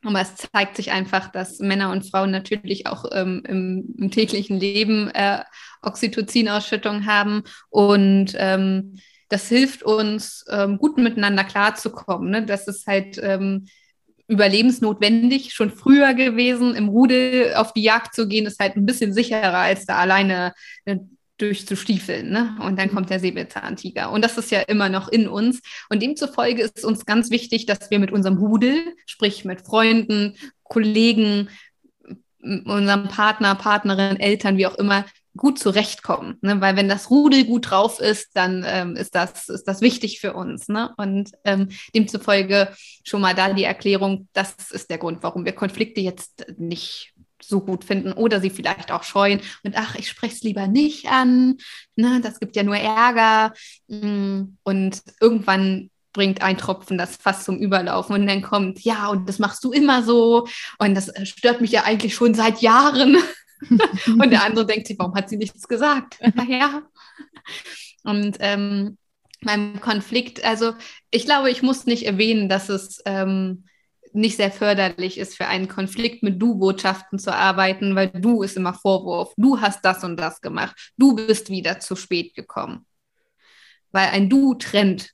Aber 0.04 0.20
es 0.20 0.34
zeigt 0.36 0.76
sich 0.76 0.92
einfach, 0.92 1.30
dass 1.30 1.58
Männer 1.58 1.90
und 1.90 2.08
Frauen 2.08 2.30
natürlich 2.30 2.86
auch 2.86 3.04
ähm, 3.12 3.42
im, 3.46 3.94
im, 3.98 4.10
täglichen 4.10 4.58
Leben 4.58 5.10
äh, 5.10 5.42
Oxytocin-Ausschüttung 5.82 7.06
haben. 7.06 7.42
Und 7.68 8.34
ähm, 8.36 8.98
das 9.28 9.48
hilft 9.48 9.82
uns, 9.82 10.44
ähm, 10.50 10.78
gut 10.78 10.96
miteinander 10.96 11.44
klarzukommen. 11.44 12.30
Ne? 12.30 12.46
Das 12.46 12.66
ist 12.66 12.86
halt 12.86 13.20
ähm, 13.22 13.66
überlebensnotwendig, 14.26 15.52
schon 15.52 15.70
früher 15.70 16.14
gewesen. 16.14 16.74
Im 16.74 16.88
Rudel 16.88 17.54
auf 17.54 17.72
die 17.72 17.82
Jagd 17.82 18.14
zu 18.14 18.26
gehen, 18.26 18.46
ist 18.46 18.60
halt 18.60 18.76
ein 18.76 18.86
bisschen 18.86 19.12
sicherer, 19.12 19.58
als 19.58 19.86
da 19.86 19.96
alleine 19.96 20.54
äh, 20.86 20.96
durchzustiefeln. 21.40 22.30
Ne? 22.30 22.56
Und 22.60 22.78
dann 22.78 22.88
mhm. 22.88 22.94
kommt 22.94 23.10
der 23.10 23.20
Säbelzahntiger. 23.20 24.10
Und 24.10 24.24
das 24.24 24.38
ist 24.38 24.50
ja 24.50 24.60
immer 24.60 24.88
noch 24.88 25.08
in 25.08 25.28
uns. 25.28 25.60
Und 25.88 26.02
demzufolge 26.02 26.62
ist 26.62 26.84
uns 26.84 27.06
ganz 27.06 27.30
wichtig, 27.30 27.66
dass 27.66 27.90
wir 27.90 27.98
mit 27.98 28.12
unserem 28.12 28.38
Rudel, 28.38 28.80
sprich 29.06 29.44
mit 29.44 29.62
Freunden, 29.62 30.36
Kollegen, 30.62 31.48
unserem 32.42 33.08
Partner, 33.08 33.54
Partnerin, 33.54 34.18
Eltern, 34.18 34.56
wie 34.56 34.66
auch 34.66 34.76
immer, 34.76 35.04
gut 35.36 35.58
zurechtkommen. 35.58 36.38
Ne? 36.40 36.60
Weil 36.60 36.76
wenn 36.76 36.88
das 36.88 37.10
Rudel 37.10 37.44
gut 37.44 37.70
drauf 37.70 38.00
ist, 38.00 38.30
dann 38.34 38.64
ähm, 38.66 38.96
ist, 38.96 39.14
das, 39.14 39.48
ist 39.48 39.64
das 39.64 39.80
wichtig 39.80 40.20
für 40.20 40.32
uns. 40.32 40.68
Ne? 40.68 40.92
Und 40.96 41.32
ähm, 41.44 41.68
demzufolge 41.94 42.68
schon 43.04 43.20
mal 43.20 43.34
da 43.34 43.52
die 43.52 43.64
Erklärung, 43.64 44.28
das 44.32 44.54
ist 44.70 44.90
der 44.90 44.98
Grund, 44.98 45.22
warum 45.22 45.44
wir 45.44 45.52
Konflikte 45.52 46.00
jetzt 46.00 46.46
nicht 46.58 47.12
so 47.42 47.60
gut 47.60 47.84
finden 47.84 48.12
oder 48.12 48.40
sie 48.40 48.50
vielleicht 48.50 48.92
auch 48.92 49.02
scheuen 49.02 49.40
und 49.62 49.76
ach, 49.76 49.94
ich 49.94 50.08
spreche 50.08 50.34
es 50.34 50.42
lieber 50.42 50.66
nicht 50.66 51.08
an, 51.08 51.56
ne? 51.96 52.20
das 52.22 52.40
gibt 52.40 52.56
ja 52.56 52.62
nur 52.62 52.76
Ärger. 52.76 53.52
Mm, 53.88 54.56
und 54.62 55.02
irgendwann 55.20 55.90
bringt 56.12 56.42
ein 56.42 56.58
Tropfen 56.58 56.98
das 56.98 57.16
fast 57.16 57.44
zum 57.44 57.58
Überlaufen 57.58 58.14
und 58.14 58.26
dann 58.26 58.42
kommt, 58.42 58.80
ja, 58.80 59.08
und 59.08 59.28
das 59.28 59.38
machst 59.38 59.62
du 59.64 59.72
immer 59.72 60.02
so 60.02 60.46
und 60.78 60.94
das 60.94 61.12
stört 61.28 61.60
mich 61.60 61.70
ja 61.70 61.84
eigentlich 61.84 62.14
schon 62.14 62.34
seit 62.34 62.60
Jahren. 62.60 63.16
und 64.06 64.30
der 64.30 64.44
andere 64.44 64.66
denkt 64.66 64.86
sich, 64.86 64.98
warum 64.98 65.14
hat 65.14 65.28
sie 65.28 65.36
nichts 65.36 65.68
gesagt? 65.68 66.18
Naja. 66.34 66.82
Und 68.02 68.38
ähm, 68.40 68.96
beim 69.42 69.80
Konflikt, 69.80 70.44
also 70.44 70.74
ich 71.10 71.26
glaube, 71.26 71.50
ich 71.50 71.62
muss 71.62 71.86
nicht 71.86 72.06
erwähnen, 72.06 72.48
dass 72.48 72.68
es 72.68 73.00
ähm, 73.04 73.64
nicht 74.12 74.36
sehr 74.36 74.50
förderlich 74.50 75.18
ist, 75.18 75.36
für 75.36 75.46
einen 75.46 75.68
Konflikt 75.68 76.22
mit 76.22 76.40
Du-Botschaften 76.40 77.18
zu 77.18 77.34
arbeiten, 77.34 77.94
weil 77.94 78.08
du 78.08 78.42
ist 78.42 78.56
immer 78.56 78.74
Vorwurf. 78.74 79.32
Du 79.36 79.60
hast 79.60 79.84
das 79.84 80.04
und 80.04 80.16
das 80.16 80.40
gemacht. 80.40 80.92
Du 80.96 81.14
bist 81.14 81.50
wieder 81.50 81.80
zu 81.80 81.96
spät 81.96 82.34
gekommen. 82.34 82.86
Weil 83.92 84.08
ein 84.08 84.28
Du 84.28 84.54
trennt. 84.54 85.12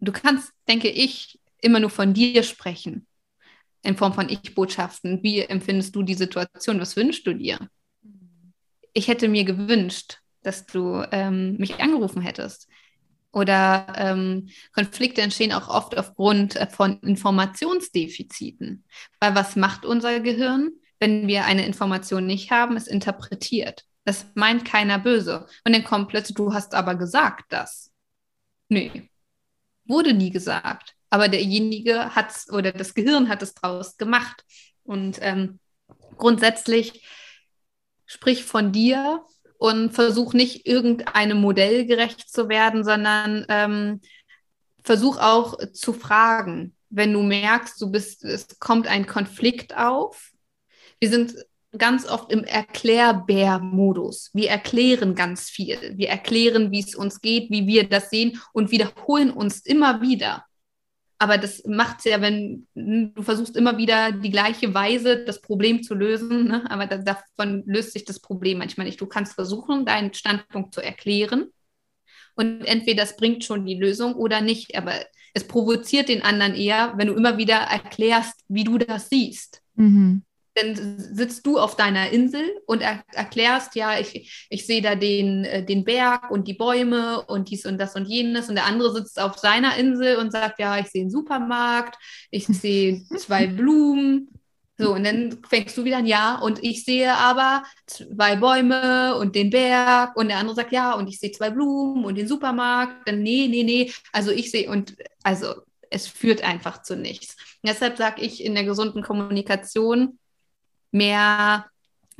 Du 0.00 0.12
kannst, 0.12 0.52
denke 0.68 0.88
ich, 0.88 1.40
immer 1.60 1.80
nur 1.80 1.90
von 1.90 2.12
dir 2.12 2.42
sprechen 2.42 3.06
in 3.82 3.96
Form 3.96 4.12
von 4.12 4.28
Ich-Botschaften. 4.28 5.22
Wie 5.22 5.40
empfindest 5.40 5.94
du 5.94 6.02
die 6.02 6.14
Situation? 6.14 6.80
Was 6.80 6.96
wünschst 6.96 7.26
du 7.26 7.34
dir? 7.34 7.68
Ich 8.92 9.08
hätte 9.08 9.28
mir 9.28 9.44
gewünscht, 9.44 10.18
dass 10.42 10.66
du 10.66 11.02
ähm, 11.12 11.56
mich 11.56 11.80
angerufen 11.80 12.22
hättest. 12.22 12.68
Oder 13.32 13.92
ähm, 13.96 14.50
Konflikte 14.72 15.22
entstehen 15.22 15.52
auch 15.52 15.68
oft 15.68 15.96
aufgrund 15.96 16.56
äh, 16.56 16.68
von 16.68 17.00
Informationsdefiziten. 17.00 18.84
Weil 19.20 19.34
was 19.34 19.56
macht 19.56 19.84
unser 19.86 20.20
Gehirn, 20.20 20.72
wenn 21.00 21.26
wir 21.26 21.44
eine 21.46 21.66
Information 21.66 22.26
nicht 22.26 22.50
haben? 22.50 22.76
Es 22.76 22.86
interpretiert. 22.86 23.84
Das 24.04 24.26
meint 24.34 24.64
keiner 24.64 24.98
böse. 24.98 25.46
Und 25.64 25.74
dann 25.74 25.84
kommt 25.84 26.08
plötzlich, 26.08 26.34
du 26.34 26.52
hast 26.52 26.74
aber 26.74 26.94
gesagt 26.94 27.46
das. 27.48 27.90
Nee, 28.68 29.10
wurde 29.84 30.12
nie 30.12 30.30
gesagt 30.30 30.94
aber 31.12 31.28
derjenige 31.28 32.14
hat 32.14 32.30
es 32.30 32.50
oder 32.50 32.72
das 32.72 32.94
Gehirn 32.94 33.28
hat 33.28 33.42
es 33.42 33.52
draus 33.52 33.98
gemacht. 33.98 34.46
Und 34.82 35.18
ähm, 35.20 35.60
grundsätzlich 36.16 37.06
sprich 38.06 38.44
von 38.44 38.72
dir 38.72 39.22
und 39.62 39.92
versuch 39.92 40.32
nicht 40.32 40.66
irgendeinem 40.66 41.40
Modell 41.40 41.86
gerecht 41.86 42.28
zu 42.28 42.48
werden, 42.48 42.82
sondern 42.82 43.46
ähm, 43.48 44.00
versuch 44.82 45.18
auch 45.18 45.56
zu 45.72 45.92
fragen, 45.92 46.74
wenn 46.90 47.12
du 47.12 47.22
merkst, 47.22 47.80
du 47.80 47.88
bist, 47.88 48.24
es 48.24 48.58
kommt 48.58 48.88
ein 48.88 49.06
Konflikt 49.06 49.76
auf. 49.76 50.32
Wir 50.98 51.10
sind 51.10 51.36
ganz 51.78 52.08
oft 52.08 52.32
im 52.32 52.42
Erklärbär-Modus. 52.42 54.30
Wir 54.32 54.50
erklären 54.50 55.14
ganz 55.14 55.48
viel. 55.48 55.78
Wir 55.94 56.08
erklären, 56.08 56.72
wie 56.72 56.80
es 56.80 56.96
uns 56.96 57.20
geht, 57.20 57.48
wie 57.52 57.68
wir 57.68 57.88
das 57.88 58.10
sehen 58.10 58.40
und 58.52 58.72
wiederholen 58.72 59.30
uns 59.30 59.60
immer 59.60 60.02
wieder. 60.02 60.44
Aber 61.22 61.38
das 61.38 61.62
macht 61.64 62.00
es 62.00 62.06
ja, 62.06 62.20
wenn 62.20 62.66
du 62.74 63.22
versuchst 63.22 63.56
immer 63.56 63.78
wieder 63.78 64.10
die 64.10 64.32
gleiche 64.32 64.74
Weise, 64.74 65.24
das 65.24 65.40
Problem 65.40 65.84
zu 65.84 65.94
lösen. 65.94 66.48
Ne? 66.48 66.68
Aber 66.68 66.88
da, 66.88 66.98
davon 66.98 67.62
löst 67.64 67.92
sich 67.92 68.04
das 68.04 68.18
Problem 68.18 68.58
manchmal 68.58 68.86
nicht. 68.86 69.00
Du 69.00 69.06
kannst 69.06 69.34
versuchen, 69.34 69.86
deinen 69.86 70.12
Standpunkt 70.12 70.74
zu 70.74 70.80
erklären. 70.80 71.46
Und 72.34 72.64
entweder 72.64 73.04
das 73.04 73.14
bringt 73.14 73.44
schon 73.44 73.64
die 73.64 73.76
Lösung 73.76 74.14
oder 74.14 74.40
nicht. 74.40 74.76
Aber 74.76 74.94
es 75.32 75.46
provoziert 75.46 76.08
den 76.08 76.22
anderen 76.22 76.56
eher, 76.56 76.94
wenn 76.96 77.06
du 77.06 77.14
immer 77.14 77.38
wieder 77.38 77.58
erklärst, 77.58 78.40
wie 78.48 78.64
du 78.64 78.78
das 78.78 79.08
siehst. 79.08 79.62
Mhm 79.76 80.24
dann 80.54 80.98
sitzt 80.98 81.46
du 81.46 81.58
auf 81.58 81.76
deiner 81.76 82.10
Insel 82.10 82.44
und 82.66 82.82
er 82.82 83.02
erklärst, 83.12 83.74
ja, 83.74 83.98
ich, 83.98 84.46
ich 84.50 84.66
sehe 84.66 84.82
da 84.82 84.94
den, 84.94 85.44
äh, 85.44 85.64
den 85.64 85.84
Berg 85.84 86.30
und 86.30 86.46
die 86.46 86.54
Bäume 86.54 87.22
und 87.22 87.50
dies 87.50 87.64
und 87.64 87.78
das 87.78 87.96
und 87.96 88.06
jenes. 88.06 88.48
Und 88.48 88.56
der 88.56 88.66
andere 88.66 88.92
sitzt 88.92 89.18
auf 89.20 89.38
seiner 89.38 89.76
Insel 89.76 90.16
und 90.16 90.30
sagt, 90.30 90.58
ja, 90.58 90.78
ich 90.78 90.88
sehe 90.88 91.02
einen 91.02 91.10
Supermarkt, 91.10 91.96
ich 92.30 92.46
sehe 92.46 93.02
zwei 93.16 93.46
Blumen. 93.48 94.28
So, 94.78 94.94
und 94.94 95.04
dann 95.04 95.38
fängst 95.48 95.76
du 95.76 95.84
wieder 95.84 95.98
an, 95.98 96.06
ja, 96.06 96.38
und 96.38 96.62
ich 96.62 96.84
sehe 96.84 97.14
aber 97.14 97.62
zwei 97.86 98.36
Bäume 98.36 99.16
und 99.16 99.34
den 99.34 99.50
Berg. 99.50 100.16
Und 100.16 100.28
der 100.28 100.38
andere 100.38 100.56
sagt, 100.56 100.72
ja, 100.72 100.94
und 100.94 101.08
ich 101.08 101.18
sehe 101.20 101.30
zwei 101.30 101.50
Blumen 101.50 102.04
und 102.04 102.16
den 102.16 102.28
Supermarkt. 102.28 103.08
Dann, 103.08 103.22
nee, 103.22 103.48
nee, 103.48 103.62
nee. 103.62 103.92
Also 104.12 104.30
ich 104.32 104.50
sehe, 104.50 104.68
und 104.68 104.96
also 105.22 105.54
es 105.88 106.06
führt 106.08 106.42
einfach 106.42 106.82
zu 106.82 106.96
nichts. 106.96 107.36
Und 107.62 107.70
deshalb 107.70 107.96
sage 107.96 108.22
ich 108.22 108.44
in 108.44 108.54
der 108.54 108.64
gesunden 108.64 109.02
Kommunikation, 109.02 110.18
mehr 110.92 111.66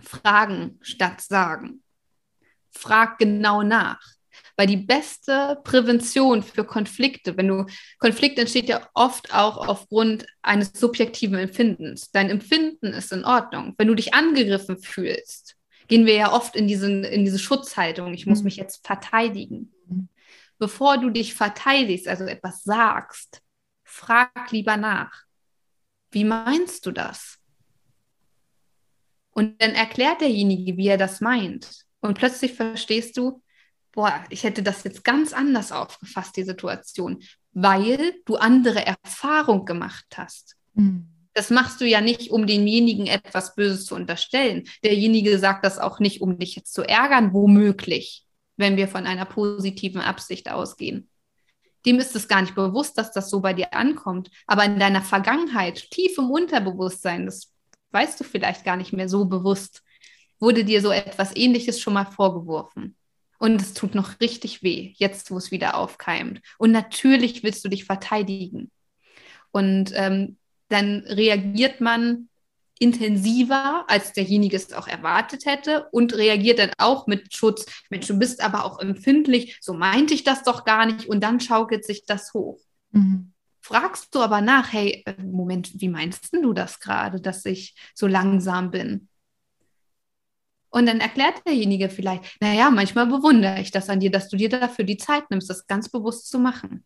fragen 0.01 0.79
statt 0.83 1.21
sagen. 1.21 1.83
Frag 2.71 3.19
genau 3.19 3.63
nach. 3.63 4.03
Weil 4.57 4.67
die 4.67 4.77
beste 4.77 5.59
Prävention 5.65 6.43
für 6.43 6.65
Konflikte, 6.65 7.37
wenn 7.37 7.49
du, 7.49 7.67
Konflikt 7.99 8.39
entsteht 8.39 8.69
ja 8.69 8.87
oft 8.95 9.33
auch 9.33 9.69
aufgrund 9.69 10.27
eines 10.43 10.73
subjektiven 10.75 11.39
Empfindens. 11.39 12.11
Dein 12.11 12.31
Empfinden 12.31 12.89
ist 12.89 13.13
in 13.13 13.25
Ordnung. 13.25 13.75
Wenn 13.79 13.89
du 13.89 13.95
dich 13.95 14.15
angegriffen 14.15 14.79
fühlst, 14.79 15.57
gehen 15.89 16.07
wir 16.07 16.15
ja 16.15 16.33
oft 16.33 16.57
in, 16.57 16.67
diesen, 16.67 17.05
in 17.05 17.25
diese 17.25 17.39
Schutzhaltung. 17.39 18.15
Ich 18.15 18.27
muss 18.27 18.39
mhm. 18.39 18.45
mich 18.45 18.57
jetzt 18.57 18.87
verteidigen. 18.87 19.73
Bevor 20.59 20.99
du 20.99 21.11
dich 21.11 21.35
verteidigst, 21.35 22.07
also 22.07 22.25
etwas 22.25 22.63
sagst, 22.63 23.43
frag 23.85 24.51
lieber 24.53 24.77
nach. 24.77 25.25
Wie 26.11 26.25
meinst 26.25 26.87
du 26.87 26.93
das? 26.93 27.42
Und 29.33 29.61
dann 29.61 29.73
erklärt 29.73 30.21
derjenige, 30.21 30.77
wie 30.77 30.89
er 30.89 30.99
das 30.99 31.21
meint. 31.21 31.69
Und 32.01 32.19
plötzlich 32.19 32.55
verstehst 32.55 33.17
du, 33.17 33.43
boah, 33.93 34.25
ich 34.31 34.45
hätte 34.45 34.63
das 34.63 34.85
jetzt 34.85 35.05
ganz 35.05 35.33
anders 35.33 35.73
aufgefasst, 35.73 36.37
die 36.37 36.45
Situation, 36.45 37.23
weil 37.53 38.15
du 38.25 38.37
andere 38.37 38.85
Erfahrung 38.87 39.65
gemacht 39.65 40.07
hast. 40.17 40.57
Mhm. 40.75 41.09
Das 41.35 41.49
machst 41.49 41.81
du 41.81 41.87
ja 41.87 42.03
nicht, 42.03 42.31
um 42.31 42.47
demjenigen 42.47 43.07
etwas 43.07 43.55
Böses 43.55 43.87
zu 43.87 43.95
unterstellen. 43.95 44.65
Derjenige 44.85 45.39
sagt 45.39 45.65
das 45.65 45.79
auch 45.79 45.99
nicht, 45.99 46.21
um 46.21 46.39
dich 46.39 46.57
jetzt 46.57 46.75
zu 46.75 46.83
ärgern, 46.83 47.33
womöglich, 47.33 48.27
wenn 48.59 48.77
wir 48.77 48.87
von 48.87 49.07
einer 49.07 49.25
positiven 49.25 50.03
Absicht 50.03 50.51
ausgehen. 50.51 51.09
Dem 51.87 51.99
ist 51.99 52.15
es 52.15 52.29
gar 52.29 52.43
nicht 52.43 52.55
bewusst, 52.55 52.99
dass 52.99 53.13
das 53.13 53.31
so 53.31 53.41
bei 53.41 53.55
dir 53.55 53.73
ankommt. 53.73 54.31
Aber 54.47 54.65
in 54.65 54.79
deiner 54.79 55.03
Vergangenheit, 55.03 55.91
tief 55.91 56.19
im 56.19 56.31
Unterbewusstsein, 56.31 57.27
das 57.27 57.52
weißt 57.93 58.19
du 58.21 58.25
vielleicht 58.25 58.65
gar 58.65 58.77
nicht 58.77 58.93
mehr 58.93 59.09
so 59.09 59.25
bewusst, 59.25 59.83
wurde 60.39 60.65
dir 60.65 60.81
so 60.81 60.91
etwas 60.91 61.35
Ähnliches 61.37 61.81
schon 61.81 61.95
mal 61.95 62.07
vorgeworfen. 62.07 62.97
Und 63.39 63.61
es 63.61 63.75
tut 63.75 63.95
noch 63.95 64.21
richtig 64.21 64.63
weh, 64.63 64.93
jetzt 64.97 65.31
wo 65.31 65.37
es 65.37 65.51
wieder 65.51 65.77
aufkeimt. 65.77 66.41
Und 66.59 66.71
natürlich 66.71 67.43
willst 67.43 67.65
du 67.65 67.69
dich 67.69 67.85
verteidigen. 67.85 68.71
Und 69.51 69.93
ähm, 69.95 70.37
dann 70.69 71.01
reagiert 71.07 71.81
man 71.81 72.29
intensiver, 72.79 73.85
als 73.89 74.13
derjenige 74.13 74.57
es 74.57 74.73
auch 74.73 74.89
erwartet 74.89 75.47
hätte 75.47 75.89
und 75.93 76.15
reagiert 76.15 76.59
dann 76.59 76.73
auch 76.79 77.07
mit 77.07 77.33
Schutz. 77.33 77.65
Mensch, 77.91 78.09
du 78.09 78.19
bist 78.19 78.41
aber 78.43 78.65
auch 78.65 78.81
empfindlich, 78.81 79.59
so 79.61 79.73
meinte 79.73 80.15
ich 80.15 80.25
das 80.25 80.43
doch 80.43 80.65
gar 80.65 80.87
nicht 80.87 81.07
und 81.07 81.23
dann 81.23 81.41
schaukelt 81.41 81.85
sich 81.85 82.07
das 82.07 82.35
hoch. 82.35 82.59
Mhm. 82.91 83.33
Fragst 83.63 84.13
du 84.15 84.21
aber 84.21 84.41
nach, 84.41 84.73
hey, 84.73 85.03
äh, 85.07 85.23
Moment, 85.23 85.81
wie 85.81 85.89
meinst 85.89 86.35
du 86.35 86.53
das 86.53 86.81
gerade, 86.81 87.21
dass 87.21 87.45
ich 87.47 87.77
so 87.95 88.09
langsam 88.09 88.73
bin? 88.73 89.09
Und 90.69 90.87
dann 90.87 91.01
erklärt 91.01 91.47
derjenige 91.47 91.89
vielleicht, 91.89 92.41
naja, 92.41 92.71
manchmal 92.71 93.07
bewundere 93.07 93.61
ich 93.61 93.71
das 93.71 93.89
an 93.89 94.01
dir, 94.01 94.11
dass 94.11 94.29
du 94.29 94.37
dir 94.37 94.49
dafür 94.49 94.85
die 94.85 94.97
Zeit 94.97 95.31
nimmst, 95.31 95.49
das 95.49 95.67
ganz 95.67 95.89
bewusst 95.89 96.29
zu 96.29 96.39
machen. 96.39 96.85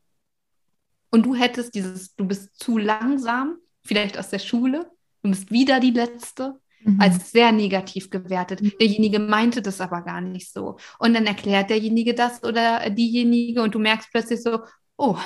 Und 1.11 1.25
du 1.25 1.35
hättest 1.35 1.75
dieses, 1.75 2.15
du 2.15 2.27
bist 2.27 2.59
zu 2.59 2.77
langsam, 2.77 3.57
vielleicht 3.83 4.19
aus 4.19 4.29
der 4.29 4.41
Schule, 4.41 4.91
du 5.23 5.31
bist 5.31 5.51
wieder 5.51 5.81
die 5.81 5.93
Letzte, 5.93 6.61
mhm. 6.83 7.01
als 7.01 7.31
sehr 7.31 7.53
negativ 7.53 8.11
gewertet. 8.11 8.61
Mhm. 8.61 8.73
Derjenige 8.79 9.19
meinte 9.19 9.63
das 9.63 9.81
aber 9.81 10.03
gar 10.03 10.21
nicht 10.21 10.53
so. 10.53 10.77
Und 10.99 11.15
dann 11.15 11.27
erklärt 11.27 11.71
derjenige 11.71 12.13
das 12.13 12.43
oder 12.43 12.91
diejenige 12.91 13.63
und 13.63 13.75
du 13.75 13.79
merkst 13.79 14.11
plötzlich 14.11 14.43
so, 14.43 14.61
oh, 14.99 15.17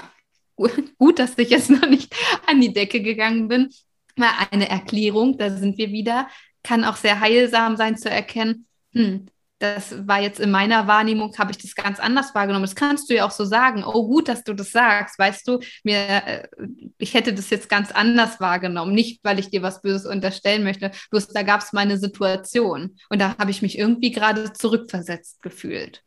gut, 0.98 1.18
dass 1.18 1.38
ich 1.38 1.50
jetzt 1.50 1.70
noch 1.70 1.88
nicht 1.88 2.14
an 2.46 2.60
die 2.60 2.72
Decke 2.72 3.02
gegangen 3.02 3.48
bin. 3.48 3.68
Mal 4.16 4.30
eine 4.50 4.68
Erklärung, 4.68 5.38
da 5.38 5.50
sind 5.50 5.78
wir 5.78 5.90
wieder, 5.90 6.28
kann 6.62 6.84
auch 6.84 6.96
sehr 6.96 7.20
heilsam 7.20 7.76
sein 7.76 7.96
zu 7.96 8.10
erkennen, 8.10 8.66
hm, 8.92 9.26
das 9.60 10.06
war 10.08 10.22
jetzt 10.22 10.40
in 10.40 10.50
meiner 10.50 10.86
Wahrnehmung, 10.86 11.36
habe 11.36 11.50
ich 11.50 11.58
das 11.58 11.74
ganz 11.74 12.00
anders 12.00 12.34
wahrgenommen. 12.34 12.64
Das 12.64 12.74
kannst 12.74 13.10
du 13.10 13.14
ja 13.14 13.26
auch 13.26 13.30
so 13.30 13.44
sagen. 13.44 13.84
Oh, 13.84 14.08
gut, 14.08 14.28
dass 14.28 14.42
du 14.42 14.54
das 14.54 14.72
sagst. 14.72 15.18
Weißt 15.18 15.46
du, 15.46 15.60
mir, 15.84 15.98
äh, 15.98 16.48
ich 16.96 17.12
hätte 17.12 17.34
das 17.34 17.50
jetzt 17.50 17.68
ganz 17.68 17.92
anders 17.92 18.40
wahrgenommen. 18.40 18.94
Nicht, 18.94 19.20
weil 19.22 19.38
ich 19.38 19.50
dir 19.50 19.60
was 19.60 19.82
Böses 19.82 20.06
unterstellen 20.06 20.64
möchte. 20.64 20.90
Bloß 21.10 21.28
da 21.28 21.42
gab 21.42 21.60
es 21.60 21.74
meine 21.74 21.98
Situation. 21.98 22.96
Und 23.10 23.20
da 23.20 23.36
habe 23.36 23.50
ich 23.50 23.60
mich 23.60 23.78
irgendwie 23.78 24.10
gerade 24.10 24.54
zurückversetzt 24.54 25.42
gefühlt. 25.42 26.02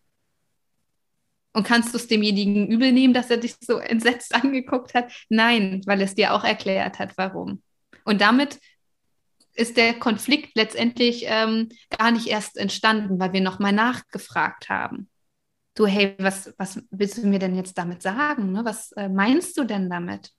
Und 1.53 1.63
kannst 1.65 1.93
du 1.93 1.97
es 1.97 2.07
demjenigen 2.07 2.67
übel 2.67 2.91
nehmen, 2.91 3.13
dass 3.13 3.29
er 3.29 3.37
dich 3.37 3.55
so 3.59 3.77
entsetzt 3.77 4.33
angeguckt 4.43 4.93
hat? 4.93 5.11
Nein, 5.29 5.81
weil 5.85 6.01
es 6.01 6.15
dir 6.15 6.33
auch 6.33 6.43
erklärt 6.43 6.99
hat, 6.99 7.13
warum. 7.17 7.61
Und 8.03 8.21
damit 8.21 8.59
ist 9.53 9.77
der 9.77 9.93
Konflikt 9.93 10.55
letztendlich 10.55 11.25
ähm, 11.27 11.69
gar 11.97 12.11
nicht 12.11 12.27
erst 12.27 12.57
entstanden, 12.57 13.19
weil 13.19 13.33
wir 13.33 13.41
nochmal 13.41 13.71
nachgefragt 13.71 14.69
haben. 14.69 15.09
Du, 15.75 15.85
hey, 15.85 16.15
was, 16.19 16.53
was 16.57 16.81
willst 16.89 17.17
du 17.17 17.27
mir 17.27 17.39
denn 17.39 17.55
jetzt 17.55 17.77
damit 17.77 18.01
sagen? 18.01 18.51
Ne? 18.51 18.65
Was 18.65 18.91
äh, 18.93 19.09
meinst 19.09 19.57
du 19.57 19.63
denn 19.63 19.89
damit? 19.89 20.31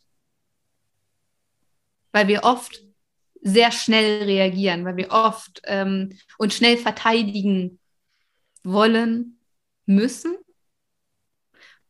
Weil 2.13 2.29
wir 2.29 2.45
oft 2.45 2.81
sehr 3.41 3.71
schnell 3.71 4.25
reagieren, 4.25 4.85
weil 4.85 4.97
wir 4.97 5.11
oft 5.11 5.61
ähm, 5.65 6.17
uns 6.39 6.57
schnell 6.57 6.77
verteidigen 6.77 7.79
wollen, 8.63 9.39
müssen. 9.87 10.37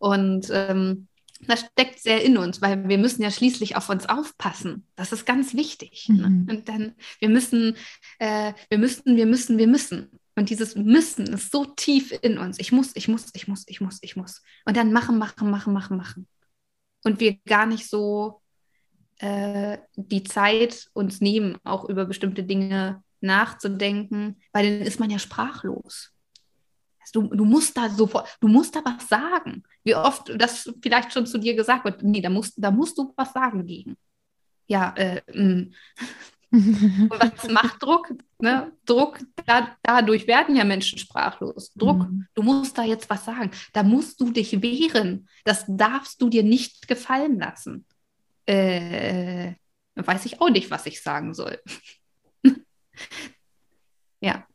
Und 0.04 0.50
ähm, 0.50 1.08
das 1.46 1.60
steckt 1.60 1.98
sehr 1.98 2.22
in 2.22 2.36
uns, 2.36 2.60
weil 2.60 2.86
wir 2.90 2.98
müssen 2.98 3.22
ja 3.22 3.30
schließlich 3.30 3.74
auf 3.74 3.88
uns 3.88 4.06
aufpassen. 4.06 4.86
Das 4.96 5.12
ist 5.12 5.24
ganz 5.24 5.54
wichtig. 5.54 6.10
Ne? 6.10 6.28
Mhm. 6.28 6.44
Ne? 6.44 6.52
Und 6.52 6.68
dann, 6.68 6.92
wir 7.20 7.30
müssen, 7.30 7.74
äh, 8.18 8.52
wir 8.68 8.76
müssen, 8.76 9.16
wir 9.16 9.24
müssen, 9.24 9.56
wir 9.56 9.66
müssen. 9.66 10.10
Und 10.36 10.50
dieses 10.50 10.76
Müssen 10.76 11.28
ist 11.28 11.50
so 11.50 11.64
tief 11.64 12.12
in 12.20 12.36
uns. 12.36 12.58
Ich 12.58 12.70
muss, 12.70 12.90
ich 12.96 13.08
muss, 13.08 13.30
ich 13.32 13.48
muss, 13.48 13.64
ich 13.66 13.80
muss, 13.80 13.98
ich 14.02 14.14
muss. 14.14 14.42
Und 14.66 14.76
dann 14.76 14.92
machen, 14.92 15.16
machen, 15.16 15.50
machen, 15.50 15.72
machen, 15.72 15.96
machen. 15.96 16.28
Und 17.02 17.18
wir 17.20 17.38
gar 17.46 17.64
nicht 17.64 17.88
so 17.88 18.42
äh, 19.20 19.78
die 19.96 20.22
Zeit 20.22 20.90
uns 20.92 21.22
nehmen, 21.22 21.56
auch 21.64 21.88
über 21.88 22.04
bestimmte 22.04 22.44
Dinge 22.44 23.02
nachzudenken, 23.22 24.38
weil 24.52 24.80
dann 24.80 24.86
ist 24.86 25.00
man 25.00 25.08
ja 25.08 25.18
sprachlos. 25.18 26.13
Du, 27.12 27.22
du 27.28 27.44
musst 27.44 27.76
da 27.76 27.88
sofort, 27.88 28.36
du 28.40 28.48
musst 28.48 28.74
da 28.74 28.82
was 28.84 29.08
sagen. 29.08 29.62
Wie 29.82 29.94
oft 29.94 30.32
das 30.36 30.72
vielleicht 30.82 31.12
schon 31.12 31.26
zu 31.26 31.38
dir 31.38 31.54
gesagt 31.54 31.84
wird, 31.84 32.02
nee, 32.02 32.20
da 32.20 32.30
musst, 32.30 32.54
da 32.56 32.70
musst 32.70 32.96
du 32.98 33.12
was 33.16 33.32
sagen 33.32 33.66
gegen. 33.66 33.96
Ja, 34.66 34.94
äh, 34.96 35.20
mm. 35.32 35.72
Und 36.54 37.10
was 37.10 37.48
macht 37.48 37.82
Druck? 37.82 38.12
Ne? 38.38 38.72
Druck, 38.84 39.18
da, 39.44 39.76
dadurch 39.82 40.28
werden 40.28 40.54
ja 40.54 40.64
Menschen 40.64 40.98
sprachlos. 40.98 41.72
Druck, 41.74 41.98
mhm. 41.98 42.26
du 42.34 42.42
musst 42.42 42.78
da 42.78 42.84
jetzt 42.84 43.10
was 43.10 43.24
sagen. 43.24 43.50
Da 43.72 43.82
musst 43.82 44.20
du 44.20 44.30
dich 44.30 44.62
wehren. 44.62 45.28
Das 45.44 45.64
darfst 45.66 46.22
du 46.22 46.28
dir 46.28 46.44
nicht 46.44 46.86
gefallen 46.86 47.40
lassen. 47.40 47.84
Äh, 48.46 49.54
weiß 49.96 50.26
ich 50.26 50.40
auch 50.40 50.50
nicht, 50.50 50.70
was 50.70 50.86
ich 50.86 51.02
sagen 51.02 51.34
soll. 51.34 51.60
ja. 54.20 54.46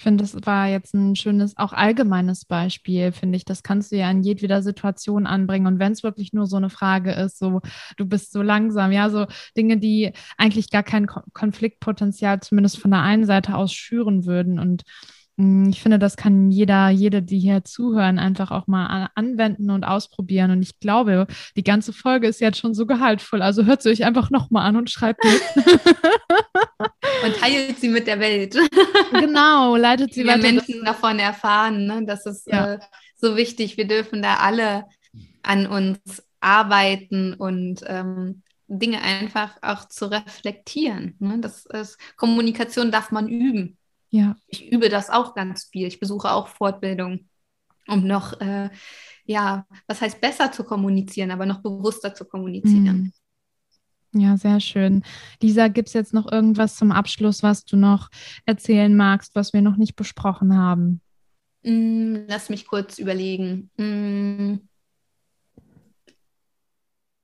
Ich 0.00 0.04
finde, 0.04 0.24
das 0.24 0.34
war 0.46 0.66
jetzt 0.66 0.94
ein 0.94 1.14
schönes, 1.14 1.58
auch 1.58 1.74
allgemeines 1.74 2.46
Beispiel, 2.46 3.12
finde 3.12 3.36
ich. 3.36 3.44
Das 3.44 3.62
kannst 3.62 3.92
du 3.92 3.96
ja 3.96 4.10
in 4.10 4.22
jedweder 4.22 4.62
Situation 4.62 5.26
anbringen. 5.26 5.66
Und 5.66 5.78
wenn 5.78 5.92
es 5.92 6.02
wirklich 6.02 6.32
nur 6.32 6.46
so 6.46 6.56
eine 6.56 6.70
Frage 6.70 7.12
ist, 7.12 7.38
so, 7.38 7.60
du 7.98 8.06
bist 8.06 8.32
so 8.32 8.40
langsam, 8.40 8.92
ja, 8.92 9.10
so 9.10 9.26
Dinge, 9.58 9.76
die 9.76 10.14
eigentlich 10.38 10.70
gar 10.70 10.84
kein 10.84 11.06
Konfliktpotenzial 11.06 12.40
zumindest 12.40 12.78
von 12.78 12.92
der 12.92 13.02
einen 13.02 13.26
Seite 13.26 13.54
aus 13.56 13.74
schüren 13.74 14.24
würden. 14.24 14.58
Und 14.58 14.84
ich 15.70 15.80
finde, 15.80 15.98
das 15.98 16.16
kann 16.16 16.50
jeder, 16.50 16.90
jede, 16.90 17.22
die 17.22 17.38
hier 17.38 17.64
zuhören, 17.64 18.18
einfach 18.18 18.50
auch 18.50 18.66
mal 18.66 19.08
anwenden 19.14 19.70
und 19.70 19.84
ausprobieren. 19.84 20.50
Und 20.50 20.62
ich 20.62 20.78
glaube, 20.80 21.26
die 21.56 21.64
ganze 21.64 21.92
Folge 21.92 22.28
ist 22.28 22.40
jetzt 22.40 22.58
schon 22.58 22.74
so 22.74 22.84
gehaltvoll. 22.84 23.40
Also 23.40 23.64
hört 23.64 23.82
sie 23.82 23.90
euch 23.90 24.04
einfach 24.04 24.30
nochmal 24.30 24.66
an 24.66 24.76
und 24.76 24.90
schreibt 24.90 25.24
mit. 25.24 25.66
und 27.24 27.36
teilt 27.36 27.78
sie 27.78 27.88
mit 27.88 28.06
der 28.06 28.20
Welt. 28.20 28.56
Genau, 29.12 29.76
leitet 29.76 30.12
sie 30.14 30.24
Wir 30.24 30.32
weiter. 30.32 30.42
Menschen 30.42 30.84
davon 30.84 31.18
erfahren, 31.18 31.86
ne? 31.86 32.04
das 32.06 32.26
ist 32.26 32.46
ja. 32.46 32.74
äh, 32.74 32.78
so 33.16 33.36
wichtig. 33.36 33.76
Wir 33.76 33.86
dürfen 33.86 34.22
da 34.22 34.36
alle 34.36 34.84
an 35.42 35.66
uns 35.66 36.22
arbeiten 36.40 37.34
und 37.34 37.82
ähm, 37.86 38.42
Dinge 38.68 39.02
einfach 39.02 39.56
auch 39.62 39.88
zu 39.88 40.10
reflektieren. 40.10 41.16
Ne? 41.18 41.38
Das 41.40 41.66
ist, 41.66 41.98
Kommunikation 42.16 42.92
darf 42.92 43.10
man 43.10 43.28
üben. 43.28 43.76
Ja. 44.10 44.36
Ich 44.48 44.70
übe 44.70 44.88
das 44.88 45.10
auch 45.10 45.34
ganz 45.34 45.64
viel. 45.64 45.86
Ich 45.86 46.00
besuche 46.00 46.30
auch 46.32 46.48
Fortbildung, 46.48 47.28
um 47.86 48.06
noch, 48.06 48.40
äh, 48.40 48.70
ja, 49.24 49.66
was 49.86 50.00
heißt 50.00 50.20
besser 50.20 50.52
zu 50.52 50.64
kommunizieren, 50.64 51.30
aber 51.30 51.46
noch 51.46 51.62
bewusster 51.62 52.14
zu 52.14 52.24
kommunizieren. 52.24 53.12
Mhm. 54.12 54.20
Ja, 54.20 54.36
sehr 54.36 54.58
schön. 54.58 55.04
Lisa, 55.40 55.68
gibt 55.68 55.88
es 55.88 55.94
jetzt 55.94 56.12
noch 56.12 56.30
irgendwas 56.30 56.74
zum 56.74 56.90
Abschluss, 56.90 57.44
was 57.44 57.64
du 57.64 57.76
noch 57.76 58.08
erzählen 58.44 58.94
magst, 58.96 59.36
was 59.36 59.52
wir 59.52 59.62
noch 59.62 59.76
nicht 59.76 59.94
besprochen 59.94 60.56
haben? 60.56 61.00
Mm, 61.62 62.24
lass 62.26 62.48
mich 62.48 62.66
kurz 62.66 62.98
überlegen. 62.98 63.70
Mm. 63.76 64.56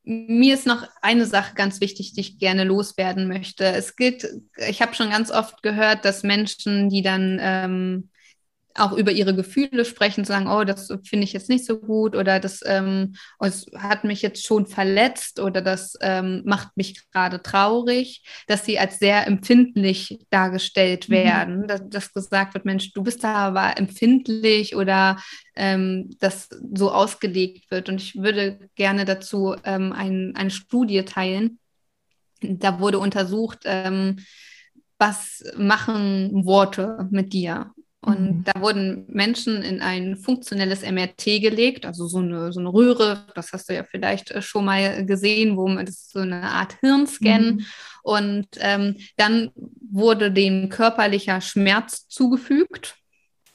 Mir 0.09 0.55
ist 0.55 0.67
noch 0.69 0.87
eine 1.03 1.27
Sache 1.27 1.55
ganz 1.57 1.81
wichtig, 1.81 2.13
die 2.13 2.21
ich 2.21 2.39
gerne 2.39 2.63
loswerden 2.63 3.27
möchte. 3.27 3.65
Es 3.65 3.97
gilt, 3.97 4.25
ich 4.57 4.81
habe 4.81 4.95
schon 4.95 5.11
ganz 5.11 5.33
oft 5.33 5.65
gehört, 5.65 6.05
dass 6.05 6.23
Menschen, 6.23 6.89
die 6.89 7.03
dann 7.03 7.39
ähm, 7.41 8.11
auch 8.79 8.93
über 8.93 9.13
ihre 9.13 9.35
Gefühle 9.35 9.85
sprechen, 9.85 10.25
sagen, 10.25 10.49
oh, 10.49 10.65
das 10.65 10.89
finde 11.05 11.25
ich 11.25 11.33
jetzt 11.33 11.49
nicht 11.49 11.65
so 11.65 11.79
gut 11.79 12.15
oder 12.15 12.41
das, 12.41 12.61
ähm, 12.67 13.15
das 13.39 13.67
hat 13.77 14.05
mich 14.05 14.23
jetzt 14.23 14.47
schon 14.47 14.67
verletzt 14.67 15.41
oder 15.41 15.63
das 15.63 15.97
ähm, 16.01 16.43
macht 16.45 16.77
mich 16.77 17.09
gerade 17.11 17.43
traurig, 17.43 18.23
dass 18.47 18.65
sie 18.65 18.79
als 18.79 18.99
sehr 18.99 19.27
empfindlich 19.27 20.19
dargestellt 20.31 21.09
mhm. 21.09 21.13
werden, 21.13 21.61
mhm. 21.61 21.67
dass, 21.67 21.89
dass, 21.89 22.13
gesagt 22.13 22.55
wird, 22.55 22.65
Mensch, 22.65 22.93
du 22.93 23.03
bist 23.03 23.25
da 23.25 23.35
aber 23.35 23.79
empfindlich 23.79 24.77
oder 24.77 25.19
ähm, 25.55 26.11
das 26.21 26.49
so 26.75 26.91
ausgelegt 26.93 27.71
wird. 27.71 27.89
Und 27.89 28.01
ich 28.01 28.17
würde 28.17 28.69
gerne 28.75 29.05
dazu 29.05 29.55
ähm, 29.65 29.93
ein, 29.93 30.35
eine 30.37 30.51
Studie 30.51 31.05
teilen. 31.05 31.59
Da 32.41 32.81
wurde 32.81 32.99
untersucht, 32.99 33.61
ähm, 33.65 34.17
was 34.99 35.45
machen 35.57 36.45
Worte 36.45 37.09
mit 37.11 37.33
dir? 37.33 37.73
Und 38.01 38.21
mhm. 38.21 38.45
da 38.45 38.61
wurden 38.61 39.05
Menschen 39.09 39.63
in 39.63 39.81
ein 39.81 40.17
funktionelles 40.17 40.83
MRT 40.83 41.41
gelegt, 41.41 41.87
also 41.87 42.07
so 42.07 42.19
eine, 42.19 42.53
so 42.53 42.61
eine 42.61 42.73
Röhre, 42.73 43.27
das 43.35 43.53
hast 43.53 43.69
du 43.69 43.75
ja 43.75 43.85
vielleicht 43.85 44.31
äh, 44.31 44.43
schon 44.43 44.65
mal 44.65 45.05
gesehen, 45.05 45.57
wo 45.57 45.67
man 45.67 45.87
das 45.87 45.97
ist 45.97 46.13
so 46.13 46.21
eine 46.21 46.43
Art 46.43 46.77
Hirnscan. 46.81 47.57
Mhm. 47.57 47.67
Und 48.03 48.47
ähm, 48.61 48.97
dann 49.17 49.51
wurde 49.81 50.31
dem 50.31 50.69
körperlicher 50.69 51.41
Schmerz 51.41 52.07
zugefügt 52.09 52.97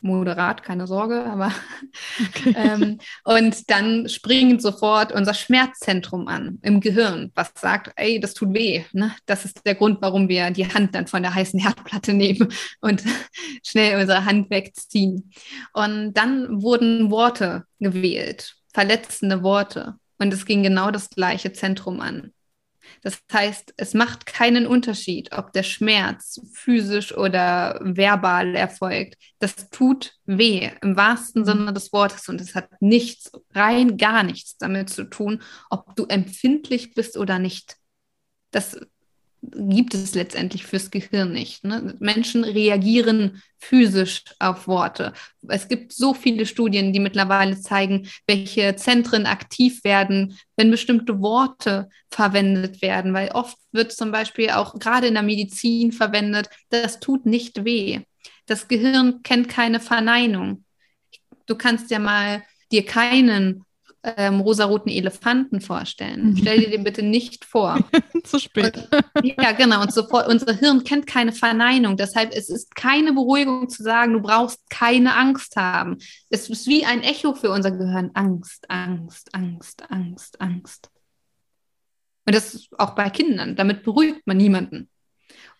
moderat, 0.01 0.63
keine 0.63 0.87
Sorge, 0.87 1.25
aber 1.25 1.51
ähm, 2.55 2.99
und 3.23 3.69
dann 3.69 4.09
springt 4.09 4.61
sofort 4.61 5.11
unser 5.11 5.33
Schmerzzentrum 5.33 6.27
an 6.27 6.59
im 6.61 6.79
Gehirn, 6.79 7.31
was 7.35 7.51
sagt, 7.55 7.91
ey, 7.95 8.19
das 8.19 8.33
tut 8.33 8.53
weh. 8.53 8.83
Ne? 8.93 9.13
Das 9.25 9.45
ist 9.45 9.65
der 9.65 9.75
Grund, 9.75 10.01
warum 10.01 10.29
wir 10.29 10.51
die 10.51 10.67
Hand 10.67 10.95
dann 10.95 11.07
von 11.07 11.21
der 11.21 11.33
heißen 11.33 11.59
Herdplatte 11.59 12.13
nehmen 12.13 12.51
und 12.81 13.03
schnell 13.63 13.99
unsere 13.99 14.25
Hand 14.25 14.49
wegziehen. 14.49 15.31
Und 15.73 16.13
dann 16.13 16.61
wurden 16.61 17.11
Worte 17.11 17.65
gewählt, 17.79 18.55
verletzende 18.73 19.43
Worte. 19.43 19.95
Und 20.17 20.33
es 20.33 20.45
ging 20.45 20.61
genau 20.61 20.91
das 20.91 21.09
gleiche 21.09 21.51
Zentrum 21.51 21.99
an. 21.99 22.31
Das 23.01 23.19
heißt, 23.33 23.73
es 23.77 23.93
macht 23.93 24.27
keinen 24.27 24.67
Unterschied, 24.67 25.31
ob 25.31 25.53
der 25.53 25.63
Schmerz 25.63 26.39
physisch 26.53 27.15
oder 27.17 27.79
verbal 27.83 28.55
erfolgt. 28.55 29.15
Das 29.39 29.69
tut 29.71 30.13
weh 30.25 30.69
im 30.81 30.95
wahrsten 30.95 31.41
mhm. 31.41 31.45
Sinne 31.45 31.73
des 31.73 31.91
Wortes 31.93 32.29
und 32.29 32.39
es 32.39 32.53
hat 32.53 32.69
nichts, 32.79 33.31
rein 33.53 33.97
gar 33.97 34.23
nichts 34.23 34.57
damit 34.57 34.89
zu 34.89 35.05
tun, 35.05 35.41
ob 35.69 35.95
du 35.95 36.05
empfindlich 36.05 36.93
bist 36.93 37.17
oder 37.17 37.39
nicht. 37.39 37.75
Das 38.51 38.79
gibt 39.41 39.93
es 39.93 40.13
letztendlich 40.13 40.65
fürs 40.65 40.91
Gehirn 40.91 41.33
nicht. 41.33 41.63
Ne? 41.63 41.95
Menschen 41.99 42.43
reagieren 42.43 43.41
physisch 43.57 44.23
auf 44.39 44.67
Worte. 44.67 45.13
Es 45.47 45.67
gibt 45.67 45.93
so 45.93 46.13
viele 46.13 46.45
Studien, 46.45 46.93
die 46.93 46.99
mittlerweile 46.99 47.59
zeigen, 47.59 48.07
welche 48.27 48.75
Zentren 48.75 49.25
aktiv 49.25 49.83
werden, 49.83 50.37
wenn 50.55 50.69
bestimmte 50.69 51.21
Worte 51.21 51.89
verwendet 52.09 52.81
werden, 52.81 53.13
weil 53.13 53.29
oft 53.31 53.57
wird 53.71 53.91
zum 53.91 54.11
Beispiel 54.11 54.51
auch 54.51 54.77
gerade 54.77 55.07
in 55.07 55.15
der 55.15 55.23
Medizin 55.23 55.91
verwendet, 55.91 56.49
das 56.69 56.99
tut 56.99 57.25
nicht 57.25 57.65
weh. 57.65 58.01
Das 58.45 58.67
Gehirn 58.67 59.23
kennt 59.23 59.49
keine 59.49 59.79
Verneinung. 59.79 60.65
Du 61.47 61.55
kannst 61.55 61.89
ja 61.89 61.99
mal 61.99 62.43
dir 62.71 62.85
keinen 62.85 63.65
ähm, 64.03 64.39
rosaroten 64.41 64.91
Elefanten 64.91 65.61
vorstellen. 65.61 66.31
Mhm. 66.31 66.37
Stell 66.37 66.59
dir 66.59 66.69
den 66.71 66.83
bitte 66.83 67.03
nicht 67.03 67.45
vor. 67.45 67.79
Zu 68.23 68.39
spät. 68.39 68.87
Und, 69.13 69.25
ja, 69.25 69.51
genau. 69.51 69.81
Und 69.81 69.93
sofort, 69.93 70.27
unser 70.27 70.53
Hirn 70.53 70.83
kennt 70.83 71.05
keine 71.07 71.31
Verneinung. 71.31 71.97
Deshalb 71.97 72.31
es 72.33 72.49
ist 72.49 72.75
keine 72.75 73.13
Beruhigung 73.13 73.69
zu 73.69 73.83
sagen, 73.83 74.13
du 74.13 74.21
brauchst 74.21 74.69
keine 74.69 75.15
Angst 75.15 75.55
haben. 75.55 75.97
Es 76.29 76.49
ist 76.49 76.67
wie 76.67 76.85
ein 76.85 77.03
Echo 77.03 77.33
für 77.35 77.51
unser 77.51 77.71
Gehirn. 77.71 78.11
Angst, 78.13 78.69
Angst, 78.69 79.33
Angst, 79.33 79.89
Angst, 79.91 80.41
Angst. 80.41 80.89
Und 82.25 82.35
das 82.35 82.53
ist 82.53 82.69
auch 82.79 82.91
bei 82.91 83.09
Kindern. 83.09 83.55
Damit 83.55 83.83
beruhigt 83.83 84.25
man 84.25 84.37
niemanden. 84.37 84.89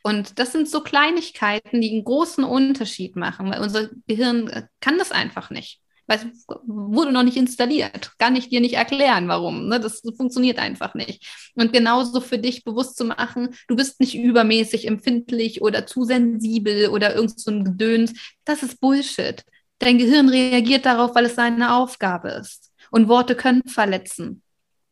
Und 0.04 0.40
das 0.40 0.52
sind 0.52 0.68
so 0.68 0.82
Kleinigkeiten, 0.82 1.80
die 1.80 1.92
einen 1.92 2.04
großen 2.04 2.44
Unterschied 2.44 3.16
machen, 3.16 3.52
weil 3.52 3.62
unser 3.62 3.90
Gehirn 4.08 4.68
kann 4.80 4.98
das 4.98 5.12
einfach 5.12 5.52
nicht. 5.52 5.80
Weil 6.08 6.18
es 6.20 6.46
wurde 6.66 7.12
noch 7.12 7.24
nicht 7.24 7.38
installiert. 7.38 8.12
Kann 8.18 8.36
ich 8.36 8.50
dir 8.50 8.60
nicht 8.60 8.74
erklären, 8.74 9.28
warum. 9.28 9.68
Ne? 9.68 9.80
Das 9.80 10.02
funktioniert 10.18 10.60
einfach 10.60 10.94
nicht. 10.94 11.26
Und 11.56 11.74
genauso 11.74 12.22
für 12.22 12.38
dich 12.38 12.64
bewusst 12.64 12.98
zu 12.98 13.06
machen, 13.06 13.56
du 13.68 13.76
bist 13.76 14.00
nicht 14.00 14.16
übermäßig 14.16 14.88
empfindlich 14.88 15.62
oder 15.62 15.86
zu 15.86 16.04
sensibel 16.04 16.90
oder 16.90 17.16
irgend 17.16 17.40
so 17.40 17.52
ein 17.52 17.64
Gedöns. 17.64 18.14
Das 18.46 18.64
ist 18.64 18.80
Bullshit. 18.80 19.44
Dein 19.80 19.98
Gehirn 19.98 20.30
reagiert 20.30 20.86
darauf, 20.86 21.16
weil 21.16 21.26
es 21.26 21.36
seine 21.36 21.74
Aufgabe 21.74 22.30
ist. 22.30 22.72
Und 22.92 23.08
Worte 23.08 23.36
können 23.36 23.64
verletzen. 23.68 24.44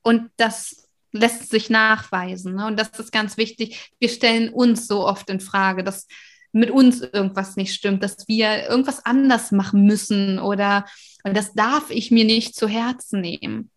Und 0.01 0.31
das 0.37 0.87
lässt 1.11 1.49
sich 1.49 1.69
nachweisen. 1.69 2.55
Ne? 2.55 2.67
Und 2.67 2.79
das 2.79 2.97
ist 2.99 3.11
ganz 3.11 3.37
wichtig. 3.37 3.91
Wir 3.99 4.09
stellen 4.09 4.49
uns 4.49 4.87
so 4.87 5.05
oft 5.05 5.29
in 5.29 5.39
Frage, 5.39 5.83
dass 5.83 6.07
mit 6.51 6.71
uns 6.71 7.01
irgendwas 7.01 7.55
nicht 7.55 7.73
stimmt, 7.73 8.03
dass 8.03 8.27
wir 8.27 8.67
irgendwas 8.67 9.05
anders 9.05 9.51
machen 9.51 9.85
müssen 9.85 10.39
oder 10.39 10.85
das 11.23 11.53
darf 11.53 11.89
ich 11.89 12.11
mir 12.11 12.25
nicht 12.25 12.55
zu 12.55 12.67
Herzen 12.67 13.21
nehmen. 13.21 13.71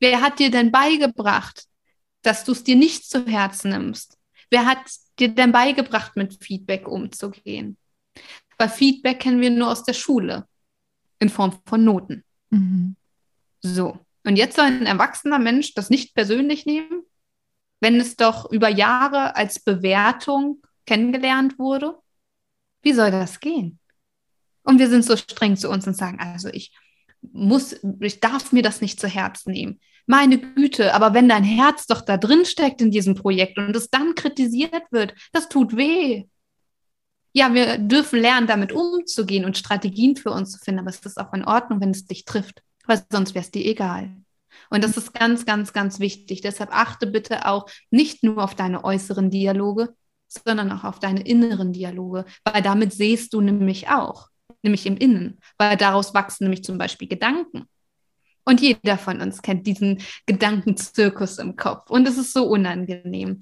Wer 0.00 0.20
hat 0.20 0.38
dir 0.38 0.50
denn 0.50 0.70
beigebracht, 0.70 1.64
dass 2.22 2.44
du 2.44 2.52
es 2.52 2.64
dir 2.64 2.76
nicht 2.76 3.08
zu 3.08 3.26
Herzen 3.26 3.70
nimmst? 3.70 4.18
Wer 4.50 4.66
hat 4.66 4.78
dir 5.18 5.28
denn 5.28 5.52
beigebracht, 5.52 6.16
mit 6.16 6.42
Feedback 6.42 6.86
umzugehen? 6.86 7.76
Weil 8.58 8.68
Feedback 8.68 9.20
kennen 9.20 9.40
wir 9.40 9.50
nur 9.50 9.70
aus 9.70 9.82
der 9.84 9.94
Schule 9.94 10.46
in 11.18 11.28
Form 11.28 11.58
von 11.66 11.84
Noten. 11.84 12.24
Mhm. 12.50 12.96
So. 13.62 13.98
Und 14.24 14.36
jetzt 14.36 14.56
soll 14.56 14.66
ein 14.66 14.86
erwachsener 14.86 15.38
Mensch 15.38 15.74
das 15.74 15.90
nicht 15.90 16.14
persönlich 16.14 16.66
nehmen, 16.66 17.02
wenn 17.80 17.96
es 17.96 18.16
doch 18.16 18.50
über 18.50 18.68
Jahre 18.68 19.36
als 19.36 19.60
Bewertung 19.60 20.62
kennengelernt 20.86 21.58
wurde? 21.58 21.98
Wie 22.84 22.92
soll 22.92 23.10
das 23.10 23.40
gehen? 23.40 23.80
Und 24.62 24.78
wir 24.78 24.88
sind 24.88 25.04
so 25.04 25.16
streng 25.16 25.56
zu 25.56 25.68
uns 25.68 25.86
und 25.86 25.96
sagen, 25.96 26.20
also 26.20 26.48
ich 26.48 26.72
muss, 27.20 27.76
ich 28.00 28.20
darf 28.20 28.52
mir 28.52 28.62
das 28.62 28.80
nicht 28.80 29.00
zu 29.00 29.08
Herzen 29.08 29.52
nehmen. 29.52 29.80
Meine 30.06 30.38
Güte, 30.38 30.94
aber 30.94 31.14
wenn 31.14 31.28
dein 31.28 31.44
Herz 31.44 31.86
doch 31.86 32.02
da 32.02 32.16
drin 32.16 32.44
steckt 32.44 32.80
in 32.80 32.90
diesem 32.90 33.14
Projekt 33.14 33.58
und 33.58 33.74
es 33.74 33.90
dann 33.90 34.14
kritisiert 34.14 34.84
wird, 34.90 35.14
das 35.32 35.48
tut 35.48 35.76
weh. 35.76 36.24
Ja, 37.32 37.52
wir 37.52 37.78
dürfen 37.78 38.20
lernen, 38.20 38.46
damit 38.46 38.70
umzugehen 38.70 39.44
und 39.44 39.58
Strategien 39.58 40.14
für 40.14 40.30
uns 40.30 40.52
zu 40.52 40.58
finden, 40.58 40.80
aber 40.80 40.90
es 40.90 41.00
ist 41.00 41.18
auch 41.18 41.32
in 41.32 41.44
Ordnung, 41.44 41.80
wenn 41.80 41.90
es 41.90 42.06
dich 42.06 42.24
trifft 42.24 42.62
weil 42.86 43.02
sonst 43.10 43.34
wäre 43.34 43.44
es 43.44 43.50
dir 43.50 43.64
egal. 43.64 44.14
Und 44.70 44.84
das 44.84 44.96
ist 44.96 45.12
ganz, 45.12 45.44
ganz, 45.46 45.72
ganz 45.72 46.00
wichtig. 46.00 46.40
Deshalb 46.40 46.70
achte 46.72 47.06
bitte 47.06 47.46
auch 47.46 47.66
nicht 47.90 48.22
nur 48.22 48.42
auf 48.42 48.54
deine 48.54 48.84
äußeren 48.84 49.30
Dialoge, 49.30 49.94
sondern 50.44 50.72
auch 50.72 50.84
auf 50.84 50.98
deine 50.98 51.22
inneren 51.22 51.72
Dialoge, 51.72 52.24
weil 52.44 52.62
damit 52.62 52.92
siehst 52.92 53.32
du 53.32 53.40
nämlich 53.40 53.88
auch, 53.88 54.28
nämlich 54.62 54.86
im 54.86 54.96
Innen, 54.96 55.38
weil 55.58 55.76
daraus 55.76 56.14
wachsen 56.14 56.44
nämlich 56.44 56.64
zum 56.64 56.78
Beispiel 56.78 57.08
Gedanken. 57.08 57.64
Und 58.44 58.60
jeder 58.60 58.98
von 58.98 59.20
uns 59.20 59.40
kennt 59.40 59.66
diesen 59.66 60.02
Gedankenzirkus 60.26 61.38
im 61.38 61.56
Kopf 61.56 61.90
und 61.90 62.06
es 62.06 62.18
ist 62.18 62.32
so 62.32 62.46
unangenehm. 62.46 63.40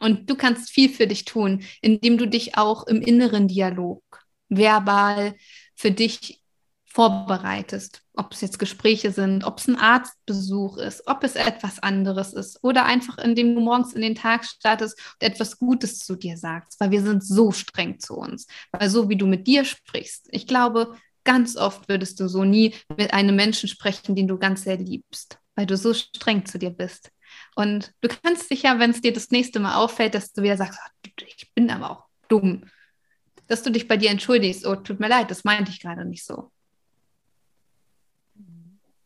Und 0.00 0.30
du 0.30 0.36
kannst 0.36 0.70
viel 0.70 0.90
für 0.90 1.06
dich 1.06 1.24
tun, 1.24 1.62
indem 1.80 2.18
du 2.18 2.26
dich 2.26 2.56
auch 2.56 2.86
im 2.86 3.00
inneren 3.00 3.48
Dialog 3.48 4.02
verbal 4.48 5.34
für 5.74 5.90
dich 5.90 6.40
vorbereitest. 6.88 8.02
Ob 8.14 8.32
es 8.32 8.40
jetzt 8.40 8.58
Gespräche 8.58 9.12
sind, 9.12 9.44
ob 9.44 9.58
es 9.58 9.68
ein 9.68 9.76
Arztbesuch 9.76 10.78
ist, 10.78 11.06
ob 11.06 11.22
es 11.22 11.36
etwas 11.36 11.78
anderes 11.80 12.32
ist 12.32 12.58
oder 12.62 12.86
einfach 12.86 13.18
indem 13.18 13.54
du 13.54 13.60
morgens 13.60 13.92
in 13.92 14.02
den 14.02 14.14
Tag 14.14 14.44
startest 14.44 14.98
und 14.98 15.26
etwas 15.26 15.58
Gutes 15.58 15.98
zu 16.04 16.16
dir 16.16 16.36
sagst, 16.36 16.80
weil 16.80 16.90
wir 16.90 17.02
sind 17.02 17.24
so 17.24 17.52
streng 17.52 18.00
zu 18.00 18.16
uns. 18.16 18.46
Weil 18.72 18.90
so 18.90 19.08
wie 19.08 19.16
du 19.16 19.26
mit 19.26 19.46
dir 19.46 19.64
sprichst, 19.64 20.28
ich 20.30 20.46
glaube, 20.46 20.96
ganz 21.24 21.56
oft 21.56 21.88
würdest 21.88 22.18
du 22.20 22.28
so 22.28 22.44
nie 22.44 22.74
mit 22.96 23.12
einem 23.12 23.36
Menschen 23.36 23.68
sprechen, 23.68 24.16
den 24.16 24.26
du 24.26 24.38
ganz 24.38 24.62
sehr 24.62 24.78
liebst, 24.78 25.38
weil 25.54 25.66
du 25.66 25.76
so 25.76 25.94
streng 25.94 26.46
zu 26.46 26.58
dir 26.58 26.70
bist. 26.70 27.10
Und 27.54 27.92
du 28.00 28.08
kannst 28.08 28.50
dich 28.50 28.62
ja, 28.62 28.78
wenn 28.78 28.90
es 28.90 29.02
dir 29.02 29.12
das 29.12 29.30
nächste 29.30 29.60
Mal 29.60 29.76
auffällt, 29.76 30.14
dass 30.14 30.32
du 30.32 30.42
wieder 30.42 30.56
sagst, 30.56 30.80
oh, 30.82 31.10
ich 31.26 31.52
bin 31.54 31.70
aber 31.70 31.90
auch 31.90 32.04
dumm, 32.28 32.64
dass 33.46 33.62
du 33.62 33.70
dich 33.70 33.86
bei 33.86 33.96
dir 33.96 34.10
entschuldigst, 34.10 34.66
oh, 34.66 34.76
tut 34.76 35.00
mir 35.00 35.08
leid, 35.08 35.30
das 35.30 35.44
meinte 35.44 35.70
ich 35.70 35.80
gerade 35.80 36.04
nicht 36.04 36.24
so 36.24 36.50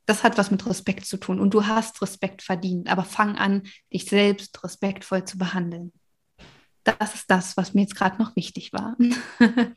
das 0.07 0.25
hat 0.25 0.39
was 0.39 0.51
mit 0.51 0.67
Respekt 0.67 1.07
zu 1.07 1.17
tun 1.17 1.41
und 1.41 1.55
du 1.55 1.67
hast 1.67 2.03
Respekt 2.03 2.43
verdient, 2.43 2.91
aber 2.91 3.05
fang 3.05 3.37
an, 3.37 3.63
dich 3.93 4.07
selbst 4.07 4.63
respektvoll 4.65 5.25
zu 5.25 5.39
behandeln. 5.39 5.93
Das 6.85 7.15
ist 7.15 7.31
das, 7.31 7.57
was 7.57 7.75
mir 7.75 7.83
jetzt 7.83 7.95
gerade 7.95 8.21
noch 8.21 8.35
wichtig 8.35 8.73
war. 8.73 8.97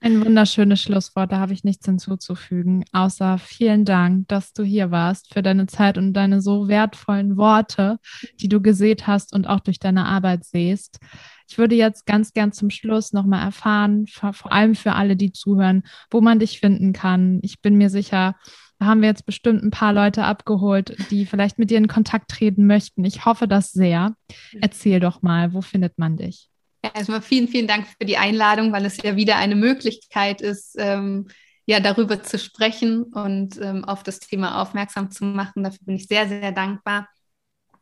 Ein 0.00 0.22
wunderschönes 0.22 0.82
Schlusswort, 0.82 1.32
da 1.32 1.38
habe 1.38 1.54
ich 1.54 1.64
nichts 1.64 1.86
hinzuzufügen, 1.86 2.84
außer 2.92 3.38
vielen 3.38 3.86
Dank, 3.86 4.28
dass 4.28 4.52
du 4.52 4.62
hier 4.62 4.90
warst, 4.90 5.32
für 5.32 5.42
deine 5.42 5.66
Zeit 5.66 5.96
und 5.96 6.12
deine 6.12 6.42
so 6.42 6.68
wertvollen 6.68 7.38
Worte, 7.38 7.98
die 8.38 8.48
du 8.48 8.60
gesät 8.60 9.06
hast 9.06 9.32
und 9.32 9.46
auch 9.46 9.60
durch 9.60 9.78
deine 9.78 10.04
Arbeit 10.04 10.44
siehst. 10.44 11.00
Ich 11.48 11.56
würde 11.56 11.76
jetzt 11.76 12.04
ganz 12.04 12.34
gern 12.34 12.52
zum 12.52 12.68
Schluss 12.68 13.14
nochmal 13.14 13.42
erfahren, 13.42 14.06
vor 14.06 14.52
allem 14.52 14.74
für 14.74 14.92
alle, 14.92 15.16
die 15.16 15.32
zuhören, 15.32 15.82
wo 16.10 16.20
man 16.20 16.40
dich 16.40 16.60
finden 16.60 16.92
kann. 16.92 17.38
Ich 17.42 17.62
bin 17.62 17.76
mir 17.76 17.88
sicher, 17.88 18.36
da 18.78 18.86
haben 18.86 19.00
wir 19.00 19.08
jetzt 19.08 19.26
bestimmt 19.26 19.62
ein 19.62 19.70
paar 19.70 19.92
Leute 19.92 20.24
abgeholt, 20.24 20.96
die 21.10 21.26
vielleicht 21.26 21.58
mit 21.58 21.70
dir 21.70 21.78
in 21.78 21.88
Kontakt 21.88 22.30
treten 22.30 22.66
möchten. 22.66 23.04
Ich 23.04 23.24
hoffe 23.24 23.48
das 23.48 23.72
sehr. 23.72 24.14
Erzähl 24.60 25.00
doch 25.00 25.22
mal, 25.22 25.54
wo 25.54 25.62
findet 25.62 25.98
man 25.98 26.16
dich? 26.16 26.48
Ja, 26.84 26.90
erstmal 26.94 27.22
vielen, 27.22 27.48
vielen 27.48 27.66
Dank 27.66 27.86
für 27.86 28.06
die 28.06 28.18
Einladung, 28.18 28.72
weil 28.72 28.84
es 28.84 29.02
ja 29.02 29.16
wieder 29.16 29.36
eine 29.36 29.56
Möglichkeit 29.56 30.40
ist, 30.40 30.76
ähm, 30.78 31.28
ja, 31.64 31.80
darüber 31.80 32.22
zu 32.22 32.38
sprechen 32.38 33.02
und 33.04 33.60
ähm, 33.60 33.84
auf 33.84 34.02
das 34.02 34.20
Thema 34.20 34.60
aufmerksam 34.60 35.10
zu 35.10 35.24
machen. 35.24 35.64
Dafür 35.64 35.84
bin 35.84 35.96
ich 35.96 36.06
sehr, 36.06 36.28
sehr 36.28 36.52
dankbar. 36.52 37.08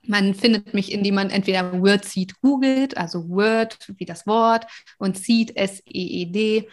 Man 0.06 0.34
findet 0.34 0.74
mich, 0.74 0.92
indem 0.92 1.16
man 1.16 1.30
entweder 1.30 1.80
WordSeed 1.80 2.40
googelt, 2.40 2.96
also 2.96 3.28
Word 3.28 3.78
wie 3.96 4.04
das 4.04 4.26
Wort 4.26 4.66
und 4.98 5.18
Seed 5.18 5.56
S-E-E-D 5.56 6.68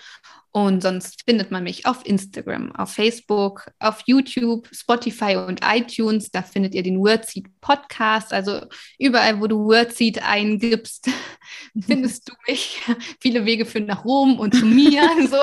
und 0.54 0.84
sonst 0.84 1.24
findet 1.26 1.50
man 1.50 1.64
mich 1.64 1.86
auf 1.86 2.06
Instagram, 2.06 2.76
auf 2.76 2.92
Facebook, 2.92 3.72
auf 3.80 4.04
YouTube, 4.06 4.68
Spotify 4.74 5.38
und 5.38 5.62
iTunes. 5.64 6.30
Da 6.30 6.42
findet 6.42 6.76
ihr 6.76 6.84
den 6.84 7.00
Wordseed 7.00 7.48
Podcast. 7.62 8.34
Also 8.34 8.62
überall, 9.00 9.40
wo 9.40 9.48
du 9.48 9.64
Wordseed 9.64 10.22
eingibst, 10.22 11.10
findest 11.88 12.28
du 12.28 12.34
mich. 12.48 12.82
Viele 13.22 13.46
Wege 13.46 13.66
führen 13.66 13.86
nach 13.86 14.04
Rom 14.04 14.40
und 14.40 14.54
zu 14.54 14.66
mir. 14.66 15.04
so. 15.30 15.38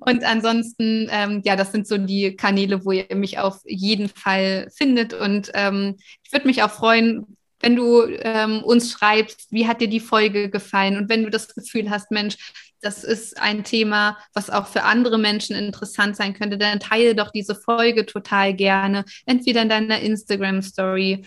Und 0.00 0.24
ansonsten, 0.24 1.08
ähm, 1.12 1.40
ja, 1.44 1.54
das 1.54 1.70
sind 1.70 1.86
so 1.86 1.98
die 1.98 2.34
Kanäle, 2.34 2.84
wo 2.84 2.90
ihr 2.90 3.14
mich 3.14 3.38
auf 3.38 3.60
jeden 3.64 4.08
Fall 4.08 4.68
findet. 4.74 5.14
Und 5.14 5.52
ähm, 5.54 5.94
ich 6.24 6.32
würde 6.32 6.48
mich 6.48 6.64
auch 6.64 6.70
freuen, 6.72 7.35
wenn 7.60 7.76
du 7.76 8.02
ähm, 8.04 8.62
uns 8.62 8.92
schreibst, 8.92 9.46
wie 9.50 9.66
hat 9.66 9.80
dir 9.80 9.88
die 9.88 10.00
Folge 10.00 10.50
gefallen? 10.50 10.96
Und 10.96 11.08
wenn 11.08 11.24
du 11.24 11.30
das 11.30 11.54
Gefühl 11.54 11.90
hast, 11.90 12.10
Mensch, 12.10 12.36
das 12.80 13.04
ist 13.04 13.40
ein 13.40 13.64
Thema, 13.64 14.18
was 14.34 14.50
auch 14.50 14.66
für 14.66 14.82
andere 14.82 15.18
Menschen 15.18 15.56
interessant 15.56 16.16
sein 16.16 16.34
könnte, 16.34 16.58
dann 16.58 16.80
teile 16.80 17.14
doch 17.14 17.30
diese 17.30 17.54
Folge 17.54 18.06
total 18.06 18.54
gerne, 18.54 19.04
entweder 19.24 19.62
in 19.62 19.68
deiner 19.68 20.00
Instagram-Story 20.00 21.24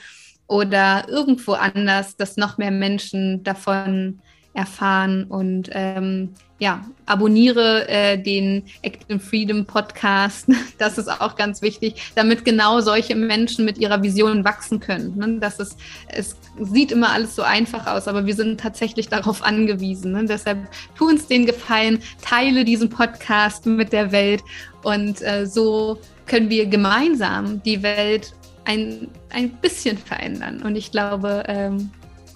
oder 0.47 1.07
irgendwo 1.09 1.53
anders, 1.53 2.15
dass 2.15 2.37
noch 2.37 2.57
mehr 2.57 2.71
Menschen 2.71 3.43
davon 3.43 4.21
erfahren 4.53 5.25
und 5.25 5.69
ähm, 5.73 6.33
ja, 6.59 6.83
abonniere 7.05 7.87
äh, 7.87 8.21
den 8.21 8.63
Active 8.81 9.19
Freedom 9.19 9.65
Podcast. 9.65 10.47
Das 10.77 10.97
ist 10.97 11.09
auch 11.09 11.35
ganz 11.35 11.61
wichtig, 11.61 12.13
damit 12.15 12.45
genau 12.45 12.79
solche 12.79 13.13
Menschen 13.13 13.65
mit 13.65 13.77
ihrer 13.77 14.01
Vision 14.01 14.45
wachsen 14.45 14.79
können. 14.79 15.17
Ne? 15.17 15.37
Das 15.39 15.59
ist, 15.59 15.77
es 16.07 16.37
sieht 16.57 16.93
immer 16.93 17.11
alles 17.11 17.35
so 17.35 17.41
einfach 17.41 17.85
aus, 17.85 18.07
aber 18.07 18.25
wir 18.25 18.33
sind 18.33 18.61
tatsächlich 18.61 19.09
darauf 19.09 19.43
angewiesen. 19.43 20.13
Ne? 20.13 20.25
Deshalb 20.25 20.59
tu 20.97 21.09
uns 21.09 21.27
den 21.27 21.45
Gefallen, 21.45 21.99
teile 22.21 22.63
diesen 22.63 22.89
Podcast 22.89 23.65
mit 23.65 23.91
der 23.91 24.13
Welt 24.13 24.41
und 24.83 25.21
äh, 25.21 25.45
so 25.45 25.99
können 26.27 26.49
wir 26.49 26.65
gemeinsam 26.65 27.61
die 27.63 27.83
Welt 27.83 28.33
ein, 28.63 29.09
ein 29.31 29.49
bisschen 29.49 29.97
verändern. 29.97 30.61
Und 30.61 30.77
ich 30.77 30.91
glaube, 30.91 31.43
ähm, 31.47 31.89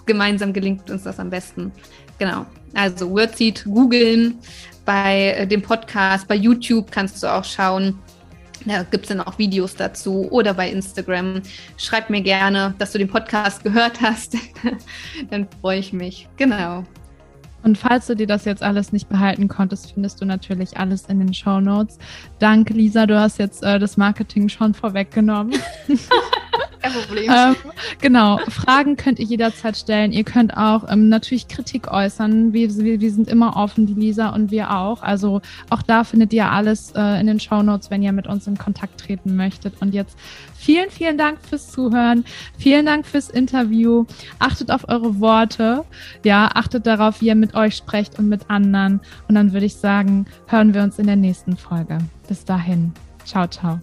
gemeinsam 0.06 0.52
gelingt 0.52 0.90
uns 0.90 1.04
das 1.04 1.18
am 1.18 1.30
besten. 1.30 1.72
Genau. 2.18 2.46
Also 2.74 3.10
Wordseed 3.10 3.64
googeln, 3.64 4.38
bei 4.84 5.34
äh, 5.36 5.46
dem 5.46 5.62
Podcast, 5.62 6.26
bei 6.28 6.34
YouTube 6.34 6.90
kannst 6.90 7.22
du 7.22 7.26
auch 7.26 7.44
schauen. 7.44 7.98
Da 8.66 8.82
gibt 8.82 9.04
es 9.04 9.08
dann 9.08 9.20
auch 9.20 9.38
Videos 9.38 9.76
dazu 9.76 10.26
oder 10.30 10.54
bei 10.54 10.70
Instagram. 10.70 11.42
Schreib 11.76 12.08
mir 12.08 12.22
gerne, 12.22 12.74
dass 12.78 12.92
du 12.92 12.98
den 12.98 13.08
Podcast 13.08 13.62
gehört 13.62 14.00
hast. 14.00 14.36
dann 15.30 15.46
freue 15.60 15.78
ich 15.78 15.92
mich. 15.92 16.28
Genau. 16.36 16.84
Und 17.62 17.78
falls 17.78 18.06
du 18.06 18.14
dir 18.14 18.26
das 18.26 18.44
jetzt 18.44 18.62
alles 18.62 18.92
nicht 18.92 19.08
behalten 19.08 19.48
konntest, 19.48 19.92
findest 19.92 20.20
du 20.20 20.26
natürlich 20.26 20.76
alles 20.76 21.06
in 21.06 21.18
den 21.18 21.32
Show 21.32 21.60
Notes. 21.60 21.98
Danke, 22.38 22.74
Lisa, 22.74 23.06
du 23.06 23.18
hast 23.18 23.38
jetzt 23.38 23.62
äh, 23.62 23.78
das 23.78 23.96
Marketing 23.96 24.48
schon 24.48 24.74
vorweggenommen. 24.74 25.54
Kein 26.84 26.92
Problem. 26.92 27.32
ähm, 27.34 27.56
genau, 28.00 28.38
Fragen 28.48 28.96
könnt 28.96 29.18
ihr 29.18 29.24
jederzeit 29.24 29.76
stellen. 29.76 30.12
Ihr 30.12 30.24
könnt 30.24 30.54
auch 30.54 30.90
ähm, 30.90 31.08
natürlich 31.08 31.48
Kritik 31.48 31.90
äußern. 31.90 32.52
Wir, 32.52 32.68
wir, 32.76 33.00
wir, 33.00 33.10
sind 33.10 33.28
immer 33.28 33.56
offen, 33.56 33.86
die 33.86 33.94
Lisa 33.94 34.28
und 34.30 34.50
wir 34.50 34.70
auch. 34.70 35.02
Also 35.02 35.40
auch 35.70 35.80
da 35.80 36.04
findet 36.04 36.34
ihr 36.34 36.50
alles 36.50 36.92
äh, 36.94 37.20
in 37.20 37.26
den 37.26 37.40
Show 37.40 37.62
Notes, 37.62 37.90
wenn 37.90 38.02
ihr 38.02 38.12
mit 38.12 38.26
uns 38.26 38.46
in 38.46 38.58
Kontakt 38.58 39.00
treten 39.00 39.34
möchtet. 39.34 39.80
Und 39.80 39.94
jetzt 39.94 40.18
vielen, 40.54 40.90
vielen 40.90 41.16
Dank 41.16 41.38
fürs 41.48 41.70
Zuhören. 41.70 42.24
Vielen 42.58 42.84
Dank 42.84 43.06
fürs 43.06 43.30
Interview. 43.30 44.04
Achtet 44.38 44.70
auf 44.70 44.86
eure 44.86 45.20
Worte. 45.20 45.84
Ja, 46.22 46.50
achtet 46.52 46.86
darauf, 46.86 47.22
wie 47.22 47.28
ihr 47.28 47.34
mit 47.34 47.54
euch 47.54 47.76
sprecht 47.76 48.18
und 48.18 48.28
mit 48.28 48.50
anderen. 48.50 49.00
Und 49.26 49.36
dann 49.36 49.54
würde 49.54 49.64
ich 49.64 49.76
sagen, 49.76 50.26
hören 50.48 50.74
wir 50.74 50.82
uns 50.82 50.98
in 50.98 51.06
der 51.06 51.16
nächsten 51.16 51.56
Folge. 51.56 51.96
Bis 52.28 52.44
dahin. 52.44 52.92
Ciao, 53.24 53.46
ciao. 53.46 53.80